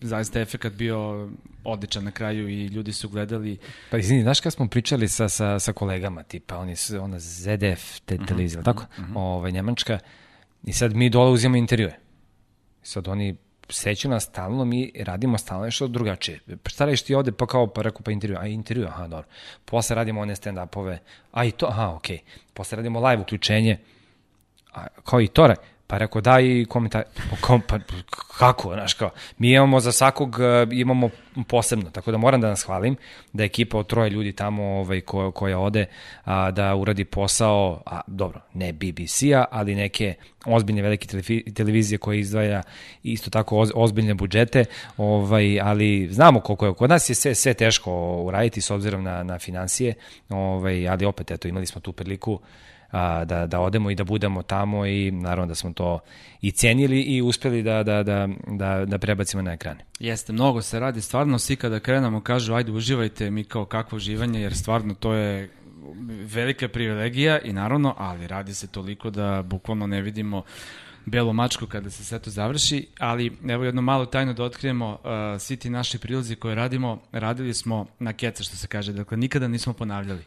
zaista 0.00 0.40
efekat 0.40 0.72
bio 0.72 1.28
odličan 1.64 2.04
na 2.04 2.10
kraju 2.10 2.48
i 2.48 2.66
ljudi 2.66 2.92
su 2.92 3.08
gledali 3.08 3.58
Pa 3.90 3.98
izvini, 3.98 4.22
znaš 4.22 4.40
kad 4.40 4.52
smo 4.52 4.68
pričali 4.68 5.08
sa, 5.08 5.28
sa, 5.28 5.58
sa 5.58 5.72
kolegama, 5.72 6.22
tipa 6.22 6.58
oni 6.58 6.76
su, 6.76 7.00
ona 7.02 7.18
ZDF 7.18 8.00
te, 8.04 8.18
televizija, 8.26 8.62
tako? 8.62 8.84
Ovaj, 9.14 9.52
Njemačka, 9.52 9.98
i 10.64 10.72
sad 10.72 10.94
mi 10.94 11.10
dole 11.10 11.30
uzimamo 11.30 11.56
intervjue. 11.56 11.98
Sad 12.82 13.08
oni 13.08 13.36
seću 13.68 14.08
nas 14.08 14.24
stalno, 14.24 14.64
mi 14.64 14.92
radimo 15.04 15.38
stalno 15.38 15.64
nešto 15.64 15.88
drugačije. 15.88 16.40
Pa 16.62 16.70
šta 16.70 16.84
radiš 16.84 17.02
ti 17.02 17.14
ovde, 17.14 17.32
pa 17.32 17.46
kao, 17.46 17.66
pa 17.66 17.82
rekao, 17.82 18.00
pa 18.02 18.10
intervju, 18.10 18.36
a 18.40 18.46
intervju, 18.46 18.86
aha, 18.86 19.06
dobro. 19.06 19.26
Posle 19.64 19.96
radimo 19.96 20.20
one 20.20 20.36
stand-upove, 20.36 20.98
a 21.32 21.44
i 21.44 21.50
to, 21.50 21.66
aha, 21.66 21.94
okej. 21.94 22.18
Posle 22.54 22.76
radimo 22.76 23.08
live 23.08 23.22
uključenje, 23.22 23.78
a, 24.72 24.86
kao 25.04 25.20
i 25.20 25.28
to, 25.28 25.54
pa 25.86 25.98
rekao 25.98 26.20
da 26.20 26.40
i 26.40 26.66
komentar, 26.68 27.02
kom, 27.40 27.60
pa 27.60 27.78
kako, 28.38 28.72
znaš 28.72 28.94
kao, 28.94 29.10
mi 29.38 29.50
imamo 29.50 29.80
za 29.80 29.92
svakog, 29.92 30.36
e, 30.40 30.66
imamo 30.70 31.10
posebno, 31.48 31.90
tako 31.90 32.10
da 32.10 32.18
moram 32.18 32.40
da 32.40 32.48
nas 32.48 32.62
hvalim, 32.62 32.96
da 33.32 33.42
je 33.42 33.46
ekipa 33.46 33.78
od 33.78 33.86
troje 33.86 34.10
ljudi 34.10 34.32
tamo 34.32 34.62
ovaj, 34.64 35.00
ko, 35.00 35.30
koja 35.30 35.58
ode 35.58 35.86
a, 36.24 36.50
da 36.50 36.74
uradi 36.74 37.04
posao, 37.04 37.82
a 37.86 38.00
dobro, 38.06 38.40
ne 38.54 38.72
BBC-a, 38.72 39.44
ali 39.50 39.74
neke 39.74 40.14
ozbiljne 40.46 40.82
velike 40.82 41.20
televizije 41.54 41.98
koje 41.98 42.20
izdvaja 42.20 42.62
isto 43.02 43.30
tako 43.30 43.58
oz, 43.58 43.70
ozbiljne 43.74 44.14
budžete, 44.14 44.64
ovaj, 44.96 45.60
ali 45.60 46.08
znamo 46.10 46.40
koliko 46.40 46.66
je, 46.66 46.74
kod 46.74 46.90
nas 46.90 47.10
je 47.10 47.14
sve, 47.14 47.34
sve 47.34 47.54
teško 47.54 48.22
uraditi 48.22 48.60
s 48.60 48.70
obzirom 48.70 49.02
na, 49.02 49.22
na 49.22 49.38
financije, 49.38 49.94
ovaj, 50.28 50.88
ali 50.88 51.04
opet, 51.04 51.30
eto, 51.30 51.48
imali 51.48 51.66
smo 51.66 51.80
tu 51.80 51.92
priliku 51.92 52.40
a, 52.96 53.24
da, 53.24 53.46
da 53.46 53.60
odemo 53.60 53.90
i 53.90 53.94
da 53.94 54.04
budemo 54.04 54.42
tamo 54.42 54.86
i 54.86 55.10
naravno 55.10 55.46
da 55.46 55.54
smo 55.54 55.72
to 55.72 55.98
i 56.40 56.50
cenili 56.50 57.00
i 57.00 57.22
uspeli 57.22 57.62
da, 57.62 57.82
da, 57.82 58.02
da, 58.02 58.28
da, 58.46 58.84
da 58.84 58.98
prebacimo 58.98 59.42
na 59.42 59.52
ekrane. 59.52 59.84
Jeste, 60.00 60.32
mnogo 60.32 60.62
se 60.62 60.80
radi, 60.80 61.00
stvarno 61.00 61.38
svi 61.38 61.56
kada 61.56 61.80
krenemo 61.80 62.20
kažu 62.20 62.54
ajde 62.54 62.72
uživajte, 62.72 63.30
mi 63.30 63.44
kao 63.44 63.64
kakvo 63.64 63.96
uživanje, 63.96 64.40
jer 64.40 64.54
stvarno 64.54 64.94
to 64.94 65.12
je 65.12 65.50
velika 66.24 66.68
privilegija 66.68 67.38
i 67.38 67.52
naravno, 67.52 67.94
ali 67.98 68.26
radi 68.26 68.54
se 68.54 68.66
toliko 68.66 69.10
da 69.10 69.42
bukvalno 69.42 69.86
ne 69.86 70.02
vidimo 70.02 70.42
belu 71.04 71.32
mačku 71.32 71.66
kada 71.66 71.90
se 71.90 72.04
sve 72.04 72.18
to 72.18 72.30
završi, 72.30 72.86
ali 72.98 73.32
evo 73.48 73.64
jedno 73.64 73.82
malo 73.82 74.06
tajno 74.06 74.32
da 74.32 74.44
otkrijemo, 74.44 74.90
uh, 74.90 75.40
svi 75.40 75.56
ti 75.56 75.70
naši 75.70 75.98
prilozi 75.98 76.36
koje 76.36 76.54
radimo, 76.54 76.98
radili 77.12 77.54
smo 77.54 77.86
na 77.98 78.12
keca 78.12 78.42
što 78.42 78.56
se 78.56 78.66
kaže, 78.66 78.92
dakle 78.92 79.16
nikada 79.16 79.48
nismo 79.48 79.72
ponavljali. 79.72 80.24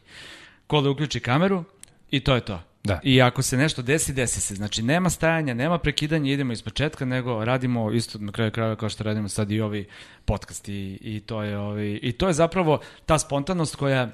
Kole 0.68 0.90
uključi 0.90 1.20
kameru 1.20 1.64
i 2.12 2.20
to 2.20 2.36
je 2.36 2.42
to. 2.42 2.62
Da. 2.84 3.00
I 3.04 3.22
ako 3.22 3.42
se 3.42 3.58
nešto 3.58 3.82
desi, 3.82 4.14
desi 4.14 4.42
se. 4.42 4.56
Znači, 4.56 4.84
nema 4.84 5.10
stajanja, 5.10 5.54
nema 5.54 5.78
prekidanja, 5.78 6.34
idemo 6.34 6.54
iz 6.54 6.62
početka, 6.62 7.06
nego 7.06 7.46
radimo 7.46 7.92
isto 7.92 8.20
na 8.20 8.32
kraju 8.32 8.52
krajeva 8.52 8.76
kao 8.76 8.90
što 8.90 9.04
radimo 9.04 9.28
sad 9.28 9.52
i 9.52 9.62
ovi 9.62 9.88
podcast 10.26 10.70
i, 10.70 11.00
i, 11.02 11.20
to 11.20 11.44
je, 11.44 11.58
ovi, 11.58 12.00
i 12.04 12.12
to 12.12 12.28
je 12.28 12.34
zapravo 12.34 12.80
ta 13.06 13.20
spontanost 13.20 13.76
koja 13.76 14.10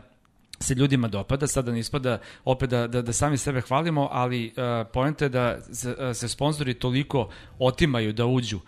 se 0.59 0.73
ljudima 0.73 1.07
dopada, 1.07 1.47
sada 1.47 1.71
ne 1.71 1.79
ispada 1.79 2.19
opet 2.45 2.69
da, 2.69 2.87
da, 2.87 3.01
da 3.01 3.13
sami 3.13 3.37
sebe 3.37 3.61
hvalimo, 3.61 4.09
ali 4.11 4.47
uh, 4.47 4.87
poenta 4.93 5.25
je 5.25 5.29
da 5.29 5.61
se, 5.73 5.89
uh, 5.89 5.95
se 6.15 6.29
sponzori 6.29 6.73
toliko 6.73 7.29
otimaju 7.59 8.13
da 8.13 8.25
uđu 8.25 8.57
Uh, 8.57 8.63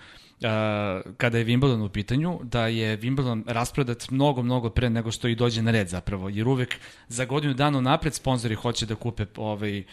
kada 1.18 1.38
je 1.38 1.46
Wimbledon 1.46 1.86
u 1.86 1.90
pitanju, 1.90 2.40
da 2.44 2.68
je 2.68 2.98
Wimbledon 3.00 3.44
rasprodat 3.48 4.10
mnogo, 4.10 4.44
mnogo 4.44 4.70
pre 4.70 4.90
nego 4.90 5.12
što 5.12 5.28
i 5.28 5.36
dođe 5.36 5.62
na 5.62 5.72
red 5.72 5.88
zapravo, 5.88 6.30
jer 6.30 6.48
uvek 6.48 6.76
za 7.08 7.26
godinu 7.26 7.54
dana 7.54 7.82
napred 7.82 8.14
sponzori 8.14 8.56
hoće 8.56 8.86
da 8.86 8.96
kupe 8.96 9.26
ovaj, 9.38 9.80
uh, 9.80 9.84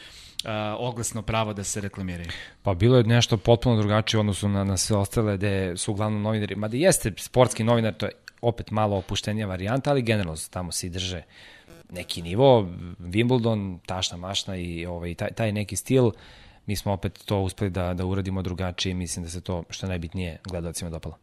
oglasno 0.79 1.23
pravo 1.23 1.53
da 1.53 1.65
se 1.65 1.81
reklamiraju. 1.81 2.29
Pa 2.63 2.75
bilo 2.75 2.97
je 2.97 3.05
nešto 3.05 3.37
potpuno 3.37 3.77
drugačije 3.77 4.19
u 4.19 4.21
odnosu 4.21 4.49
na, 4.49 4.65
na 4.65 4.77
sve 4.77 4.97
ostale 4.97 5.37
gde 5.37 5.77
su 5.77 5.93
uglavnom 5.93 6.23
novinari, 6.23 6.57
mada 6.57 6.77
jeste 6.77 7.13
sportski 7.17 7.65
novinar, 7.65 7.95
to 7.95 8.07
je 8.07 8.13
opet 8.41 8.71
malo 8.71 8.97
opuštenija 8.97 9.47
varijanta, 9.47 9.91
ali 9.91 10.03
generalno 10.03 10.41
tamo 10.51 10.73
se 10.73 10.87
i 10.87 10.91
drže 10.91 11.23
neki 11.91 12.23
nivo, 12.23 12.69
Wimbledon, 12.99 13.79
tašna 13.87 14.17
mašna 14.17 14.57
i 14.57 14.87
ovaj, 14.87 15.15
taj, 15.15 15.31
taj 15.31 15.53
neki 15.53 15.77
stil, 15.77 16.11
mi 16.67 16.77
smo 16.77 16.93
opet 16.93 17.23
to 17.25 17.41
uspeli 17.41 17.71
da, 17.71 17.95
da 17.95 18.07
uradimo 18.07 18.43
drugačije 18.43 18.91
i 18.91 18.95
mislim 18.95 19.25
da 19.25 19.31
se 19.31 19.41
to, 19.41 19.65
što 19.71 19.87
je 19.87 19.89
najbitnije, 19.89 20.39
gledalcima 20.45 20.91
dopalo. 20.91 21.19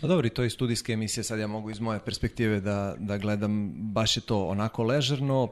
Pa 0.00 0.06
dobro, 0.06 0.26
i 0.26 0.30
to 0.30 0.42
je 0.42 0.50
studijska 0.50 0.92
emisija, 0.92 1.24
sad 1.24 1.38
ja 1.38 1.46
mogu 1.46 1.70
iz 1.70 1.80
moje 1.80 2.00
perspektive 2.04 2.60
da, 2.60 2.94
da 2.98 3.18
gledam, 3.18 3.72
baš 3.74 4.16
je 4.16 4.20
to 4.20 4.46
onako 4.46 4.82
ležerno, 4.82 5.48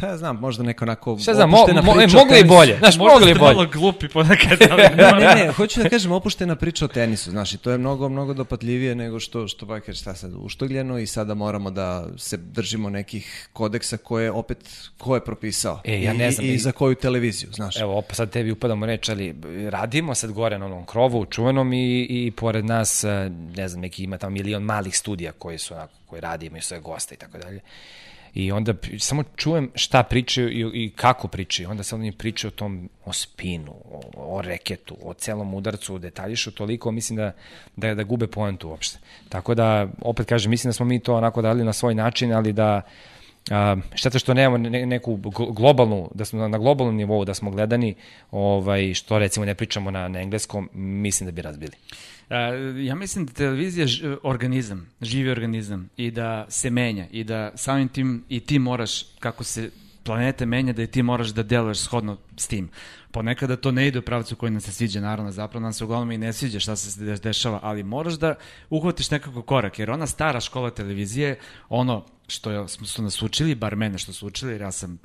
Št- 0.00 0.02
Pa 0.02 0.06
ja 0.06 0.16
znam, 0.16 0.36
možda 0.36 0.62
neko 0.62 0.84
onako 0.84 1.18
Šta 1.18 1.34
znam, 1.34 1.50
mo, 1.50 1.56
opuštena 1.56 1.82
mo, 1.82 1.92
e, 1.92 1.94
priča 1.96 2.16
o 2.16 2.20
mogli 2.20 2.32
i 2.32 2.36
tenisu. 2.36 2.54
bolje. 2.54 2.76
Znaš, 2.78 2.96
Možda 2.96 3.12
mogli 3.12 3.26
i 3.26 3.34
ste 3.34 3.38
bolje. 3.40 3.54
malo 3.54 3.66
glupi 3.68 4.08
ponekad, 4.08 4.58
ali 4.70 4.82
Ne, 4.96 5.12
ne, 5.18 5.34
ne, 5.36 5.52
hoću 5.52 5.82
da 5.82 5.88
kažem 5.88 6.12
opuštena 6.12 6.56
priča 6.56 6.84
o 6.84 6.90
tenisu, 6.90 7.30
znaš, 7.30 7.52
i 7.52 7.58
to 7.58 7.70
je 7.70 7.78
mnogo, 7.78 8.08
mnogo 8.08 8.34
dopatljivije 8.34 8.94
nego 8.94 9.20
što, 9.20 9.48
što 9.48 9.66
ba 9.66 9.80
kaže, 9.80 9.98
šta 9.98 10.14
sad, 10.14 10.32
uštogljeno 10.36 10.98
i 10.98 11.06
sada 11.06 11.34
moramo 11.34 11.70
da 11.70 11.88
se 12.16 12.36
držimo 12.38 12.90
nekih 12.90 13.20
kodeksa 13.52 13.96
koje 13.96 14.30
opet, 14.32 14.58
ko 14.98 15.14
je 15.14 15.20
propisao 15.22 15.80
E, 15.84 15.92
ja 15.94 16.12
I, 16.12 16.16
ne 16.16 16.30
znam, 16.30 16.46
i, 16.46 16.48
i- 16.48 16.54
i 16.54 16.58
za 16.58 16.72
koju 16.72 16.94
televiziju, 16.94 17.50
znaš. 17.52 17.76
Evo, 17.76 17.96
opet 17.96 18.16
sad 18.16 18.30
tebi 18.30 18.50
upadamo 18.50 18.86
reč, 18.86 19.08
ali 19.08 19.34
radimo 19.68 20.14
sad 20.14 20.32
gore 20.32 20.58
na 20.58 20.66
onom 20.66 20.86
krovu, 20.86 21.26
čuvenom 21.26 21.72
i, 21.72 22.00
i 22.02 22.30
pored 22.30 22.64
nas, 22.64 23.04
eh, 23.04 23.08
ne 23.56 23.68
znam, 23.68 23.80
neki 23.80 24.04
ima 24.04 24.18
tamo 24.18 24.30
milion 24.30 24.62
malih 24.62 24.96
studija 24.96 25.32
koji 25.32 25.58
su 25.58 25.74
onako, 25.74 25.92
koji 26.06 26.20
radi, 26.20 26.46
imaju 26.46 26.62
svoje 26.62 26.80
goste 26.80 27.14
i 27.14 27.18
tako 27.18 27.38
dalje. 27.38 27.60
I 28.34 28.52
onda 28.52 28.74
samo 28.98 29.22
čujem 29.36 29.70
šta 29.74 30.02
pričaju 30.02 30.50
i, 30.50 30.84
i 30.84 30.90
kako 30.90 31.28
pričaju. 31.28 31.70
Onda 31.70 31.82
sad 31.82 32.00
oni 32.00 32.12
pričaju 32.12 32.48
o 32.48 32.56
tom, 32.56 32.88
o 33.04 33.12
spinu, 33.12 33.72
o, 33.90 34.00
o 34.16 34.42
reketu, 34.42 34.96
o 35.02 35.14
celom 35.14 35.54
udarcu, 35.54 35.98
detaljišu 35.98 36.50
toliko, 36.50 36.90
mislim 36.90 37.16
da, 37.16 37.32
da, 37.76 37.94
da 37.94 38.02
gube 38.02 38.26
poentu 38.26 38.68
uopšte. 38.68 38.98
Tako 39.28 39.54
da, 39.54 39.88
opet 40.02 40.26
kažem, 40.26 40.50
mislim 40.50 40.68
da 40.68 40.72
smo 40.72 40.86
mi 40.86 41.00
to 41.00 41.14
onako 41.14 41.42
dali 41.42 41.64
na 41.64 41.72
svoj 41.72 41.94
način, 41.94 42.32
ali 42.32 42.52
da 42.52 42.82
A, 43.50 43.76
šteta 43.94 44.18
što 44.18 44.34
nemamo 44.34 44.58
ne, 44.58 44.86
neku 44.86 45.16
glo- 45.16 45.54
globalnu, 45.54 46.10
da 46.14 46.24
smo 46.24 46.40
na, 46.40 46.48
na 46.48 46.58
globalnom 46.58 46.96
nivou, 46.96 47.24
da 47.24 47.34
smo 47.34 47.50
gledani, 47.50 47.94
ovaj, 48.30 48.94
što 48.94 49.18
recimo 49.18 49.46
ne 49.46 49.54
pričamo 49.54 49.90
na, 49.90 50.08
na 50.08 50.20
engleskom, 50.20 50.68
mislim 50.74 51.26
da 51.26 51.32
bi 51.32 51.42
razbili. 51.42 51.72
Ja 52.84 52.94
mislim 52.94 53.26
da 53.26 53.32
televizija 53.32 53.86
je 53.86 54.16
organizam, 54.22 54.88
živi 55.00 55.30
organizam 55.30 55.88
i 55.96 56.10
da 56.10 56.46
se 56.48 56.70
menja 56.70 57.06
i 57.10 57.24
da 57.24 57.52
samim 57.54 57.88
tim 57.88 58.24
i 58.28 58.40
ti 58.40 58.58
moraš, 58.58 59.02
kako 59.18 59.44
se 59.44 59.70
planete 60.02 60.46
menja, 60.46 60.72
da 60.72 60.82
i 60.82 60.86
ti 60.86 61.02
moraš 61.02 61.28
da 61.28 61.42
deluješ 61.42 61.78
shodno 61.78 62.18
s 62.36 62.46
tim. 62.46 62.68
Ponekada 63.10 63.56
to 63.56 63.72
ne 63.72 63.86
ide 63.88 63.98
u 63.98 64.02
pravcu 64.02 64.36
koji 64.36 64.52
nam 64.52 64.60
se 64.60 64.72
sviđa, 64.72 65.00
naravno, 65.00 65.30
zapravo 65.32 65.62
nam 65.62 65.72
se 65.72 65.84
uglavnom 65.84 66.12
i 66.12 66.18
ne 66.18 66.32
sviđa 66.32 66.60
šta 66.60 66.76
se 66.76 67.04
de- 67.04 67.16
dešava, 67.16 67.60
ali 67.62 67.82
moraš 67.82 68.14
da 68.14 68.34
uhvatiš 68.70 69.10
nekako 69.10 69.42
korak, 69.42 69.78
jer 69.78 69.90
ona 69.90 70.06
stara 70.06 70.40
škola 70.40 70.70
televizije, 70.70 71.38
ono 71.68 72.06
što 72.26 72.68
su 72.68 73.02
nas 73.02 73.22
učili, 73.22 73.54
bar 73.54 73.76
mene 73.76 73.98
što 73.98 74.12
su 74.12 74.26
učili, 74.26 74.52
jer 74.52 74.60
ja 74.60 74.72
sam 74.72 74.98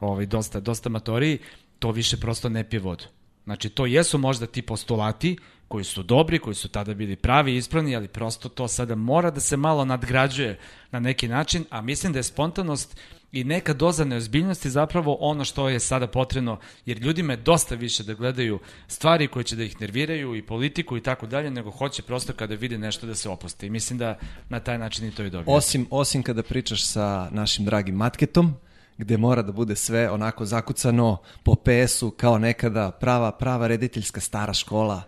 ovaj, 0.00 0.26
dosta, 0.26 0.60
dosta 0.60 0.88
matoriji, 0.88 1.38
to 1.78 1.90
više 1.90 2.16
prosto 2.16 2.48
ne 2.48 2.64
pije 2.64 2.80
vodu. 2.80 3.04
Znači, 3.46 3.68
to 3.68 3.86
jesu 3.86 4.18
možda 4.18 4.46
ti 4.46 4.62
postulati 4.62 5.36
koji 5.68 5.84
su 5.84 6.02
dobri, 6.02 6.38
koji 6.38 6.54
su 6.54 6.68
tada 6.68 6.94
bili 6.94 7.16
pravi 7.16 7.56
ispravni, 7.56 7.96
ali 7.96 8.08
prosto 8.08 8.48
to 8.48 8.68
sada 8.68 8.94
mora 8.94 9.30
da 9.30 9.40
se 9.40 9.56
malo 9.56 9.84
nadgrađuje 9.84 10.58
na 10.90 11.00
neki 11.00 11.28
način, 11.28 11.64
a 11.70 11.80
mislim 11.80 12.12
da 12.12 12.18
je 12.18 12.22
spontanost 12.22 12.96
i 13.32 13.44
neka 13.44 13.74
doza 13.74 14.04
neozbiljnosti 14.04 14.70
zapravo 14.70 15.16
ono 15.20 15.44
što 15.44 15.68
je 15.68 15.80
sada 15.80 16.06
potrebno, 16.06 16.58
jer 16.86 16.98
ljudima 16.98 17.32
je 17.32 17.36
dosta 17.36 17.74
više 17.74 18.02
da 18.02 18.14
gledaju 18.14 18.58
stvari 18.88 19.28
koje 19.28 19.44
će 19.44 19.56
da 19.56 19.62
ih 19.62 19.80
nerviraju 19.80 20.34
i 20.36 20.42
politiku 20.42 20.96
i 20.96 21.02
tako 21.02 21.26
dalje, 21.26 21.50
nego 21.50 21.70
hoće 21.70 22.02
prosto 22.02 22.32
kada 22.32 22.54
vide 22.54 22.78
nešto 22.78 23.06
da 23.06 23.14
se 23.14 23.28
opuste. 23.28 23.66
I 23.66 23.70
mislim 23.70 23.98
da 23.98 24.18
na 24.48 24.60
taj 24.60 24.78
način 24.78 25.08
i 25.08 25.14
to 25.14 25.22
i 25.22 25.30
dobije. 25.30 25.56
Osim, 25.56 25.86
osim 25.90 26.22
kada 26.22 26.42
pričaš 26.42 26.86
sa 26.86 27.28
našim 27.32 27.64
dragim 27.64 27.94
matketom, 27.94 28.54
gde 28.98 29.16
mora 29.16 29.42
da 29.42 29.52
bude 29.52 29.76
sve 29.76 30.10
onako 30.10 30.44
zakucano 30.44 31.16
po 31.42 31.54
PS-u 31.54 32.10
kao 32.10 32.38
nekada 32.38 32.90
prava, 32.90 33.32
prava 33.32 33.66
rediteljska 33.66 34.20
stara 34.20 34.54
škola. 34.54 35.02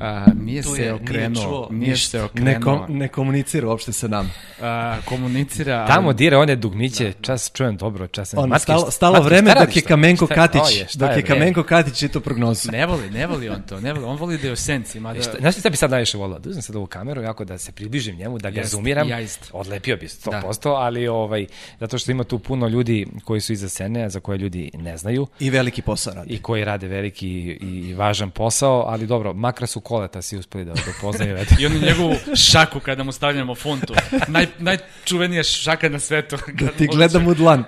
A, 0.00 0.26
nije 0.34 0.62
Tu 0.62 0.68
se 0.68 0.82
je, 0.82 0.92
okrenuo, 0.94 1.42
čuo 1.44 1.68
nije, 1.70 1.90
ništa, 1.90 2.10
se 2.10 2.22
okrenuo, 2.22 2.44
Ne, 2.46 2.60
kom, 2.60 2.80
ne 2.88 3.08
komunicira 3.08 3.68
uopšte 3.68 3.92
sa 3.92 4.08
nama. 4.08 4.28
a, 4.60 4.96
komunicira... 5.04 5.76
ali- 5.76 5.88
Tamo 5.88 6.12
dire 6.12 6.36
one 6.36 6.56
dugmiće, 6.56 7.12
čas 7.20 7.50
čujem 7.54 7.76
dobro, 7.76 8.06
čas 8.06 8.34
Ono, 8.34 8.46
Matke, 8.46 8.62
stalo, 8.62 8.80
šta- 8.80 8.90
stalo 8.90 9.12
Matke, 9.12 9.24
vreme 9.24 9.50
šta 9.50 9.60
dok 9.60 9.76
je 9.76 9.82
to? 9.82 9.88
Kamenko 9.88 10.26
Šta- 10.26 10.34
Katić, 10.34 10.60
o 10.62 10.68
je, 10.70 10.88
šta 10.88 10.98
dok 10.98 11.10
je 11.10 11.22
bre? 11.22 11.26
Kamenko 11.28 11.62
Katić 11.62 11.98
čito 11.98 12.20
prognozu. 12.20 12.70
Ne 12.72 12.86
voli, 12.86 13.10
ne 13.10 13.26
voli 13.26 13.48
on 13.48 13.62
to, 13.62 13.80
ne 13.80 13.92
voli. 13.92 14.04
On 14.04 14.16
voli 14.16 14.38
da 14.38 14.46
je 14.46 14.52
u 14.52 14.56
senci, 14.56 15.00
mada... 15.00 15.22
Šta, 15.22 15.32
znaš 15.40 15.56
šta 15.56 15.70
bi 15.70 15.76
sad 15.76 15.90
najviše 15.90 16.18
volao? 16.18 16.38
Da 16.38 16.48
uzmem 16.50 16.62
sad 16.62 16.76
ovu 16.76 16.86
kameru, 16.86 17.22
jako 17.22 17.44
da 17.44 17.58
se 17.58 17.72
približim 17.72 18.16
njemu, 18.16 18.38
da 18.38 18.50
ga 18.50 18.64
zoomiram. 18.64 19.08
ja 19.08 19.20
isto. 19.20 19.46
Odlepio 19.52 19.96
bi 19.96 20.06
100%, 20.06 20.74
ali 20.76 21.08
ovaj, 21.08 21.46
zato 21.80 21.98
što 21.98 22.10
ima 22.10 22.24
tu 22.24 22.38
puno 22.38 22.68
ljudi 22.68 23.06
koji 23.24 23.40
su 23.40 23.52
iza 23.52 23.68
scene, 23.68 24.04
a 24.04 24.08
za 24.08 24.20
koje 24.20 24.38
ljudi 24.38 24.70
ne 24.74 24.96
znaju 24.96 25.26
I 25.40 25.50
veliki 25.50 25.82
posao 25.82 26.14
radi. 26.14 26.34
i 26.34 26.38
koji 26.38 26.64
rade 26.64 26.88
veliki 26.88 27.28
i, 27.28 27.58
i 27.60 27.94
važan 27.94 28.30
posao, 28.30 28.84
ali 28.86 29.06
dobro, 29.06 29.32
makar 29.32 29.68
su 29.68 29.80
koleta 29.90 30.22
si 30.22 30.36
uspeli 30.36 30.64
da, 30.64 30.72
da 30.72 30.92
poznaju. 31.00 31.36
eto. 31.36 31.54
I 31.58 31.66
onu 31.66 31.78
njegovu 31.78 32.14
šaku 32.50 32.80
kada 32.80 33.04
mu 33.04 33.12
stavljamo 33.12 33.54
funtu. 33.54 33.94
Naj, 34.28 34.46
najčuvenija 34.58 35.42
šaka 35.42 35.88
na 35.88 35.98
svetu. 35.98 36.36
Da 36.52 36.68
ti 36.68 36.86
gledam 36.86 37.26
u 37.26 37.34
dlan. 37.34 37.58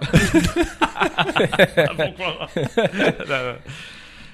Bukvalno. 1.98 2.46
da, 3.28 3.42
da. 3.42 3.56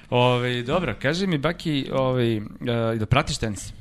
Ove, 0.09 0.63
dobro, 0.63 0.95
kaži 1.01 1.27
mi, 1.27 1.37
Baki, 1.37 1.89
ove, 1.93 2.37
uh, 2.37 2.43
da 2.99 3.05
pratiš 3.05 3.37
tenis? 3.37 3.73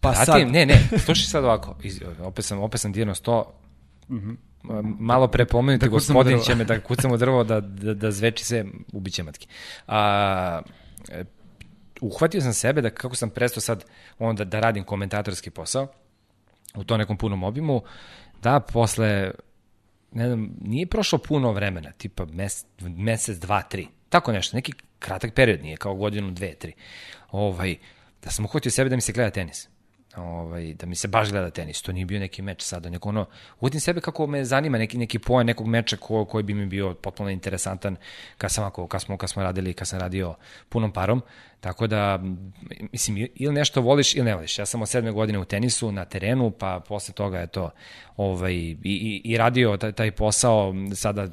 Pa 0.00 0.12
Pratim, 0.12 0.26
sad, 0.26 0.52
ne, 0.52 0.66
ne, 0.66 0.88
slušaj 1.04 1.26
sad 1.26 1.44
ovako, 1.44 1.76
iz, 1.82 2.00
opet 2.20 2.44
sam, 2.44 2.60
opet 2.60 2.80
sam 2.80 2.92
dirno 2.92 3.14
sto, 3.14 3.54
malo 4.98 5.28
pre 5.28 5.44
pomenuti 5.44 5.86
Da 5.86 5.90
gospodin 5.90 6.40
će 6.40 6.54
me 6.54 6.64
da 6.64 6.80
kucamo 6.80 7.16
drvo, 7.16 7.44
da, 7.44 7.60
da, 7.60 7.94
da 7.94 8.10
zveči 8.10 8.44
se, 8.44 8.64
ubiće 8.92 9.22
matke. 9.22 9.46
A, 9.86 10.60
uhvatio 12.02 12.40
sam 12.40 12.54
sebe 12.54 12.80
da 12.80 12.90
kako 12.90 13.16
sam 13.16 13.30
prestao 13.30 13.60
sad 13.60 13.84
onda 14.18 14.44
da 14.44 14.60
radim 14.60 14.84
komentatorski 14.84 15.50
posao 15.50 15.88
u 16.74 16.84
to 16.84 16.96
nekom 16.96 17.16
punom 17.16 17.42
obimu, 17.42 17.82
da 18.42 18.60
posle 18.60 19.30
ne 20.12 20.26
znam, 20.26 20.50
nije 20.60 20.86
prošlo 20.86 21.18
puno 21.18 21.52
vremena, 21.52 21.92
tipa 21.92 22.24
mes, 22.24 22.64
mesec, 22.80 23.38
dva, 23.38 23.62
tri, 23.62 23.88
tako 24.08 24.32
nešto, 24.32 24.56
neki 24.56 24.72
kratak 24.98 25.34
period 25.34 25.62
nije, 25.62 25.76
kao 25.76 25.94
godinu, 25.94 26.30
dve, 26.30 26.54
tri, 26.54 26.72
ovaj, 27.30 27.76
da 28.22 28.30
sam 28.30 28.44
uhvatio 28.44 28.70
sebe 28.70 28.90
da 28.90 28.96
mi 28.96 29.02
se 29.02 29.12
gleda 29.12 29.30
tenis. 29.30 29.68
Ovaj, 30.16 30.74
da 30.74 30.86
mi 30.86 30.94
se 30.94 31.08
baš 31.08 31.30
gleda 31.30 31.50
tenis, 31.50 31.82
to 31.82 31.92
nije 31.92 32.06
bio 32.06 32.20
neki 32.20 32.42
meč 32.42 32.62
sada, 32.62 32.90
neko 32.90 33.08
ono, 33.08 33.26
uhvatim 33.60 33.80
sebe 33.80 34.00
kako 34.00 34.26
me 34.26 34.44
zanima 34.44 34.78
neki, 34.78 34.98
neki 34.98 35.18
poen 35.18 35.46
nekog 35.46 35.66
meča 35.66 35.96
ko, 35.96 36.24
koji 36.24 36.44
bi 36.44 36.54
mi 36.54 36.66
bio 36.66 36.94
potpuno 36.94 37.30
interesantan 37.30 37.96
kad 38.38 38.52
sam 38.52 38.64
ako, 38.64 38.86
kad 38.86 39.02
smo, 39.02 39.16
kad 39.16 39.30
smo 39.30 39.42
radili, 39.42 39.74
kad 39.74 39.88
sam 39.88 40.00
radio 40.00 40.34
punom 40.68 40.92
parom, 40.92 41.22
tako 41.62 41.86
da, 41.86 42.20
mislim, 42.92 43.28
ili 43.34 43.54
nešto 43.54 43.80
voliš 43.80 44.14
ili 44.14 44.24
ne 44.24 44.34
voliš. 44.34 44.58
Ja 44.58 44.66
sam 44.66 44.82
od 44.82 44.88
sedme 44.88 45.12
godine 45.12 45.38
u 45.38 45.44
tenisu, 45.44 45.92
na 45.92 46.04
terenu, 46.04 46.50
pa 46.50 46.80
posle 46.88 47.14
toga 47.14 47.38
je 47.38 47.46
to 47.46 47.70
ovaj, 48.16 48.54
i, 48.54 48.76
i, 48.84 49.22
i 49.24 49.36
radio 49.36 49.76
taj, 49.76 49.92
taj 49.92 50.10
posao, 50.10 50.74
sada 50.94 51.28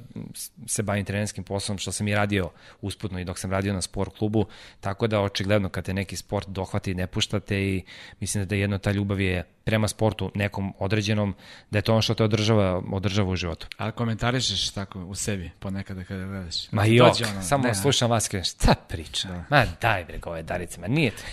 se 0.67 0.83
bavim 0.83 1.05
trenerskim 1.05 1.43
poslom, 1.43 1.77
što 1.77 1.91
sam 1.91 2.07
i 2.07 2.15
radio 2.15 2.49
usputno 2.81 3.19
i 3.19 3.25
dok 3.25 3.39
sam 3.39 3.51
radio 3.51 3.73
na 3.73 3.81
sport 3.81 4.17
klubu, 4.17 4.45
tako 4.79 5.07
da 5.07 5.21
očigledno 5.21 5.69
kad 5.69 5.85
te 5.85 5.93
neki 5.93 6.15
sport 6.15 6.47
dohvati 6.47 6.95
ne 6.95 7.07
puštate 7.07 7.61
i 7.61 7.83
mislim 8.19 8.45
da 8.45 8.47
jedno 8.69 8.77
ta 8.77 8.91
ljubav 8.91 9.21
je 9.21 9.43
prema 9.63 9.87
sportu 9.87 10.31
nekom 10.35 10.73
određenom, 10.79 11.35
da 11.71 11.77
je 11.77 11.81
to 11.81 11.91
ono 11.91 12.01
što 12.01 12.13
te 12.13 12.23
održava, 12.23 12.81
održava 12.91 13.29
u 13.29 13.35
životu. 13.35 13.67
A 13.77 13.91
komentarišeš 13.91 14.69
tako 14.69 14.99
u 14.99 15.15
sebi 15.15 15.51
ponekada 15.59 16.03
kada 16.03 16.25
gledaš? 16.25 16.71
Ma 16.71 16.85
jok, 16.85 17.13
ono, 17.33 17.41
samo 17.41 17.63
ne, 17.63 17.75
slušam 17.75 18.09
vas, 18.09 18.27
kažem, 18.27 18.43
šta 18.43 18.75
priča? 18.87 19.27
Da. 19.27 19.43
Ma 19.49 19.65
daj 19.81 20.05
bre, 20.05 20.19
ove 20.25 20.43
darice, 20.43 20.81
ma 20.81 20.87
nije 20.87 21.11
to. 21.11 21.23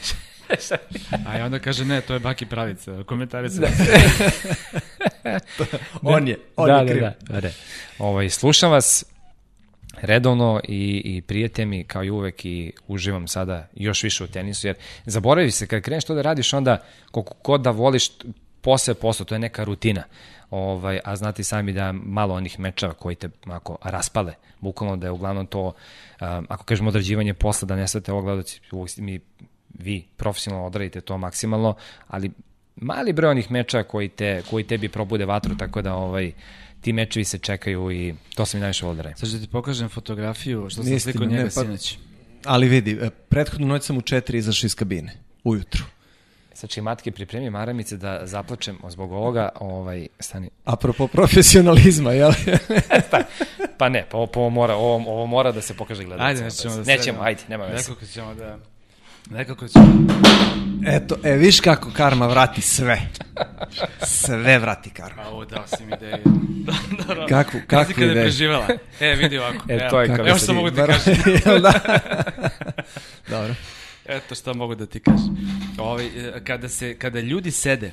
A 1.27 1.39
i 1.39 1.43
onda 1.43 1.59
kaže, 1.59 1.85
ne, 1.85 2.01
to 2.01 2.15
je 2.15 2.21
Baki 2.21 2.47
pravica. 2.47 3.03
Komentarica. 3.07 3.63
Da. 5.25 5.39
on 6.03 6.29
je, 6.29 6.39
on 6.57 6.67
da, 6.67 6.79
je 6.79 6.85
da, 6.85 6.91
kriv. 6.91 7.03
da, 7.03 7.15
da, 7.21 7.41
da. 7.41 7.49
Ovaj, 7.99 8.31
slušam 8.31 8.71
vas 8.71 9.05
redovno 10.01 10.61
i, 10.69 11.03
i 11.05 11.23
prijete 11.23 11.65
mi 11.65 11.85
kao 11.85 12.05
i 12.05 12.11
uvek 12.11 12.45
i 12.45 12.73
uživam 12.89 13.29
sada 13.29 13.69
još 13.75 14.03
više 14.03 14.25
u 14.25 14.27
tenisu, 14.27 14.67
jer 14.67 14.77
zaboravi 15.05 15.51
se, 15.51 15.67
kad 15.67 15.83
kreneš 15.83 16.05
to 16.05 16.15
da 16.15 16.23
radiš, 16.23 16.53
onda 16.53 16.83
koliko 17.11 17.35
god 17.45 17.61
da 17.61 17.71
voliš, 17.71 18.11
posao 18.61 18.93
je 18.93 18.97
posao, 18.97 19.27
to 19.27 19.35
je 19.35 19.39
neka 19.39 19.65
rutina. 19.65 20.03
Ovaj, 20.51 21.01
a 21.05 21.17
znate 21.17 21.45
sami 21.45 21.73
da 21.73 21.93
malo 21.93 22.35
onih 22.35 22.61
mečeva 22.61 22.93
koji 22.93 23.17
te 23.17 23.29
ako 23.45 23.79
raspale, 23.83 24.35
bukvalno 24.61 24.97
da 24.97 25.07
je 25.07 25.11
uglavnom 25.11 25.47
to, 25.47 25.63
um, 25.67 26.47
ako 26.49 26.65
kažemo 26.65 26.89
odrađivanje 26.89 27.35
posla, 27.35 27.67
da 27.67 27.77
ne 27.77 27.89
svete 27.89 28.13
ovo 28.13 28.43
uvijek 28.73 28.97
mi 28.97 29.21
vi 29.79 30.05
profesionalno 30.17 30.67
odradite 30.67 31.01
to 31.01 31.19
maksimalno, 31.19 31.75
ali 32.09 32.31
mali 32.77 33.13
broj 33.13 33.31
onih 33.31 33.51
meča 33.51 33.83
koji, 33.83 34.09
te, 34.09 34.43
koji 34.51 34.65
tebi 34.65 34.89
probude 34.89 35.25
vatru, 35.25 35.57
tako 35.57 35.83
da 35.83 35.95
ovaj, 35.95 36.33
ti 36.87 36.93
mečevi 36.93 37.25
se 37.25 37.39
čekaju 37.39 37.91
i 37.93 38.15
to 38.35 38.47
sam 38.47 38.59
i 38.59 38.61
najviše 38.61 38.87
volio 38.87 38.97
da 38.97 39.03
radim. 39.03 39.17
Sad 39.19 39.31
ću 39.31 39.41
ti 39.41 39.49
pokažem 39.53 39.89
fotografiju 39.89 40.71
što 40.71 40.83
sam 40.83 40.85
slikao 40.85 40.97
istina, 40.97 41.27
njega 41.27 41.43
ne, 41.43 41.51
pa- 41.55 41.61
sinoć. 41.61 41.99
Ali 42.45 42.69
vidi, 42.69 42.99
e, 43.03 43.11
prethodnu 43.11 43.67
noć 43.67 43.83
sam 43.85 43.99
u 43.99 44.01
četiri 44.01 44.39
izašao 44.39 44.67
iz 44.67 44.75
kabine. 44.75 45.17
Ujutru. 45.45 45.85
Sad 46.55 46.71
će 46.71 46.83
matke 46.83 47.11
pripremi 47.11 47.51
maramice 47.51 47.97
da 47.97 48.21
zaplačem 48.23 48.79
zbog 48.89 49.13
ovoga, 49.13 49.49
ovaj, 49.61 50.07
stani. 50.21 50.51
Apropo 50.75 51.07
profesionalizma, 51.07 52.13
jel? 52.13 52.33
Pa 53.79 53.89
ne, 53.89 54.07
pa 54.11 54.17
ovo, 54.17 54.27
pa 54.27 54.41
ovo, 54.41 54.51
mora, 54.51 54.75
ovo, 54.75 55.13
ovo 55.13 55.27
mora 55.27 55.53
da 55.53 55.61
se 55.61 55.75
pokaže 55.75 56.05
gledalcima. 56.05 56.29
Ajde, 56.29 56.45
nećemo 56.45 56.75
da 56.75 56.81
Nećemo, 56.81 57.03
sredimo. 57.03 57.23
ajde, 57.23 57.43
nema 57.49 57.65
veze. 57.65 57.91
Nekako 57.91 58.07
ćemo 58.07 58.35
da... 58.35 58.59
Nekako 59.31 59.69
će... 59.69 59.79
Eto, 60.87 61.17
e, 61.25 61.33
viš 61.33 61.61
kako 61.61 61.91
karma 61.91 62.27
vrati 62.27 62.61
sve. 62.61 63.01
Sve 64.03 64.59
vrati 64.59 64.91
karma. 64.91 65.23
A 65.23 65.29
ovo 65.29 65.45
dao 65.45 65.67
si 65.67 65.85
mi 65.85 65.93
ideju. 65.93 66.23
Dobro. 66.99 67.27
Kakvu, 67.29 67.61
kakvu 67.67 67.89
Nikad 67.89 68.05
ne 68.05 68.11
ideju? 68.11 68.25
preživela. 68.25 68.67
E, 69.01 69.15
vidi 69.15 69.39
ovako. 69.39 69.65
E, 69.69 69.75
Evo, 69.75 69.91
to 69.91 70.01
je 70.01 70.07
Evo 70.07 70.17
kako 70.17 70.29
što 70.29 70.39
se 70.39 70.53
mogu 70.53 70.71
da 70.71 70.87
ti 70.87 70.93
Bar- 70.93 71.05
kažem. 71.05 71.63
Da? 71.63 71.73
Dobro. 73.29 73.55
Eto 74.07 74.35
šta 74.35 74.53
mogu 74.53 74.75
da 74.75 74.87
ti 74.87 75.01
kažem. 75.01 75.37
Ovaj, 75.79 76.07
e, 76.07 76.45
kada, 76.45 76.69
se, 76.69 76.95
kada 76.95 77.21
ljudi 77.21 77.51
sede 77.51 77.91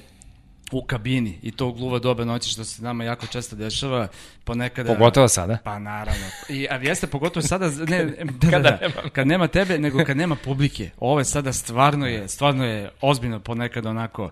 u 0.77 0.83
kabini 0.83 1.39
i 1.41 1.51
to 1.51 1.67
u 1.67 1.73
gluva 1.73 1.99
doba 1.99 2.25
noći 2.25 2.49
što 2.49 2.63
se 2.63 2.83
nama 2.83 3.03
jako 3.03 3.27
često 3.27 3.55
dešava, 3.55 4.07
ponekada... 4.43 4.93
Pogotovo 4.93 5.27
sada. 5.27 5.57
Pa 5.63 5.79
naravno. 5.79 6.25
I, 6.49 6.67
a 6.69 6.75
jeste 6.75 7.07
pogotovo 7.07 7.47
sada, 7.47 7.69
ne, 7.87 8.05
da, 8.41 8.49
Kada 8.51 8.69
da, 8.69 8.87
da, 8.87 9.09
kad 9.09 9.27
nema 9.27 9.47
tebe, 9.47 9.77
nego 9.77 10.05
kad 10.05 10.17
nema 10.17 10.35
publike. 10.35 10.89
Ovo 10.99 11.19
je 11.19 11.25
sada 11.25 11.53
stvarno 11.53 12.07
je, 12.07 12.27
stvarno 12.27 12.65
je 12.65 12.91
ozbiljno 13.01 13.39
ponekad 13.39 13.85
onako. 13.85 14.29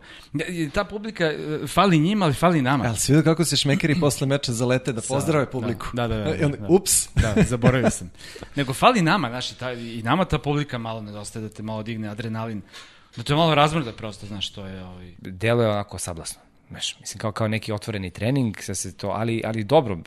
I 0.47 0.69
Ta 0.69 0.83
publika 0.83 1.25
e, 1.25 1.37
fali 1.67 1.99
njima, 1.99 2.25
ali 2.25 2.33
fali 2.33 2.61
nama. 2.61 2.95
Si 2.95 3.11
vidio 3.11 3.23
kako 3.23 3.45
se 3.45 3.57
šmekeri 3.57 3.99
posle 4.01 4.27
meča 4.27 4.53
zalete 4.53 4.93
da 4.93 5.01
pozdrave 5.01 5.51
publiku? 5.51 5.87
Da, 5.93 6.07
da, 6.07 6.17
da, 6.17 6.23
da, 6.23 6.45
onda, 6.45 6.57
da. 6.57 6.67
Ups. 6.69 7.09
Da, 7.15 7.35
zaboravio 7.43 7.89
sam. 7.99 8.11
Nego 8.55 8.73
fali 8.73 9.01
nama, 9.01 9.29
znaš, 9.29 9.51
i, 9.51 9.55
ta, 9.55 9.71
i 9.71 10.01
nama 10.03 10.25
ta 10.25 10.37
publika 10.39 10.77
malo 10.77 11.01
nedostaje 11.01 11.43
da 11.43 11.49
te 11.49 11.63
malo 11.63 11.83
digne 11.83 12.09
adrenalin. 12.09 12.61
Da 13.15 13.23
te 13.23 13.35
malo 13.35 13.55
razmrda 13.55 13.91
prosto, 13.93 14.25
znaš, 14.25 14.49
to 14.49 14.65
je 14.65 14.85
ovaj... 14.85 15.13
Delo 15.19 15.63
je 15.63 15.69
onako 15.69 15.99
sablasno. 15.99 16.41
Znaš, 16.69 16.99
mislim, 16.99 17.19
kao, 17.19 17.31
kao 17.31 17.47
neki 17.47 17.71
otvoreni 17.71 18.11
trening, 18.11 18.57
sve 18.59 18.75
se 18.75 18.97
to, 18.97 19.07
ali, 19.09 19.41
ali 19.45 19.63
dobro, 19.63 19.97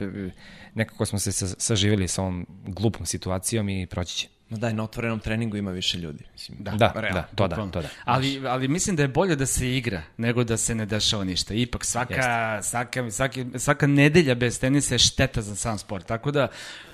nekako 0.74 1.06
smo 1.06 1.18
se 1.18 1.32
sa- 1.32 1.54
saživjeli 1.58 2.08
sa 2.08 2.22
ovom 2.22 2.46
glupom 2.66 3.06
situacijom 3.06 3.68
i 3.68 3.86
proći 3.86 4.16
će. 4.16 4.28
No 4.50 4.56
daj, 4.58 4.72
na 4.72 4.82
otvorenom 4.84 5.20
treningu 5.20 5.56
ima 5.56 5.70
više 5.70 5.98
ljudi. 5.98 6.24
Mislim, 6.32 6.58
Da, 6.60 6.70
da, 6.70 6.92
realno. 6.94 7.22
to 7.34 7.48
da, 7.48 7.56
to 7.56 7.80
da. 7.82 7.88
Ali, 8.04 8.46
ali 8.46 8.68
mislim 8.68 8.96
da 8.96 9.02
je 9.02 9.08
bolje 9.08 9.36
da 9.36 9.46
se 9.46 9.76
igra 9.76 10.02
nego 10.16 10.44
da 10.44 10.56
se 10.56 10.74
ne 10.74 10.86
dešava 10.86 11.24
ništa. 11.24 11.54
Ipak 11.54 11.84
svaka, 11.84 12.62
svaka, 12.62 13.10
svaki, 13.10 13.46
svaka 13.56 13.86
nedelja 13.86 14.34
bez 14.34 14.60
tenisa 14.60 14.94
je 14.94 14.98
šteta 14.98 15.42
za 15.42 15.56
sam 15.56 15.78
sport. 15.78 16.06
Tako 16.06 16.30
da, 16.30 16.48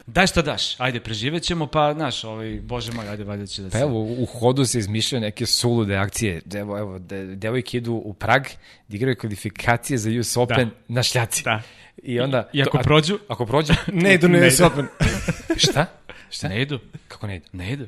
daj 0.07 0.27
što 0.27 0.43
daš. 0.43 0.81
Ajde, 0.81 1.01
preživet 1.01 1.43
ćemo, 1.43 1.67
pa, 1.67 1.95
znaš, 1.95 2.25
ovaj, 2.25 2.61
bože 2.63 2.93
moj, 2.93 3.09
ajde, 3.09 3.25
valjda 3.25 3.47
će 3.47 3.63
da 3.63 3.71
se... 3.71 3.73
Pa 3.73 3.79
evo, 3.79 4.03
u 4.03 4.27
hodu 4.27 4.65
se 4.65 4.79
izmišljaju 4.79 5.21
neke 5.21 5.47
sulude 5.47 5.97
akcije. 5.97 6.41
Evo, 6.55 6.79
evo, 6.79 6.99
de, 6.99 7.37
devojke 7.37 7.77
idu 7.79 7.93
u 7.93 8.15
Prag 8.15 8.43
da 8.89 8.97
igraju 8.97 9.17
kvalifikacije 9.17 9.99
za 9.99 10.11
US 10.21 10.37
Open 10.37 10.71
na 10.89 11.03
šljaci. 11.03 11.43
Da. 11.45 11.63
I 12.03 12.21
onda... 12.21 12.49
I 12.53 12.63
ako 12.63 12.71
to- 12.71 12.79
a- 12.79 12.83
prođu? 12.83 13.19
Ako 13.29 13.47
prođu... 13.47 13.73
Ne 13.93 14.15
idu 14.15 14.29
na 14.29 14.39
Ne 14.39 14.47
US. 14.49 14.61
Open. 14.61 14.87
Šta? 15.57 15.87
Šta? 16.31 16.49
Ne 16.49 16.63
idu. 16.63 16.79
Kako 17.09 17.27
ne 17.27 17.37
idu? 17.37 17.47
Ne 17.53 17.73
idu. 17.73 17.87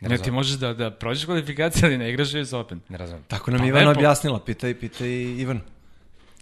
Ne, 0.00 0.08
razumem. 0.08 0.24
ti 0.24 0.30
možeš 0.30 0.56
da, 0.56 0.74
da 0.74 0.90
prođeš 0.90 1.24
kvalifikacije, 1.24 1.84
ali 1.84 1.98
ne 1.98 2.10
igraš 2.10 2.34
US 2.34 2.52
Open. 2.52 2.80
Ne 2.88 2.98
razumem. 2.98 3.22
Tako 3.28 3.50
nam 3.50 3.60
Pa 3.60 3.66
Ivana 3.66 3.88
lepo. 3.88 3.98
objasnila, 4.00 4.40
pitaj, 4.40 4.74
pitaj 4.74 5.08
Ivan. 5.38 5.60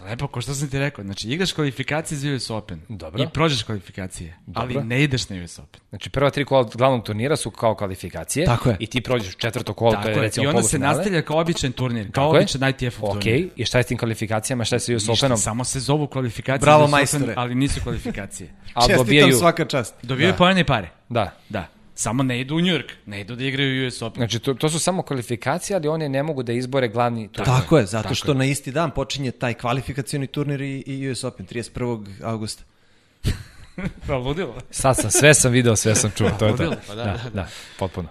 Lepo, 0.01 0.27
ko 0.27 0.41
što 0.41 0.55
sam 0.55 0.69
ti 0.71 0.79
rekao. 0.79 1.05
Znači, 1.05 1.29
igraš 1.29 1.53
kvalifikacije 1.53 2.19
za 2.19 2.35
US 2.35 2.51
Open. 2.51 2.81
Dobro. 2.89 3.23
I 3.23 3.27
prođeš 3.29 3.63
kvalifikacije. 3.63 4.37
Ali 4.55 4.75
Dobro. 4.75 4.89
ne 4.89 5.03
ideš 5.03 5.29
na 5.29 5.45
US 5.45 5.59
Open. 5.59 5.81
Znači, 5.89 6.11
prva 6.11 6.31
tri 6.31 6.45
kola 6.45 6.69
glavnog 6.75 7.05
turnira 7.05 7.37
su 7.37 7.51
kao 7.51 7.75
kvalifikacije. 7.75 8.47
Tako 8.47 8.69
je. 8.69 8.77
I 8.81 8.87
ti 8.87 9.01
prođeš 9.01 9.37
četvrto 9.37 9.75
kolo, 9.75 9.91
to 9.91 9.97
Tako 9.97 10.09
je 10.09 10.15
je. 10.15 10.21
recimo 10.21 10.45
I 10.45 10.49
onda 10.49 10.63
se 10.63 10.79
nastavlja 10.79 11.23
kao 11.23 11.41
običan 11.41 11.73
turnir. 11.73 12.05
Kao 12.05 12.25
Tako 12.25 12.37
je. 12.37 12.41
običan 12.41 12.69
ITF 12.71 13.03
Ok, 13.03 13.13
turnir. 13.13 13.49
i 13.57 13.65
šta 13.65 13.79
je 13.79 13.85
s 13.85 13.87
tim 13.87 13.99
kvalifikacijama, 13.99 14.65
šta 14.65 14.77
je 14.77 14.81
sa 14.81 14.93
US 14.93 15.07
Ništa, 15.09 15.13
Openom? 15.27 15.39
samo 15.39 15.65
se 15.65 15.81
zovu 15.81 16.07
kvalifikacije 16.07 16.61
Bravo, 16.61 16.87
za 16.89 16.97
US 17.03 17.15
Open, 17.15 17.33
ali 17.37 17.55
nisu 17.55 17.81
kvalifikacije. 17.81 18.51
Čestitam 18.67 18.97
dobijaju... 18.97 19.33
svaka 19.33 19.65
čast. 19.65 19.95
Dobijaju 20.03 20.33
da. 20.33 20.39
pojene 20.39 20.65
pare. 20.65 20.91
Da. 21.09 21.33
Da. 21.49 21.67
Samo 21.95 22.23
ne 22.23 22.41
idu 22.41 22.55
u 22.57 22.61
New 22.61 22.75
York. 22.75 22.93
Ne 23.07 23.21
idu 23.21 23.37
da 23.37 23.45
igraju 23.45 23.87
US 23.87 24.03
Open. 24.03 24.21
Znači, 24.21 24.39
to, 24.39 24.55
to 24.55 24.69
su 24.69 24.79
samo 24.79 25.03
kvalifikacije, 25.03 25.77
ali 25.77 25.89
one 25.89 26.09
ne 26.09 26.23
mogu 26.23 26.43
da 26.43 26.53
izbore 26.53 26.89
glavni 26.89 27.29
turnir. 27.29 27.47
Tako 27.47 27.79
je, 27.79 27.87
zato 27.87 28.03
tako 28.03 28.15
što 28.15 28.35
na 28.35 28.45
isti 28.45 28.73
dan 28.73 28.91
počinje 28.91 29.31
taj 29.31 29.55
kvalifikacioni 29.55 30.27
turnir 30.27 30.61
i, 30.61 30.85
i 30.87 31.11
US 31.11 31.25
Open, 31.25 31.47
31. 31.47 32.07
augusta. 32.23 32.63
Pa 34.07 34.17
ludilo. 34.25 34.55
Sad 34.71 34.97
sam, 34.97 35.11
sve 35.11 35.35
sam 35.35 35.53
video, 35.53 35.77
sve 35.77 35.95
sam 35.95 36.11
čuo, 36.17 36.31
to 36.39 36.47
je 36.47 36.57
to. 36.57 36.73
Pa 36.87 36.95
da, 36.95 37.05
da, 37.05 37.11
da, 37.11 37.23
da. 37.23 37.31
da, 37.31 37.49
potpuno. 37.79 38.09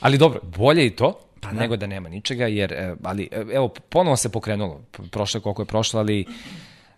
Ali 0.00 0.18
dobro, 0.18 0.40
bolje 0.42 0.86
i 0.86 0.90
to, 0.90 1.20
pa 1.40 1.52
nego 1.52 1.76
da 1.76 1.86
nema 1.86 2.08
ničega, 2.08 2.46
jer, 2.46 2.72
e, 2.72 2.94
ali, 3.02 3.28
e, 3.32 3.44
evo, 3.52 3.68
ponovo 3.68 4.16
se 4.16 4.28
pokrenulo, 4.28 4.80
P- 4.90 5.02
prošlo 5.10 5.38
je 5.38 5.42
koliko 5.42 5.62
je 5.62 5.66
prošlo, 5.66 6.00
ali 6.00 6.24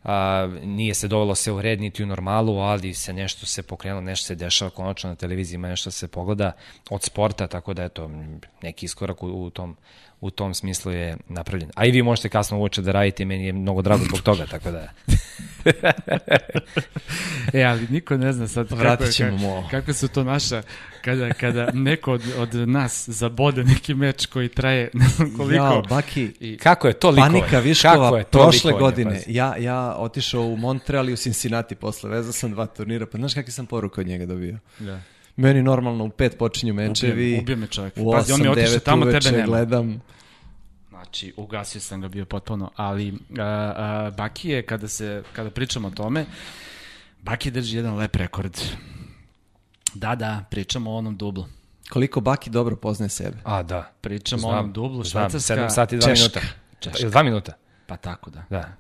a, 0.07 0.49
nije 0.63 0.95
se 0.95 1.09
dovelo 1.09 1.35
se 1.35 1.53
u 1.53 1.63
red 1.63 1.81
niti 1.81 2.03
u 2.03 2.07
normalu, 2.07 2.59
ali 2.59 2.95
se 2.95 3.13
nešto 3.13 3.47
se 3.47 3.63
pokrenulo, 3.63 4.01
nešto 4.01 4.27
se 4.27 4.35
dešava 4.35 4.71
konačno 4.71 5.11
na 5.11 5.17
televiziji, 5.17 5.55
ima 5.55 5.69
nešto 5.69 5.91
se 5.91 6.09
pogleda 6.09 6.53
od 6.91 7.03
sporta, 7.03 7.47
tako 7.47 7.75
da 7.75 7.85
eto, 7.85 8.11
neki 8.63 8.87
iskorak 8.87 9.23
u, 9.23 9.27
u 9.27 9.51
tom 9.51 9.77
u 10.21 10.31
tom 10.31 10.55
smislu 10.55 10.93
je 10.93 11.17
napravljen. 11.29 11.71
A 11.75 11.87
i 11.87 11.91
vi 11.91 12.03
možete 12.03 12.29
kasno 12.29 12.59
uoče 12.59 12.83
da 12.83 12.93
radite, 12.93 13.25
meni 13.25 13.47
je 13.47 13.53
mnogo 13.53 13.83
drago 13.83 14.05
zbog 14.05 14.21
toga, 14.21 14.47
tako 14.47 14.71
da... 14.71 14.89
E, 17.53 17.63
ali 17.63 17.87
niko 17.91 18.17
ne 18.17 18.33
zna 18.33 18.49
sad 18.49 18.69
kako, 18.69 18.83
kako, 18.83 19.69
kako 19.71 19.93
su 19.93 20.09
to 20.09 20.25
naša, 20.25 20.63
kada, 21.07 21.33
kada 21.33 21.71
neko 21.73 22.13
od, 22.13 22.23
od 22.39 22.55
nas 22.55 23.09
zabode 23.09 23.65
neki 23.65 23.95
meč 23.95 24.27
koji 24.27 24.49
traje 24.49 24.91
ne 24.93 25.09
znam 25.09 25.37
koliko. 25.37 25.55
Jao, 25.55 25.83
Baki, 25.83 26.33
I, 26.41 26.57
Kako 26.57 26.89
je 26.89 26.95
to 26.95 27.11
likovanje? 27.11 27.41
Panika 27.41 27.59
Viškova 27.59 27.95
Kako 27.95 28.17
je 28.17 28.25
to 28.25 28.39
prošle 28.39 28.69
likovanje, 28.69 28.81
godine. 28.95 29.11
pazi? 29.11 29.25
Ja, 29.29 29.57
ja 29.57 29.95
otišao 29.99 30.43
u 30.43 30.57
Montreal 30.57 31.09
i 31.09 31.13
u 31.13 31.17
Cincinnati 31.17 31.75
posle, 31.75 32.11
vezao 32.11 32.33
sam 32.33 32.51
dva 32.51 32.67
turnira, 32.67 33.07
pa 33.07 33.19
znaš 33.19 33.35
kakve 33.35 33.53
sam 33.53 33.67
poruke 33.67 34.01
od 34.01 34.07
njega 34.07 34.27
dobio? 34.27 34.59
da. 34.79 35.01
Meni 35.37 35.63
normalno 35.63 36.05
u 36.05 36.09
pet 36.09 36.39
počinju 36.39 36.75
mečevi. 36.75 37.33
Ubio- 37.33 37.41
ubio 37.41 37.57
me 37.57 37.67
čovjek. 37.67 37.95
U 37.97 38.13
Pazi, 38.13 38.33
on 38.33 38.41
mi 38.41 38.47
je 38.47 38.51
8, 38.51 38.53
otišao 38.53 38.75
9 38.75 38.83
tamo, 38.83 39.05
tebe 39.05 39.11
uveče 39.11 39.33
nema. 39.33 39.47
gledam. 39.47 40.01
Znači, 40.89 41.33
ugasio 41.37 41.81
sam 41.81 42.01
ga 42.01 42.09
bio 42.09 42.25
potpuno, 42.25 42.71
ali 42.77 43.15
a, 43.39 43.43
a, 43.77 44.11
Baki 44.11 44.49
je, 44.49 44.63
kada, 44.63 44.89
se, 44.89 45.23
kada 45.33 45.51
pričamo 45.51 45.89
o 45.89 45.91
tome, 45.91 46.25
Baki 47.23 47.51
drži 47.51 47.77
jedan 47.77 47.95
lep 47.97 48.17
rekord. 48.17 48.59
Da, 49.97 50.15
da, 50.15 50.45
pričamo 50.51 50.91
o 50.91 50.97
onom 50.97 51.17
dublu. 51.17 51.47
Koliko 51.91 52.21
Baki 52.21 52.51
dobro 52.51 52.77
poznaje 52.77 53.09
sebe. 53.09 53.37
A, 53.45 53.63
da. 53.63 53.93
Pričamo 54.01 54.49
o 54.49 54.51
onom 54.51 54.73
dublu, 54.73 55.05
Znam, 55.05 55.31
švajcarska, 55.31 55.55
7 55.57 55.71
sati 55.71 55.95
i 55.95 55.99
2 55.99 56.05
Češka. 56.05 56.41
minuta. 56.41 56.41
Češka. 56.81 56.99
Ili 57.03 57.11
2 57.11 57.23
minuta? 57.25 57.53
pa 57.87 57.97
tako 57.97 58.31
da, 58.31 58.45
Da. 58.51 58.73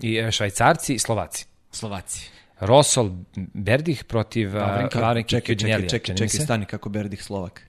I 0.00 0.16
e, 0.16 0.32
švajcarci 0.32 0.94
i 0.94 0.98
slovaci. 0.98 1.46
Slovaci. 1.70 2.30
Rosol 2.60 3.10
Berdih 3.36 4.04
protiv 4.04 4.54
Vavrinka. 4.54 5.00
Vavrinka 5.00 5.28
Čekaj, 5.28 5.56
čekaj, 5.56 5.88
čekaj, 5.88 6.16
čekaj, 6.16 6.28
stani 6.40 6.66
kako 6.66 6.88
Berdih 6.88 7.22
Slovak. 7.22 7.62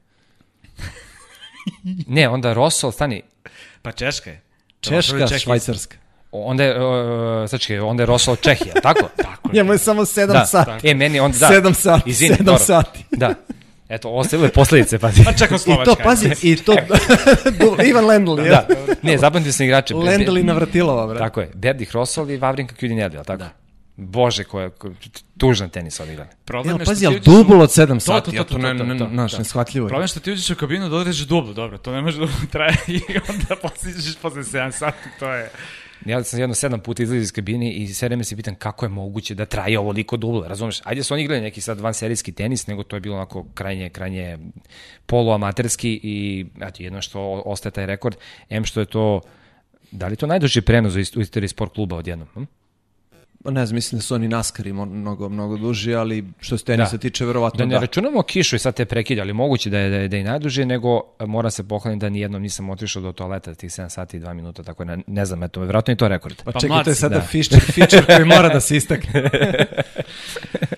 Ne, 2.08 2.30
onda 2.30 2.54
Rosol, 2.54 2.92
stani, 2.92 3.22
Pa 3.82 3.92
Češka 3.92 4.30
je. 4.30 4.42
Češka, 4.82 5.18
Češki- 5.18 5.40
Švajcarska. 5.40 5.98
Onda 6.46 6.64
je, 6.64 6.84
uh, 6.86 7.50
sad 7.50 7.60
čekaj, 7.60 7.80
onda 7.80 8.04
je 8.04 8.08
Rosol 8.08 8.36
Čehija, 8.36 8.74
tako? 8.74 9.10
Tako 9.24 9.50
je. 9.50 9.54
Njemu 9.54 9.74
je 9.74 9.78
samo 9.78 10.02
7 10.02 10.28
da. 10.28 10.46
sati. 10.46 10.90
E, 10.90 10.94
meni 10.94 11.20
onda, 11.20 11.38
da. 11.38 11.48
7 11.48 11.74
sati, 11.74 12.10
Izvini, 12.10 12.36
7 12.36 12.44
dobro. 12.44 12.64
sati. 12.64 13.06
Da. 13.12 13.34
Eto, 13.90 14.10
ostavile 14.10 14.50
posledice, 14.50 15.00
pazi. 15.00 15.24
Pa 15.24 15.34
čekam 15.34 15.56
I 15.56 15.60
Slovačka. 15.60 15.96
to, 15.96 16.04
pazi, 16.04 16.32
i 16.42 16.56
to... 16.56 16.76
Ivan 17.90 18.06
Lendl, 18.06 18.40
je. 18.40 18.50
Da. 18.50 18.68
Ne, 19.02 19.18
zapamtio 19.18 19.52
sam 19.52 19.66
igrače. 19.66 19.96
Lendl 19.96 20.38
i 20.38 20.44
Navratilova, 20.44 21.08
brate. 21.08 21.20
Tako 21.20 21.42
je, 21.42 21.52
Berdih 21.54 21.92
Rosol 21.92 22.32
i 22.32 22.38
Vavrinka 22.38 22.76
Kudinelija, 22.76 23.24
tako? 23.24 23.38
Da. 23.38 23.50
Bože, 23.98 24.44
koja, 24.44 24.70
ko, 24.70 24.90
tužan 25.38 25.70
tenis 25.70 26.00
odigrali. 26.00 26.30
Problem 26.46 26.80
je 26.80 26.86
što 26.86 26.92
pazi, 26.92 27.00
ti 27.00 27.08
ali 27.08 27.16
uđeš 27.16 27.28
u- 27.28 27.32
dubl 27.32 27.62
od 27.62 27.70
7 27.70 27.94
To, 27.94 28.00
sati, 28.00 28.26
to, 28.26 28.32
to, 28.32 28.38
ja 28.38 28.44
to, 28.44 28.54
to, 28.54 28.58
ne, 28.58 28.78
to, 28.78 28.84
ne, 28.84 28.98
to, 28.98 29.08
naš, 29.08 29.32
da. 29.32 29.38
neshvatljivo 29.38 29.86
je. 29.86 29.90
Problem 29.90 30.04
je 30.04 30.08
što 30.08 30.20
ti 30.20 30.32
uđeš 30.32 30.50
u 30.50 30.56
kabinu 30.56 30.90
da 30.90 30.96
određeš 30.96 31.28
dublu, 31.28 31.54
dobro, 31.54 31.78
to 31.78 31.92
ne 31.92 32.02
može 32.02 32.20
da 32.20 32.28
traje 32.52 32.76
i 32.88 33.02
onda 33.30 33.56
posliđeš 33.62 34.16
posle 34.16 34.44
7 34.44 34.72
sati, 34.72 34.98
to 35.20 35.34
je... 35.34 35.50
Ja 36.06 36.24
sam 36.24 36.40
jedno 36.40 36.56
sedam 36.56 36.80
puta 36.80 37.04
izlazio 37.04 37.22
iz 37.22 37.32
kabine 37.32 37.72
i 37.72 37.88
sve 37.88 38.08
vreme 38.08 38.24
se 38.24 38.36
pitam 38.36 38.56
kako 38.56 38.86
je 38.86 38.90
moguće 38.90 39.36
da 39.36 39.46
traje 39.46 39.80
ovoliko 39.80 40.18
dublo, 40.18 40.48
razumeš? 40.48 40.82
Ajde 40.84 41.04
su 41.04 41.14
oni 41.14 41.24
igrali 41.24 41.42
neki 41.42 41.62
sad 41.62 41.80
vanserijski 41.80 42.32
tenis, 42.32 42.68
nego 42.68 42.84
to 42.84 42.96
je 42.96 43.00
bilo 43.00 43.16
onako 43.16 43.46
krajnje, 43.54 43.90
krajnje 43.90 44.38
poluamaterski 45.06 46.00
i 46.04 46.46
eto, 46.62 46.84
jedno 46.84 47.02
što 47.02 47.44
ostaje 47.46 47.72
taj 47.72 47.86
rekord, 47.86 48.16
em 48.50 48.66
što 48.66 48.80
je 48.80 48.86
to, 48.86 49.22
da 49.92 50.08
li 50.08 50.16
to 50.16 50.28
najduži 50.28 50.62
prenos 50.62 50.96
u 50.96 51.22
istoriji 51.22 51.48
sport 51.48 51.74
kluba 51.74 51.96
odjednom? 51.96 52.28
Hm? 52.34 52.44
Pa 53.46 53.52
Ne 53.52 53.66
znam, 53.66 53.76
mislim 53.76 53.98
da 53.98 54.04
su 54.04 54.16
oni 54.16 54.28
naskari 54.28 54.74
mnogo, 54.74 55.30
mnogo 55.30 55.58
duži, 55.58 55.96
ali 55.96 56.26
što 56.40 56.58
se 56.58 56.66
tenisa 56.66 56.92
Da. 56.92 56.98
tiče, 56.98 57.26
verovatno 57.26 57.58
Da 57.58 57.66
da. 57.66 57.70
ne 57.70 57.80
računamo 57.80 58.22
kišu 58.24 58.56
i 58.56 58.60
sad 58.60 58.76
te 58.76 58.86
prekide, 58.86 59.22
ali 59.22 59.34
moguće 59.34 59.70
da 59.70 59.80
je, 59.80 59.90
da 59.90 59.96
je, 59.96 60.08
da 60.08 60.16
je 60.16 60.22
i 60.22 60.26
najduže, 60.26 60.66
nego 60.66 60.90
e, 61.20 61.26
mora 61.26 61.50
se 61.50 61.64
pohvaliti 61.64 62.00
da 62.00 62.10
nijednom 62.10 62.42
nisam 62.42 62.70
otišao 62.70 63.02
do 63.02 63.12
toaleta 63.12 63.54
tih 63.54 63.70
7 63.70 63.90
sati 63.90 64.18
i 64.18 64.22
2 64.22 64.34
minuta, 64.34 64.64
tako 64.64 64.86
da 64.86 64.96
ne, 64.96 65.04
ne 65.08 65.26
znam, 65.26 65.44
eto, 65.44 65.60
verovatno 65.60 65.92
je 65.92 65.98
to 65.98 66.08
rekord. 66.08 66.42
Pa, 66.44 66.52
Pa 66.52 66.60
čekaj, 66.60 66.84
to 66.84 66.90
je 66.90 66.96
sada 66.96 67.16
da. 67.16 67.22
feature, 67.22 67.62
feature 67.62 68.06
koji 68.08 68.26
mora 68.28 68.50
da 68.50 68.60
se 68.60 68.78
istakne. 68.78 69.24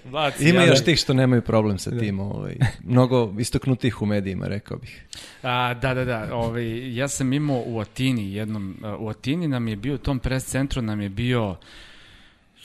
Vlaci, 0.06 0.50
Ima 0.50 0.60
ali- 0.60 0.70
još 0.70 0.84
tih 0.84 0.98
što 0.98 1.14
nemaju 1.14 1.42
problem 1.42 1.80
sa 1.80 1.92
tim, 1.92 2.20
ovaj, 2.20 2.56
mnogo 2.84 3.34
istaknutih 3.40 4.02
u 4.02 4.06
medijima, 4.06 4.48
rekao 4.48 4.78
bih. 4.78 5.04
A, 5.44 5.74
da, 5.74 5.94
da, 5.94 6.06
da. 6.06 6.28
Ovaj, 6.34 6.96
ja 6.96 7.08
sam 7.08 7.34
imao 7.34 7.64
u 7.66 7.80
Atini 7.80 8.34
jednom, 8.34 8.78
a, 8.84 8.98
u 8.98 9.10
Atini 9.10 9.48
nam 9.48 9.68
je 9.68 9.76
bio, 9.76 9.96
u 9.96 10.00
tom 10.00 10.20
pres 10.20 10.46
centru 10.46 10.82
nam 10.82 11.02
je 11.02 11.10
bio 11.10 11.56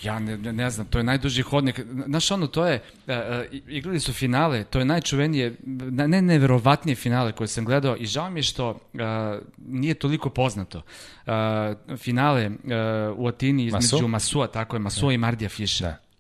Ja 0.03 0.19
ne, 0.19 0.37
ne, 0.37 0.53
ne 0.53 0.71
znam, 0.71 0.87
to 0.87 0.99
je 0.99 1.05
najduži 1.05 1.43
hodnik. 1.43 1.81
Znaš 2.07 2.31
ono, 2.31 2.47
to 2.47 2.67
je, 2.67 2.83
uh, 3.07 3.15
igrali 3.69 4.01
su 4.01 4.13
finale, 4.13 4.65
to 4.65 4.79
je 4.79 4.85
najčuvenije, 4.85 5.57
ne 5.91 6.23
neverovatnije 6.23 6.97
finale 6.97 7.33
koje 7.33 7.49
sam 7.49 7.65
gledao 7.65 7.97
i 7.97 8.07
žao 8.07 8.31
mi 8.31 8.39
je 8.39 8.43
što 8.43 8.71
uh, 8.71 9.01
nije 9.67 9.95
toliko 9.95 10.31
poznato. 10.31 10.83
Uh, 11.27 11.33
finale 11.99 12.47
uh, 12.47 12.55
u 13.17 13.29
Atini 13.29 13.65
između 13.65 13.95
Masu? 13.95 14.09
Masua, 14.09 14.47
tako 14.47 14.77
je, 14.77 14.81
Masua 14.81 15.13
i 15.13 15.19
Mardija 15.19 15.49
Fiša. 15.49 15.85
Da. 15.85 16.12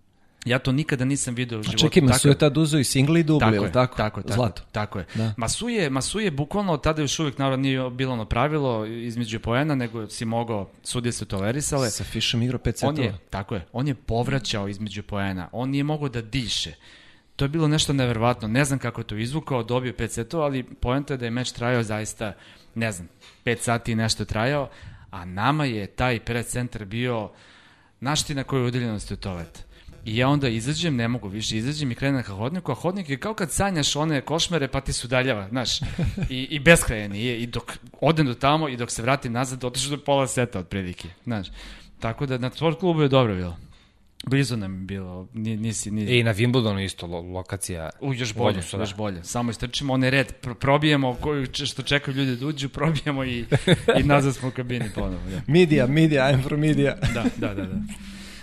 Ja 0.44 0.58
to 0.58 0.72
nikada 0.72 1.04
nisam 1.04 1.34
video 1.34 1.58
u 1.58 1.60
A 1.60 1.62
životu. 1.62 1.78
čekaj, 1.78 2.02
Masu 2.02 2.18
Tako 2.18 2.28
je 2.28 2.38
tad 2.38 2.58
uzeo 2.58 2.80
i 2.80 2.84
singli 2.84 3.20
i 3.20 3.22
dubli, 3.22 3.50
Tako 3.52 3.64
je, 3.64 3.72
tako? 3.72 3.96
tako 3.96 4.20
je, 4.20 4.24
tako, 4.24 4.34
Zlato. 4.34 4.62
Tako 4.72 4.98
je. 4.98 5.06
Da. 5.14 5.34
Masu 5.36 5.68
je, 5.68 5.90
Masu 5.90 6.20
je 6.20 6.30
bukvalno, 6.30 6.76
tada 6.76 7.02
još 7.02 7.18
uvijek 7.18 7.38
naravno 7.38 7.62
nije 7.62 7.90
bilo 7.90 8.12
ono 8.12 8.24
pravilo 8.24 8.86
između 8.86 9.40
poena, 9.40 9.74
nego 9.74 10.08
si 10.08 10.24
mogao, 10.24 10.70
sudije 10.82 11.12
su 11.12 11.24
tolerisale. 11.24 11.90
Sa 11.90 12.04
Fišom 12.04 12.42
igrao 12.42 12.58
pet 12.58 12.74
On 12.82 12.96
setova. 12.96 13.08
je, 13.08 13.18
tako 13.30 13.54
je, 13.54 13.66
on 13.72 13.88
je 13.88 13.94
povraćao 13.94 14.68
između 14.68 15.02
poena, 15.02 15.48
on 15.52 15.70
nije 15.70 15.84
mogao 15.84 16.08
da 16.08 16.22
diše. 16.22 16.74
To 17.36 17.44
je 17.44 17.48
bilo 17.48 17.68
nešto 17.68 17.92
neverovatno, 17.92 18.48
ne 18.48 18.64
znam 18.64 18.78
kako 18.78 19.00
je 19.00 19.06
to 19.06 19.16
izvukao, 19.16 19.62
dobio 19.62 19.92
5 19.92 20.08
setova, 20.08 20.44
ali 20.44 20.62
poenta 20.62 21.14
je 21.14 21.18
da 21.18 21.24
je 21.24 21.30
meč 21.30 21.52
trajao 21.52 21.82
zaista, 21.82 22.32
ne 22.74 22.92
znam, 22.92 23.08
5 23.44 23.58
sati 23.58 23.92
i 23.92 23.94
nešto 23.94 24.24
trajao, 24.24 24.68
a 25.10 25.24
nama 25.24 25.64
je 25.64 25.86
taj 25.86 26.20
predcentar 26.20 26.84
bio 26.84 27.30
naština 28.00 28.44
koja 28.44 28.60
je 28.60 28.66
udaljenost 28.66 29.12
od 29.12 29.18
toaleta. 29.18 29.60
I 30.04 30.16
ja 30.16 30.28
onda 30.28 30.48
izađem, 30.48 30.96
ne 30.96 31.08
mogu 31.08 31.28
više, 31.28 31.56
izađem 31.56 31.90
i 31.90 31.94
krenem 31.94 32.22
ka 32.22 32.32
hodniku, 32.32 32.72
a 32.72 32.74
hodnik 32.74 33.08
je 33.10 33.16
kao 33.16 33.34
kad 33.34 33.50
sanjaš 33.50 33.96
one 33.96 34.20
košmere 34.20 34.68
pa 34.68 34.80
ti 34.80 34.92
se 34.92 35.06
udaljava, 35.06 35.48
znaš, 35.48 35.80
i, 36.30 36.46
i 36.50 36.58
beskrajan 36.58 37.14
je. 37.14 37.42
I 37.42 37.46
dok 37.46 37.72
odem 38.00 38.26
do 38.26 38.34
tamo 38.34 38.68
i 38.68 38.76
dok 38.76 38.90
se 38.90 39.02
vratim 39.02 39.32
nazad, 39.32 39.64
otišu 39.64 39.90
do 39.90 39.98
pola 39.98 40.26
seta 40.26 40.58
od 40.58 40.68
prilike, 40.68 41.08
znaš. 41.24 41.46
Tako 42.00 42.26
da 42.26 42.38
na 42.38 42.50
sport 42.50 42.78
klubu 42.80 43.02
je 43.02 43.08
dobro 43.08 43.34
bilo. 43.34 43.56
Blizu 44.26 44.56
nam 44.56 44.74
je 44.74 44.80
bilo, 44.80 45.28
ni- 45.34 45.56
nisi, 45.56 45.90
nisi, 45.90 46.12
I 46.12 46.22
na 46.22 46.34
Wimbledonu 46.34 46.84
isto 46.84 47.06
lo, 47.06 47.20
lokacija. 47.20 47.90
U, 48.00 48.14
još 48.14 48.34
bolje, 48.34 48.48
odnosu, 48.48 48.76
da. 48.76 48.82
još 48.82 48.94
bolje. 48.96 49.24
Samo 49.24 49.50
istrčimo 49.50 49.92
onaj 49.92 50.10
red, 50.10 50.32
pro- 50.40 50.54
probijemo 50.54 51.14
koju, 51.14 51.46
što 51.52 51.82
čekaju 51.82 52.16
ljudi 52.16 52.36
da 52.36 52.46
uđu, 52.46 52.68
probijemo 52.68 53.24
i, 53.24 53.44
i 54.00 54.02
nazad 54.02 54.34
smo 54.34 54.48
u 54.48 54.50
kabini 54.50 54.90
ponovo. 54.94 55.20
Da. 55.30 55.40
Media, 55.46 55.86
media, 55.86 56.22
I'm 56.32 56.42
from 56.42 56.60
media. 56.60 56.96
Da, 57.14 57.24
da, 57.36 57.54
da, 57.54 57.66
da. 57.66 57.76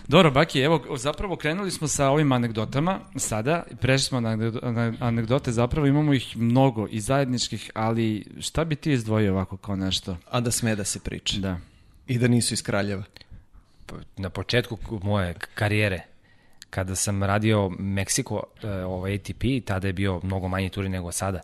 Dobro, 0.10 0.32
Baki, 0.32 0.60
evo, 0.60 0.97
zapravo 0.97 1.36
krenuli 1.36 1.72
smo 1.72 1.88
sa 1.88 2.10
ovim 2.10 2.32
anegdotama 2.32 2.99
sada, 3.16 3.64
prešli 3.82 4.05
smo 4.05 4.20
na 4.20 4.30
anegdo- 4.30 4.72
na 4.72 4.93
anegdote, 4.99 5.51
zapravo 5.51 5.88
imamo 5.88 6.14
ih 6.14 6.38
mnogo 6.38 6.88
i 6.91 6.99
zajedničkih, 6.99 7.72
ali 7.74 8.26
šta 8.39 8.66
bi 8.66 8.76
ti 8.76 8.91
izdvojio 8.91 9.34
ovako 9.34 9.57
kao 9.57 9.76
nešto? 9.76 10.18
A 10.32 10.39
da 10.39 10.51
sme 10.51 10.76
da 10.76 10.84
se 10.84 10.99
priča. 10.99 11.39
Da. 11.39 11.57
I 12.07 12.18
da 12.18 12.28
nisu 12.28 12.53
iz 12.53 12.64
Kraljeva. 12.64 13.03
na 14.18 14.30
početku 14.30 14.78
moje 15.03 15.34
karijere, 15.55 16.01
kada 16.70 16.95
sam 16.95 17.24
radio 17.24 17.70
Meksiko, 17.80 18.43
e, 18.64 18.70
ovaj 18.70 19.14
ATP, 19.14 19.43
tada 19.66 19.88
je 19.88 19.93
bio 19.93 20.20
mnogo 20.24 20.47
manji 20.47 20.70
turi 20.70 20.89
nego 20.89 21.12
sada. 21.12 21.41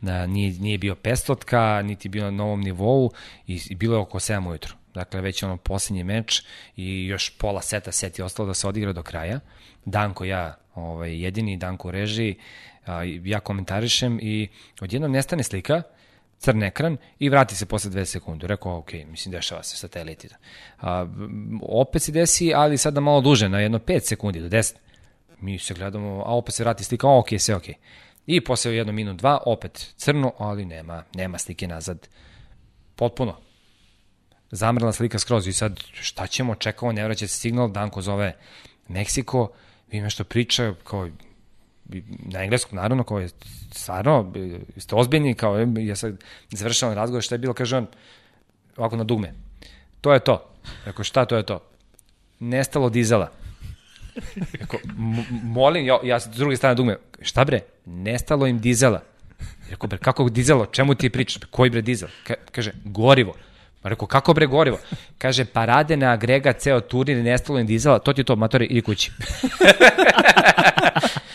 Da, 0.00 0.26
nije, 0.26 0.52
nije 0.52 0.78
bio 0.78 0.94
pestotka, 0.94 1.82
niti 1.82 2.08
bio 2.08 2.24
na 2.24 2.30
novom 2.30 2.60
nivou 2.60 3.10
i, 3.46 3.60
i 3.70 3.74
bilo 3.74 3.94
je 3.96 4.00
oko 4.00 4.18
7 4.18 4.48
ujutru. 4.48 4.77
Dakle, 4.94 5.20
već 5.20 5.42
ono 5.42 5.56
posljednji 5.56 6.04
meč 6.04 6.42
i 6.76 7.06
još 7.06 7.30
pola 7.38 7.62
seta, 7.62 7.92
set 7.92 8.18
je 8.18 8.24
ostalo 8.24 8.46
da 8.46 8.54
se 8.54 8.68
odigra 8.68 8.92
do 8.92 9.02
kraja. 9.02 9.40
Danko 9.84 10.24
ja, 10.24 10.56
ovaj, 10.74 11.22
jedini, 11.22 11.56
Danko 11.56 11.88
u 11.88 11.90
režiji, 11.90 12.38
a, 12.86 13.02
ja 13.24 13.40
komentarišem 13.40 14.18
i 14.22 14.48
odjednom 14.80 15.12
nestane 15.12 15.42
slika, 15.42 15.82
crn 16.38 16.62
ekran 16.62 16.96
i 17.18 17.28
vrati 17.28 17.56
se 17.56 17.66
posle 17.66 17.90
2 17.90 18.04
sekunde. 18.04 18.46
Rekao, 18.46 18.78
ok, 18.78 18.92
mislim, 18.92 19.32
dešava 19.32 19.62
se 19.62 19.76
sateliti. 19.76 20.28
A, 20.80 21.06
opet 21.62 22.02
se 22.02 22.12
desi, 22.12 22.52
ali 22.54 22.78
sada 22.78 23.00
malo 23.00 23.20
duže, 23.20 23.48
na 23.48 23.60
jedno 23.60 23.78
5 23.78 24.00
sekundi 24.00 24.40
do 24.40 24.48
10. 24.48 24.74
Mi 25.40 25.58
se 25.58 25.74
gledamo, 25.74 26.22
a 26.26 26.36
opet 26.36 26.54
se 26.54 26.64
vrati 26.64 26.84
slika, 26.84 27.08
ok, 27.08 27.28
sve 27.38 27.54
ok. 27.54 27.64
I 28.26 28.40
posle 28.44 28.74
jedno 28.74 28.92
minut, 28.92 29.16
dva, 29.16 29.38
opet 29.46 29.94
crno, 29.96 30.32
ali 30.38 30.64
nema, 30.64 31.04
nema 31.14 31.38
slike 31.38 31.68
nazad. 31.68 32.08
Potpuno. 32.96 33.47
Zamrla 34.50 34.92
slika 34.92 35.18
skroz 35.18 35.46
i 35.46 35.52
sad 35.52 35.80
šta 35.92 36.26
ćemo, 36.26 36.54
čekamo, 36.54 36.92
ne 36.92 37.04
vraća 37.04 37.26
se 37.26 37.36
signal, 37.38 37.70
Danko 37.70 38.02
zove 38.02 38.36
Meksiko, 38.88 39.50
vi 39.90 40.00
nešto 40.00 40.24
priča, 40.24 40.74
kao 40.84 41.08
na 42.18 42.42
engleskom 42.42 42.76
naravno, 42.76 43.04
kao 43.04 43.20
je 43.20 43.28
stvarno, 43.72 44.32
e, 44.76 44.80
ste 44.80 44.94
ozbiljni, 44.94 45.34
kao 45.34 45.58
je, 45.58 45.86
ja 45.86 45.96
sad 45.96 46.24
završavam 46.50 46.94
razgovor, 46.94 47.22
šta 47.22 47.34
je 47.34 47.38
bilo, 47.38 47.54
kaže 47.54 47.76
on, 47.76 47.86
ovako 48.76 48.96
na 48.96 49.04
dugme, 49.04 49.34
to 50.00 50.12
je 50.12 50.20
to. 50.20 50.50
Rekao, 50.84 51.04
šta 51.04 51.24
to 51.24 51.36
je 51.36 51.42
to? 51.46 51.62
Nestalo 52.40 52.90
dizela. 52.90 53.30
Rekao, 54.52 54.80
"M- 54.84 55.24
molim, 55.42 55.86
ja, 55.86 55.98
ja 56.04 56.20
s 56.20 56.26
druge 56.26 56.56
strane 56.56 56.74
dugme, 56.74 56.96
šta 57.20 57.44
bre? 57.44 57.60
Nestalo 57.86 58.46
im 58.46 58.58
dizela. 58.58 59.02
Rekao, 59.70 59.88
bre, 59.88 59.98
kako 59.98 60.28
dizelo? 60.28 60.66
Čemu 60.66 60.94
ti 60.94 61.10
pričaš? 61.10 61.42
Koji 61.50 61.70
bre 61.70 61.82
dizel? 61.82 62.08
Ka, 62.26 62.34
kaže, 62.52 62.72
gorivo. 62.84 63.34
Pa 63.82 63.88
rekao, 63.88 64.06
kako 64.06 64.34
bre 64.34 64.46
gorivo? 64.46 64.78
Kaže, 65.18 65.44
pa 65.44 65.64
rade 65.64 65.96
na 65.96 66.12
agregat 66.12 66.58
ceo 66.58 66.80
turnir 66.80 67.16
nestalo 67.16 67.62
dizela, 67.62 67.98
to 67.98 68.12
ti 68.12 68.20
je 68.20 68.24
to, 68.24 68.36
matori, 68.36 68.66
idi 68.66 68.82
kući. 68.82 69.12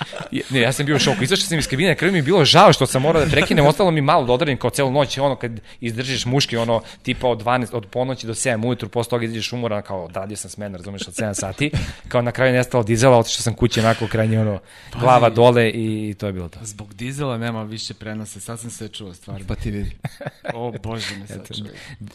ne, 0.49 0.59
ja 0.59 0.71
sam 0.71 0.85
bio 0.85 0.95
u 0.95 0.99
šoku. 0.99 1.23
Izašao 1.23 1.47
sam 1.47 1.59
iz 1.59 1.67
kabine, 1.67 1.89
na 1.89 1.95
kraju 1.95 2.11
mi 2.11 2.19
je 2.19 2.23
bilo 2.23 2.45
žao 2.45 2.73
što 2.73 2.85
sam 2.85 3.01
morao 3.01 3.25
da 3.25 3.31
prekinem, 3.31 3.65
ostalo 3.65 3.91
mi 3.91 4.01
malo 4.01 4.25
da 4.25 4.33
odradim 4.33 4.57
kao 4.57 4.69
celu 4.69 4.91
noć, 4.91 5.17
ono 5.17 5.35
kad 5.35 5.51
izdržiš 5.81 6.25
muški, 6.25 6.57
ono 6.57 6.81
tipa 7.03 7.27
od 7.27 7.43
12, 7.43 7.67
od 7.73 7.85
ponoći 7.85 8.27
do 8.27 8.33
7 8.33 8.67
ujutru, 8.67 8.89
posle 8.89 9.09
toga 9.09 9.25
izađeš 9.25 9.53
umoran, 9.53 9.83
kao 9.83 10.05
odradio 10.05 10.37
sam 10.37 10.49
smen, 10.49 10.75
razumeš, 10.75 11.07
od 11.07 11.13
7 11.13 11.33
sati, 11.33 11.71
kao 12.07 12.21
na 12.21 12.31
kraju 12.31 12.53
nestalo 12.53 12.83
dizela, 12.83 13.17
otišao 13.17 13.41
sam 13.41 13.53
kući 13.53 13.79
onako 13.79 14.07
krajnje, 14.07 14.39
ono, 14.39 14.59
glava 14.99 15.29
dole 15.29 15.69
i 15.69 16.15
to 16.19 16.27
je 16.27 16.33
bilo 16.33 16.49
to. 16.49 16.59
Zbog 16.61 16.93
dizela 16.93 17.37
nema 17.37 17.63
više 17.63 17.93
prenose, 17.93 18.39
sad 18.39 18.59
sam 18.59 18.69
se 18.69 18.87
čuo 18.87 19.13
stvarno. 19.13 19.45
Pa 19.47 19.55
ti 19.55 19.71
vidi. 19.71 19.91
O 20.53 20.73
bože 20.83 21.15
me 21.15 21.27
sad 21.33 21.47
čuo. 21.47 21.67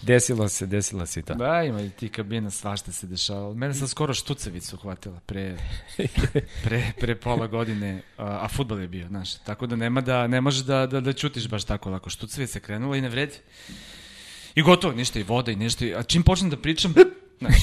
Desilo 0.02 0.48
se, 0.48 0.66
desilo 0.66 1.06
se 1.06 1.20
i 1.20 1.22
to. 1.22 1.34
Da, 1.34 1.62
ima 1.62 1.80
i 1.80 1.90
ti 1.90 2.08
kabina, 2.08 2.50
svašta 2.50 2.92
se 2.92 3.06
dešavalo. 3.06 3.54
Mene 3.54 3.74
sam 3.74 3.88
skoro 3.88 4.14
štucevicu 4.14 4.76
uhvatila 4.76 5.20
pre, 5.26 5.56
pre, 6.64 6.92
pre 7.00 7.14
pola 7.14 7.46
godine, 7.46 8.02
a, 8.16 8.38
a 8.42 8.48
futbol 8.48 8.80
je 8.80 8.88
bio, 8.88 9.08
znaš. 9.08 9.34
Tako 9.34 9.66
da 9.66 9.76
nema 9.76 10.00
da, 10.00 10.26
ne 10.26 10.40
možeš 10.40 10.60
da, 10.60 10.86
da, 10.86 11.00
da 11.00 11.12
čutiš 11.12 11.48
baš 11.48 11.64
tako 11.64 11.90
lako. 11.90 12.10
Štucevica 12.10 12.56
je 12.56 12.62
krenula 12.62 12.96
i 12.96 13.00
ne 13.00 13.08
vredi. 13.08 13.34
I 14.54 14.62
gotovo, 14.62 14.94
ništa 14.94 15.18
i 15.18 15.24
voda 15.24 15.52
i 15.52 15.56
nešto. 15.56 15.84
i- 15.84 15.94
A 15.94 16.02
čim 16.02 16.22
počnem 16.22 16.50
da 16.50 16.56
pričam, 16.58 16.94
znaš, 17.38 17.54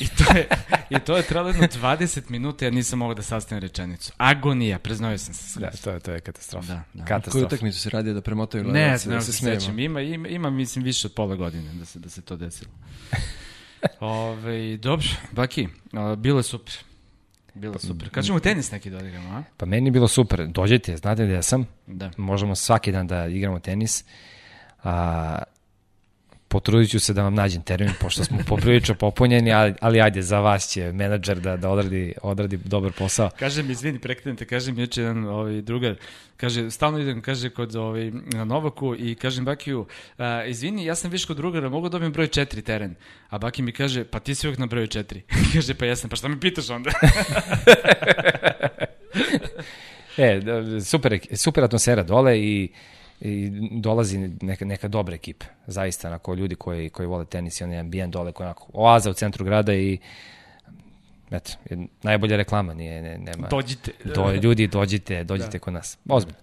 i 0.00 0.08
to 0.08 0.34
je, 0.34 0.48
i 0.90 1.00
to 1.00 1.16
je 1.16 1.22
trajalo 1.22 1.48
jedno 1.48 1.66
20 1.70 2.30
minuta, 2.30 2.64
ja 2.64 2.70
nisam 2.70 2.98
mogao 2.98 3.14
da 3.14 3.22
sastavim 3.22 3.62
rečenicu. 3.62 4.12
Agonija, 4.18 4.78
preznojio 4.78 5.18
sam 5.18 5.34
se. 5.34 5.60
Da, 5.60 5.70
to 5.74 5.90
je, 5.90 6.00
to 6.00 6.12
je 6.12 6.20
katastrofa. 6.20 6.66
Da, 6.66 6.74
da. 6.74 6.82
Koju 6.94 7.04
Katastrofa. 7.06 7.46
utakmicu 7.46 7.80
se 7.80 7.90
radio 7.90 8.14
da 8.14 8.20
premotaju 8.20 8.64
Ne, 8.64 8.70
gledalce, 8.70 9.08
ne, 9.08 9.14
da 9.14 9.18
da 9.18 9.20
se 9.20 9.32
se 9.32 9.38
smijemo? 9.38 9.60
sećam. 9.60 9.78
Ima, 9.78 10.00
ima, 10.00 10.28
ima, 10.28 10.50
mislim, 10.50 10.84
više 10.84 11.06
od 11.06 11.12
pola 11.12 11.36
godine 11.36 11.72
da 11.72 11.84
se, 11.84 11.98
da 11.98 12.08
se 12.08 12.22
to 12.22 12.36
desilo. 12.36 12.70
Ove, 14.00 14.76
dobro, 14.76 15.06
Baki, 15.32 15.68
a, 15.92 16.14
bilo 16.16 16.38
je 16.38 16.42
super. 16.42 16.74
Bilo 17.54 17.72
je 17.74 17.78
super. 17.78 18.10
Kad 18.10 18.24
ćemo 18.24 18.40
tenis 18.40 18.70
neki 18.70 18.90
da 18.90 18.98
odigramo, 18.98 19.28
a? 19.28 19.42
Pa 19.56 19.66
meni 19.66 19.86
je 19.86 19.92
bilo 19.92 20.08
super. 20.08 20.46
Dođite, 20.46 20.96
znate 20.96 21.24
gde 21.24 21.42
sam. 21.42 21.66
Da. 21.86 22.10
Možemo 22.16 22.54
svaki 22.54 22.92
dan 22.92 23.06
da 23.06 23.26
igramo 23.26 23.58
tenis. 23.58 24.04
A, 24.84 25.42
potrudit 26.54 26.90
ću 26.90 27.00
se 27.00 27.12
da 27.12 27.22
vam 27.22 27.34
nađem 27.34 27.62
termin, 27.62 27.90
pošto 28.00 28.24
smo 28.24 28.38
poprilično 28.46 28.94
popunjeni, 28.94 29.52
ali, 29.52 29.74
ali 29.80 30.00
ajde, 30.00 30.22
za 30.22 30.40
vas 30.40 30.68
će 30.68 30.92
menadžer 30.92 31.40
da, 31.40 31.56
da 31.56 31.70
odradi, 31.70 32.14
odradi 32.22 32.56
dobar 32.56 32.92
posao. 32.92 33.30
Kaže 33.38 33.62
mi, 33.62 33.72
izvini, 33.72 33.98
prekidam 33.98 34.36
te, 34.36 34.44
kaže 34.44 34.72
mi 34.72 34.80
juče 34.80 35.02
jedan 35.02 35.24
ovaj, 35.24 35.62
drugar, 35.62 35.96
kaže, 36.36 36.70
stalno 36.70 36.98
idem, 36.98 37.22
kaže, 37.22 37.50
kod 37.50 37.76
ovaj, 37.76 38.10
na 38.10 38.44
Novaku 38.44 38.94
i 38.98 39.14
kažem 39.14 39.44
Bakiju, 39.44 39.86
a, 40.18 40.44
izvini, 40.44 40.84
ja 40.84 40.94
sam 40.94 41.10
više 41.10 41.26
kod 41.26 41.36
drugara, 41.36 41.68
mogu 41.68 41.88
da 41.88 41.92
dobijem 41.92 42.12
broj 42.12 42.28
4 42.28 42.62
teren. 42.62 42.94
A 43.28 43.38
Baki 43.38 43.62
mi 43.62 43.72
kaže, 43.72 44.04
pa 44.04 44.20
ti 44.20 44.34
si 44.34 44.46
uvijek 44.46 44.58
na 44.58 44.66
broju 44.66 44.86
4. 44.86 45.20
kaže, 45.54 45.74
pa 45.74 45.86
jesam, 45.86 46.10
pa 46.10 46.16
šta 46.16 46.28
mi 46.28 46.40
pitaš 46.40 46.70
onda? 46.70 46.90
E, 50.16 50.40
super, 50.84 51.18
super 51.34 51.64
atmosfera 51.64 52.02
dole 52.02 52.38
i, 52.38 52.68
i 53.24 53.50
dolazi 53.70 54.18
neka, 54.42 54.64
neka 54.64 54.88
dobra 54.88 55.14
ekipa, 55.14 55.46
zaista, 55.66 56.08
onako, 56.08 56.34
ljudi 56.34 56.54
koji, 56.54 56.90
koji 56.90 57.06
vole 57.06 57.24
tenis 57.24 57.60
i 57.60 57.64
onaj 57.64 57.78
ambijent 57.78 58.12
dole, 58.12 58.32
koji 58.32 58.44
onako, 58.44 58.66
oaza 58.72 59.10
u 59.10 59.14
centru 59.14 59.44
grada 59.44 59.74
i 59.74 59.98
eto, 61.30 61.52
je 61.70 61.86
najbolja 62.02 62.36
reklama, 62.36 62.74
nije, 62.74 63.02
ne, 63.02 63.18
nema. 63.18 63.48
Dođite. 63.48 63.92
Do, 64.04 64.32
ljudi, 64.32 64.66
dođite, 64.66 65.24
dođite 65.24 65.50
da. 65.50 65.58
kod 65.58 65.72
nas. 65.72 65.98
Ozbiljno. 66.08 66.38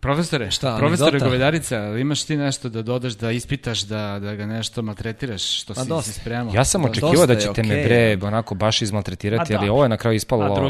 Profesore, 0.00 0.50
Šta, 0.50 0.76
profesore? 0.78 1.18
Govedarica, 1.18 1.98
imaš 1.98 2.24
ti 2.24 2.36
nešto 2.36 2.68
da 2.68 2.82
dodaš, 2.82 3.12
da 3.12 3.30
ispitaš, 3.30 3.80
da, 3.80 4.18
da 4.18 4.34
ga 4.34 4.46
nešto 4.46 4.82
maltretiraš, 4.82 5.60
što 5.62 5.74
Ma 5.76 5.82
si 5.82 5.88
dosta. 5.88 6.12
se 6.12 6.20
spremao? 6.20 6.54
Ja 6.54 6.64
sam 6.64 6.82
Da, 6.82 6.90
očekivao 6.90 7.26
da 7.26 7.36
ćete 7.36 7.62
me 7.62 7.74
okej. 7.74 7.84
bre 7.84 8.26
onako 8.26 8.54
baš 8.54 8.82
izmaltretirati, 8.82 9.52
Ma 9.52 9.58
ali 9.58 9.66
da. 9.68 9.72
ovo 9.72 9.82
je 9.82 9.88
na 9.88 9.96
kraju 9.96 10.16
ispalo 10.16 10.44
onako 10.44 10.60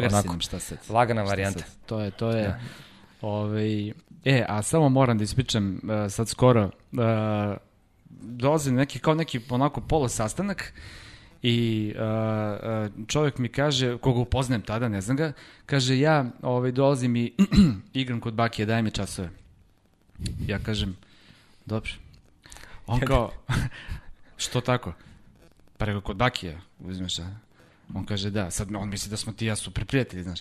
lagana 0.88 1.22
varijanta. 1.22 1.64
To 1.86 2.00
je, 2.00 2.10
to 2.10 2.30
je, 2.30 2.54
ovaj, 3.20 3.92
e, 4.24 4.44
a 4.48 4.62
samo 4.62 4.88
moram 4.88 5.18
da 5.18 5.24
ispričam 5.24 5.74
uh, 5.74 6.12
sad 6.12 6.28
skoro, 6.28 6.64
uh, 6.64 7.00
dolazi 8.10 8.72
neki, 8.72 8.98
kao 8.98 9.14
neki 9.14 9.40
onako 9.50 9.80
polo 9.80 10.08
sastanak 10.08 10.72
I 11.42 11.92
uh, 11.96 12.02
uh, 12.02 13.06
čovjek 13.06 13.38
mi 13.38 13.48
kaže, 13.48 13.98
koga 13.98 14.20
upoznajem 14.20 14.62
tada, 14.62 14.88
ne 14.88 15.00
znam 15.00 15.16
ga, 15.16 15.32
kaže 15.66 15.98
ja 15.98 16.24
ovaj, 16.42 16.72
dolazim 16.72 17.16
i 17.16 17.32
igram 17.92 18.20
kod 18.20 18.34
Bakija, 18.34 18.66
daj 18.66 18.82
mi 18.82 18.90
časove. 18.90 19.30
Ja 20.46 20.58
kažem, 20.58 20.96
dobro. 21.66 21.90
On 22.86 23.00
kao, 23.00 23.32
što 24.44 24.60
tako? 24.60 24.92
Pa 25.78 25.84
rekao, 25.84 26.00
kod 26.00 26.16
Bakija 26.16 26.60
uzmeš, 26.80 27.18
a? 27.18 27.26
On 27.94 28.06
kaže, 28.06 28.30
da, 28.30 28.50
sad 28.50 28.68
on 28.74 28.88
misli 28.88 29.10
da 29.10 29.16
smo 29.16 29.32
ti 29.32 29.44
i 29.44 29.48
ja 29.48 29.56
super 29.56 29.84
prijatelji, 29.84 30.22
znaš. 30.22 30.40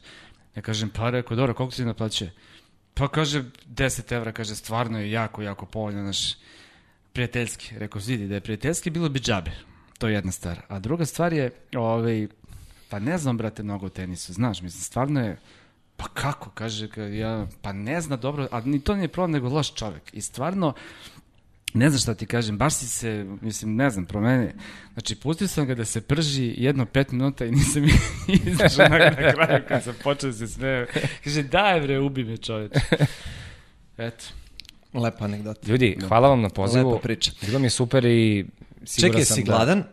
Ja 0.55 0.61
kažem, 0.61 0.89
pa 0.89 1.09
rekao, 1.09 1.37
dobro, 1.37 1.53
koliko 1.53 1.75
ti 1.75 1.85
naplaćuje? 1.85 2.33
Pa 2.93 3.07
kaže, 3.07 3.43
10 3.65 4.13
evra, 4.15 4.31
kaže, 4.31 4.55
stvarno 4.55 4.99
je 4.99 5.11
jako, 5.11 5.41
jako 5.41 5.65
povoljno, 5.65 6.01
znaš, 6.01 6.35
prijateljski. 7.13 7.79
Rekao, 7.79 8.01
vidi, 8.05 8.27
da 8.27 8.35
je 8.35 8.41
prijateljski, 8.41 8.89
bilo 8.89 9.09
bi 9.09 9.19
džabe. 9.19 9.51
To 9.97 10.07
je 10.07 10.13
jedna 10.13 10.31
stvar. 10.31 10.61
A 10.67 10.79
druga 10.79 11.05
stvar 11.05 11.33
je, 11.33 11.51
ovaj, 11.75 12.27
pa 12.89 12.99
ne 12.99 13.17
znam, 13.17 13.37
brate, 13.37 13.63
mnogo 13.63 13.85
o 13.85 13.89
tenisu, 13.89 14.33
znaš, 14.33 14.61
mislim, 14.61 14.81
stvarno 14.81 15.21
je, 15.21 15.37
pa 15.97 16.07
kako, 16.13 16.49
kaže, 16.49 16.89
ja, 17.17 17.47
pa 17.61 17.73
ne 17.73 18.01
zna 18.01 18.15
dobro, 18.15 18.47
a 18.51 18.61
ni 18.61 18.79
to 18.79 18.95
nije 18.95 19.07
problem, 19.07 19.31
nego 19.31 19.49
loš 19.49 19.73
čovek. 19.73 20.13
I 20.13 20.21
stvarno, 20.21 20.73
ne 21.73 21.89
znam 21.89 21.99
šta 21.99 22.13
ti 22.13 22.25
kažem, 22.25 22.57
baš 22.57 22.73
si 22.73 22.87
se, 22.87 23.25
mislim, 23.41 23.75
ne 23.75 23.89
znam, 23.89 24.05
promeni. 24.05 24.47
Znači, 24.93 25.15
pustio 25.15 25.47
sam 25.47 25.65
ga 25.65 25.75
da 25.75 25.85
se 25.85 26.01
prži 26.01 26.53
jedno 26.57 26.85
pet 26.85 27.11
minuta 27.11 27.45
i 27.45 27.51
nisam 27.51 27.83
izašao 28.51 28.89
na, 28.89 28.97
na 28.97 29.33
kraju 29.33 29.63
kad 29.67 29.83
sam 29.83 29.93
počeo 30.03 30.29
da 30.29 30.35
se 30.37 30.47
smeje. 30.47 30.87
Kaže, 31.23 31.43
daj 31.43 31.81
bre, 31.81 31.99
ubi 31.99 32.23
me 32.23 32.37
čoveč. 32.37 32.71
Eto. 33.97 34.25
Lepa 34.93 35.25
anegdota. 35.25 35.71
Ljudi, 35.71 35.97
hvala 36.07 36.29
vam 36.29 36.41
na 36.41 36.49
pozivu. 36.49 36.89
Lepa 36.89 37.01
priča. 37.01 37.31
Bilo 37.41 37.59
mi 37.59 37.65
je 37.65 37.69
super 37.69 38.05
i 38.05 38.45
siguran 38.83 39.11
Čekaj, 39.11 39.25
sam 39.25 39.35
si 39.35 39.43
da... 39.43 39.51
gladan? 39.51 39.83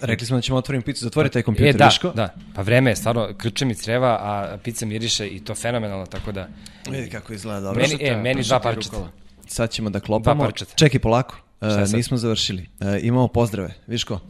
Rekli 0.00 0.26
smo 0.26 0.36
da 0.36 0.40
ćemo 0.40 0.58
otvoriti 0.58 0.84
picu, 0.84 1.04
zatvori 1.04 1.30
taj 1.30 1.40
E, 1.40 1.42
kompjuter, 1.42 1.76
da, 1.76 1.86
Viško. 1.86 2.10
da. 2.10 2.34
Pa 2.54 2.62
vreme 2.62 2.90
je, 2.90 2.96
stvarno, 2.96 3.28
krče 3.38 3.64
mi 3.64 3.74
creva, 3.74 4.08
a 4.08 4.58
pizza 4.64 4.86
miriše 4.86 5.28
i 5.28 5.44
to 5.44 5.54
fenomenalno, 5.54 6.06
tako 6.06 6.32
da... 6.32 6.48
Vidi 6.90 7.10
kako 7.10 7.32
izgleda 7.32 7.60
dobro. 7.60 7.82
Meni, 7.82 7.96
e, 8.00 8.16
meni 8.16 8.42
dva 8.42 8.60
parčeta. 8.60 9.10
Sad 9.50 9.70
ćemo 9.70 9.90
da 9.90 10.00
klopamo. 10.00 10.42
Dva. 10.44 10.66
Čekaj 10.74 11.00
polako, 11.00 11.36
uh, 11.60 11.92
nismo 11.92 12.16
završili. 12.16 12.66
Uh, 12.80 12.86
imamo 13.02 13.28
pozdrave, 13.28 13.74
Viško. 13.86 14.20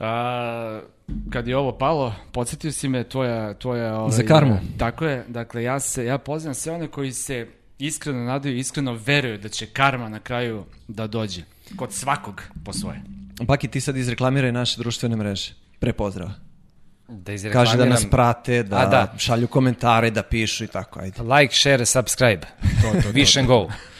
A, 0.00 0.80
kad 1.30 1.48
je 1.48 1.56
ovo 1.56 1.78
palo, 1.78 2.14
podsjetio 2.32 2.72
si 2.72 2.88
me 2.88 3.04
tvoja... 3.04 3.54
tvoja 3.54 3.98
ovaj, 3.98 4.10
Za 4.10 4.22
karmu. 4.22 4.58
Tako 4.78 5.04
je, 5.04 5.24
dakle, 5.28 5.62
ja, 5.62 5.80
se, 5.80 6.04
ja 6.04 6.18
pozivam 6.18 6.54
sve 6.54 6.72
one 6.72 6.88
koji 6.88 7.12
se 7.12 7.46
iskreno 7.78 8.24
nadaju, 8.24 8.56
iskreno 8.56 8.98
veruju 9.06 9.38
da 9.38 9.48
će 9.48 9.66
karma 9.66 10.08
na 10.08 10.20
kraju 10.20 10.64
da 10.88 11.06
dođe. 11.06 11.42
Kod 11.76 11.92
svakog 11.92 12.42
po 12.64 12.72
svoje. 12.72 13.02
Baki, 13.40 13.68
ti 13.68 13.80
sad 13.80 13.96
izreklamiraj 13.96 14.52
naše 14.52 14.78
društvene 14.78 15.16
mreže. 15.16 15.52
Pre 15.78 15.92
pozdrava. 15.92 16.32
Da 17.08 17.32
Kaže 17.52 17.76
da 17.76 17.84
nas 17.84 18.06
prate, 18.10 18.62
da, 18.62 18.76
A, 18.76 18.86
da. 18.86 19.14
šalju 19.18 19.46
komentare, 19.46 20.10
da 20.10 20.22
pišu 20.22 20.64
i 20.64 20.66
tako, 20.66 21.00
ajde. 21.00 21.22
Like, 21.22 21.54
share, 21.54 21.86
subscribe. 21.86 22.46
To, 22.60 23.02
to, 23.02 23.08
Wish 23.12 23.38
and 23.38 23.46
go. 23.46 23.68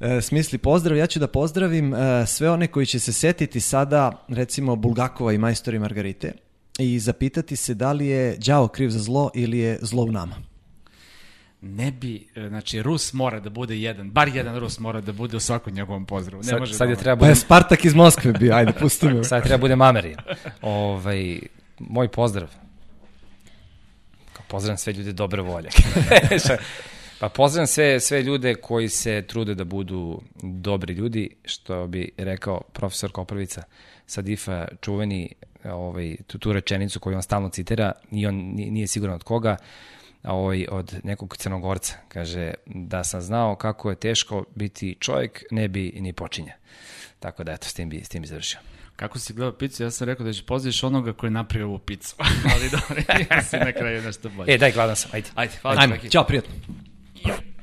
E, 0.00 0.20
smisli 0.20 0.58
pozdrav, 0.58 0.96
ja 0.96 1.06
ću 1.06 1.18
da 1.18 1.26
pozdravim 1.26 1.94
e, 1.94 2.26
sve 2.26 2.50
one 2.50 2.66
koji 2.66 2.86
će 2.86 2.98
se 2.98 3.12
setiti 3.12 3.60
sada, 3.60 4.24
recimo, 4.28 4.76
Bulgakova 4.76 5.32
i 5.32 5.38
majstori 5.38 5.78
Margarite 5.78 6.32
i 6.78 6.98
zapitati 6.98 7.56
se 7.56 7.74
da 7.74 7.92
li 7.92 8.06
je 8.06 8.36
đavo 8.46 8.68
kriv 8.68 8.90
za 8.90 8.98
zlo 8.98 9.30
ili 9.34 9.58
je 9.58 9.78
zlo 9.82 10.02
u 10.02 10.12
nama. 10.12 10.36
Ne 11.60 11.92
bi, 11.92 12.28
e, 12.34 12.48
znači, 12.48 12.82
Rus 12.82 13.12
mora 13.12 13.40
da 13.40 13.50
bude 13.50 13.78
jedan, 13.78 14.10
bar 14.10 14.28
jedan 14.28 14.58
Rus 14.58 14.78
mora 14.78 15.00
da 15.00 15.12
bude 15.12 15.36
u 15.36 15.40
svakom 15.40 15.74
njegovom 15.74 16.06
pozdravu. 16.06 16.42
Ne 16.42 16.48
Sad, 16.48 16.58
može 16.58 16.74
sad 16.74 16.88
je 16.88 16.94
da- 16.94 17.00
treba 17.00 17.20
Pa 17.20 17.26
je 17.26 17.30
bude, 17.30 17.40
Spartak 17.40 17.84
iz 17.84 17.94
Moskve 17.94 18.32
bio, 18.32 18.54
ajde, 18.54 18.72
pusti 18.72 19.06
me. 19.06 19.24
sad 19.30 19.42
treba 19.42 19.60
bude 19.60 19.76
mameri. 19.76 20.16
Ovaj, 20.62 21.38
moj 21.78 22.08
pozdrav. 22.08 22.48
Kao 24.32 24.44
Pozdravljam 24.48 24.78
sve 24.78 24.92
ljude 24.92 25.12
dobre 25.12 25.42
volje. 25.42 25.68
pa 27.20 27.28
pozdravljam 27.28 27.66
sve, 27.66 28.00
sve 28.00 28.22
ljude 28.22 28.54
koji 28.54 28.88
se 28.88 29.24
trude 29.28 29.54
da 29.54 29.64
budu 29.64 30.22
dobri 30.42 30.94
ljudi, 30.94 31.30
što 31.44 31.86
bi 31.86 32.10
rekao 32.16 32.60
profesor 32.72 33.12
Koprvica 33.12 33.62
Sadifa, 34.06 34.68
čuveni 34.80 35.32
ovaj, 35.64 36.16
tu, 36.26 36.38
tu 36.38 36.52
rečenicu 36.52 37.00
koju 37.00 37.16
on 37.16 37.22
stalno 37.22 37.48
citira 37.48 37.92
i 38.10 38.26
on 38.26 38.34
ni- 38.34 38.70
nije 38.70 38.86
siguran 38.86 39.14
od 39.14 39.22
koga, 39.22 39.56
a 40.22 40.34
ovaj, 40.34 40.66
od 40.70 40.94
nekog 41.04 41.36
crnogorca. 41.36 41.94
Kaže 42.08 42.54
da 42.66 43.04
sam 43.04 43.20
znao 43.20 43.56
kako 43.56 43.90
je 43.90 43.96
teško 43.96 44.44
biti 44.54 44.96
čovjek, 45.00 45.44
ne 45.50 45.68
bi 45.68 45.92
ni 45.96 46.12
počinja. 46.12 46.52
Tako 47.20 47.44
da, 47.44 47.52
eto, 47.52 47.68
s 47.68 47.74
tim 47.74 47.88
bi, 47.88 48.04
s 48.04 48.08
tim 48.08 48.22
bi 48.22 48.28
završio. 48.28 48.58
Kako 48.96 49.18
si 49.18 49.32
gledao 49.32 49.52
picu, 49.52 49.82
ja 49.82 49.90
sam 49.90 50.06
rekao 50.06 50.26
da 50.26 50.32
će 50.32 50.42
pozdraviš 50.44 50.82
onoga 50.82 51.12
koji 51.12 51.28
je 51.28 51.32
napravio 51.32 51.66
ovu 51.68 51.78
picu. 51.78 52.16
Ali 52.54 52.70
dobro, 52.70 53.02
ja 53.30 53.42
si 53.42 53.56
na 53.56 53.72
kraju 53.72 54.02
nešto 54.02 54.28
bolje. 54.28 54.54
E, 54.54 54.58
daj, 54.58 54.72
gladan 54.72 54.96
sam, 54.96 55.10
ajde. 55.14 55.28
Ajde, 55.34 55.52
hvala 55.62 55.80
Ajmo, 55.80 55.94
Baki. 55.94 56.10
ćao, 56.10 56.24
prijatno. 56.24 56.54
Ja. 57.26 57.55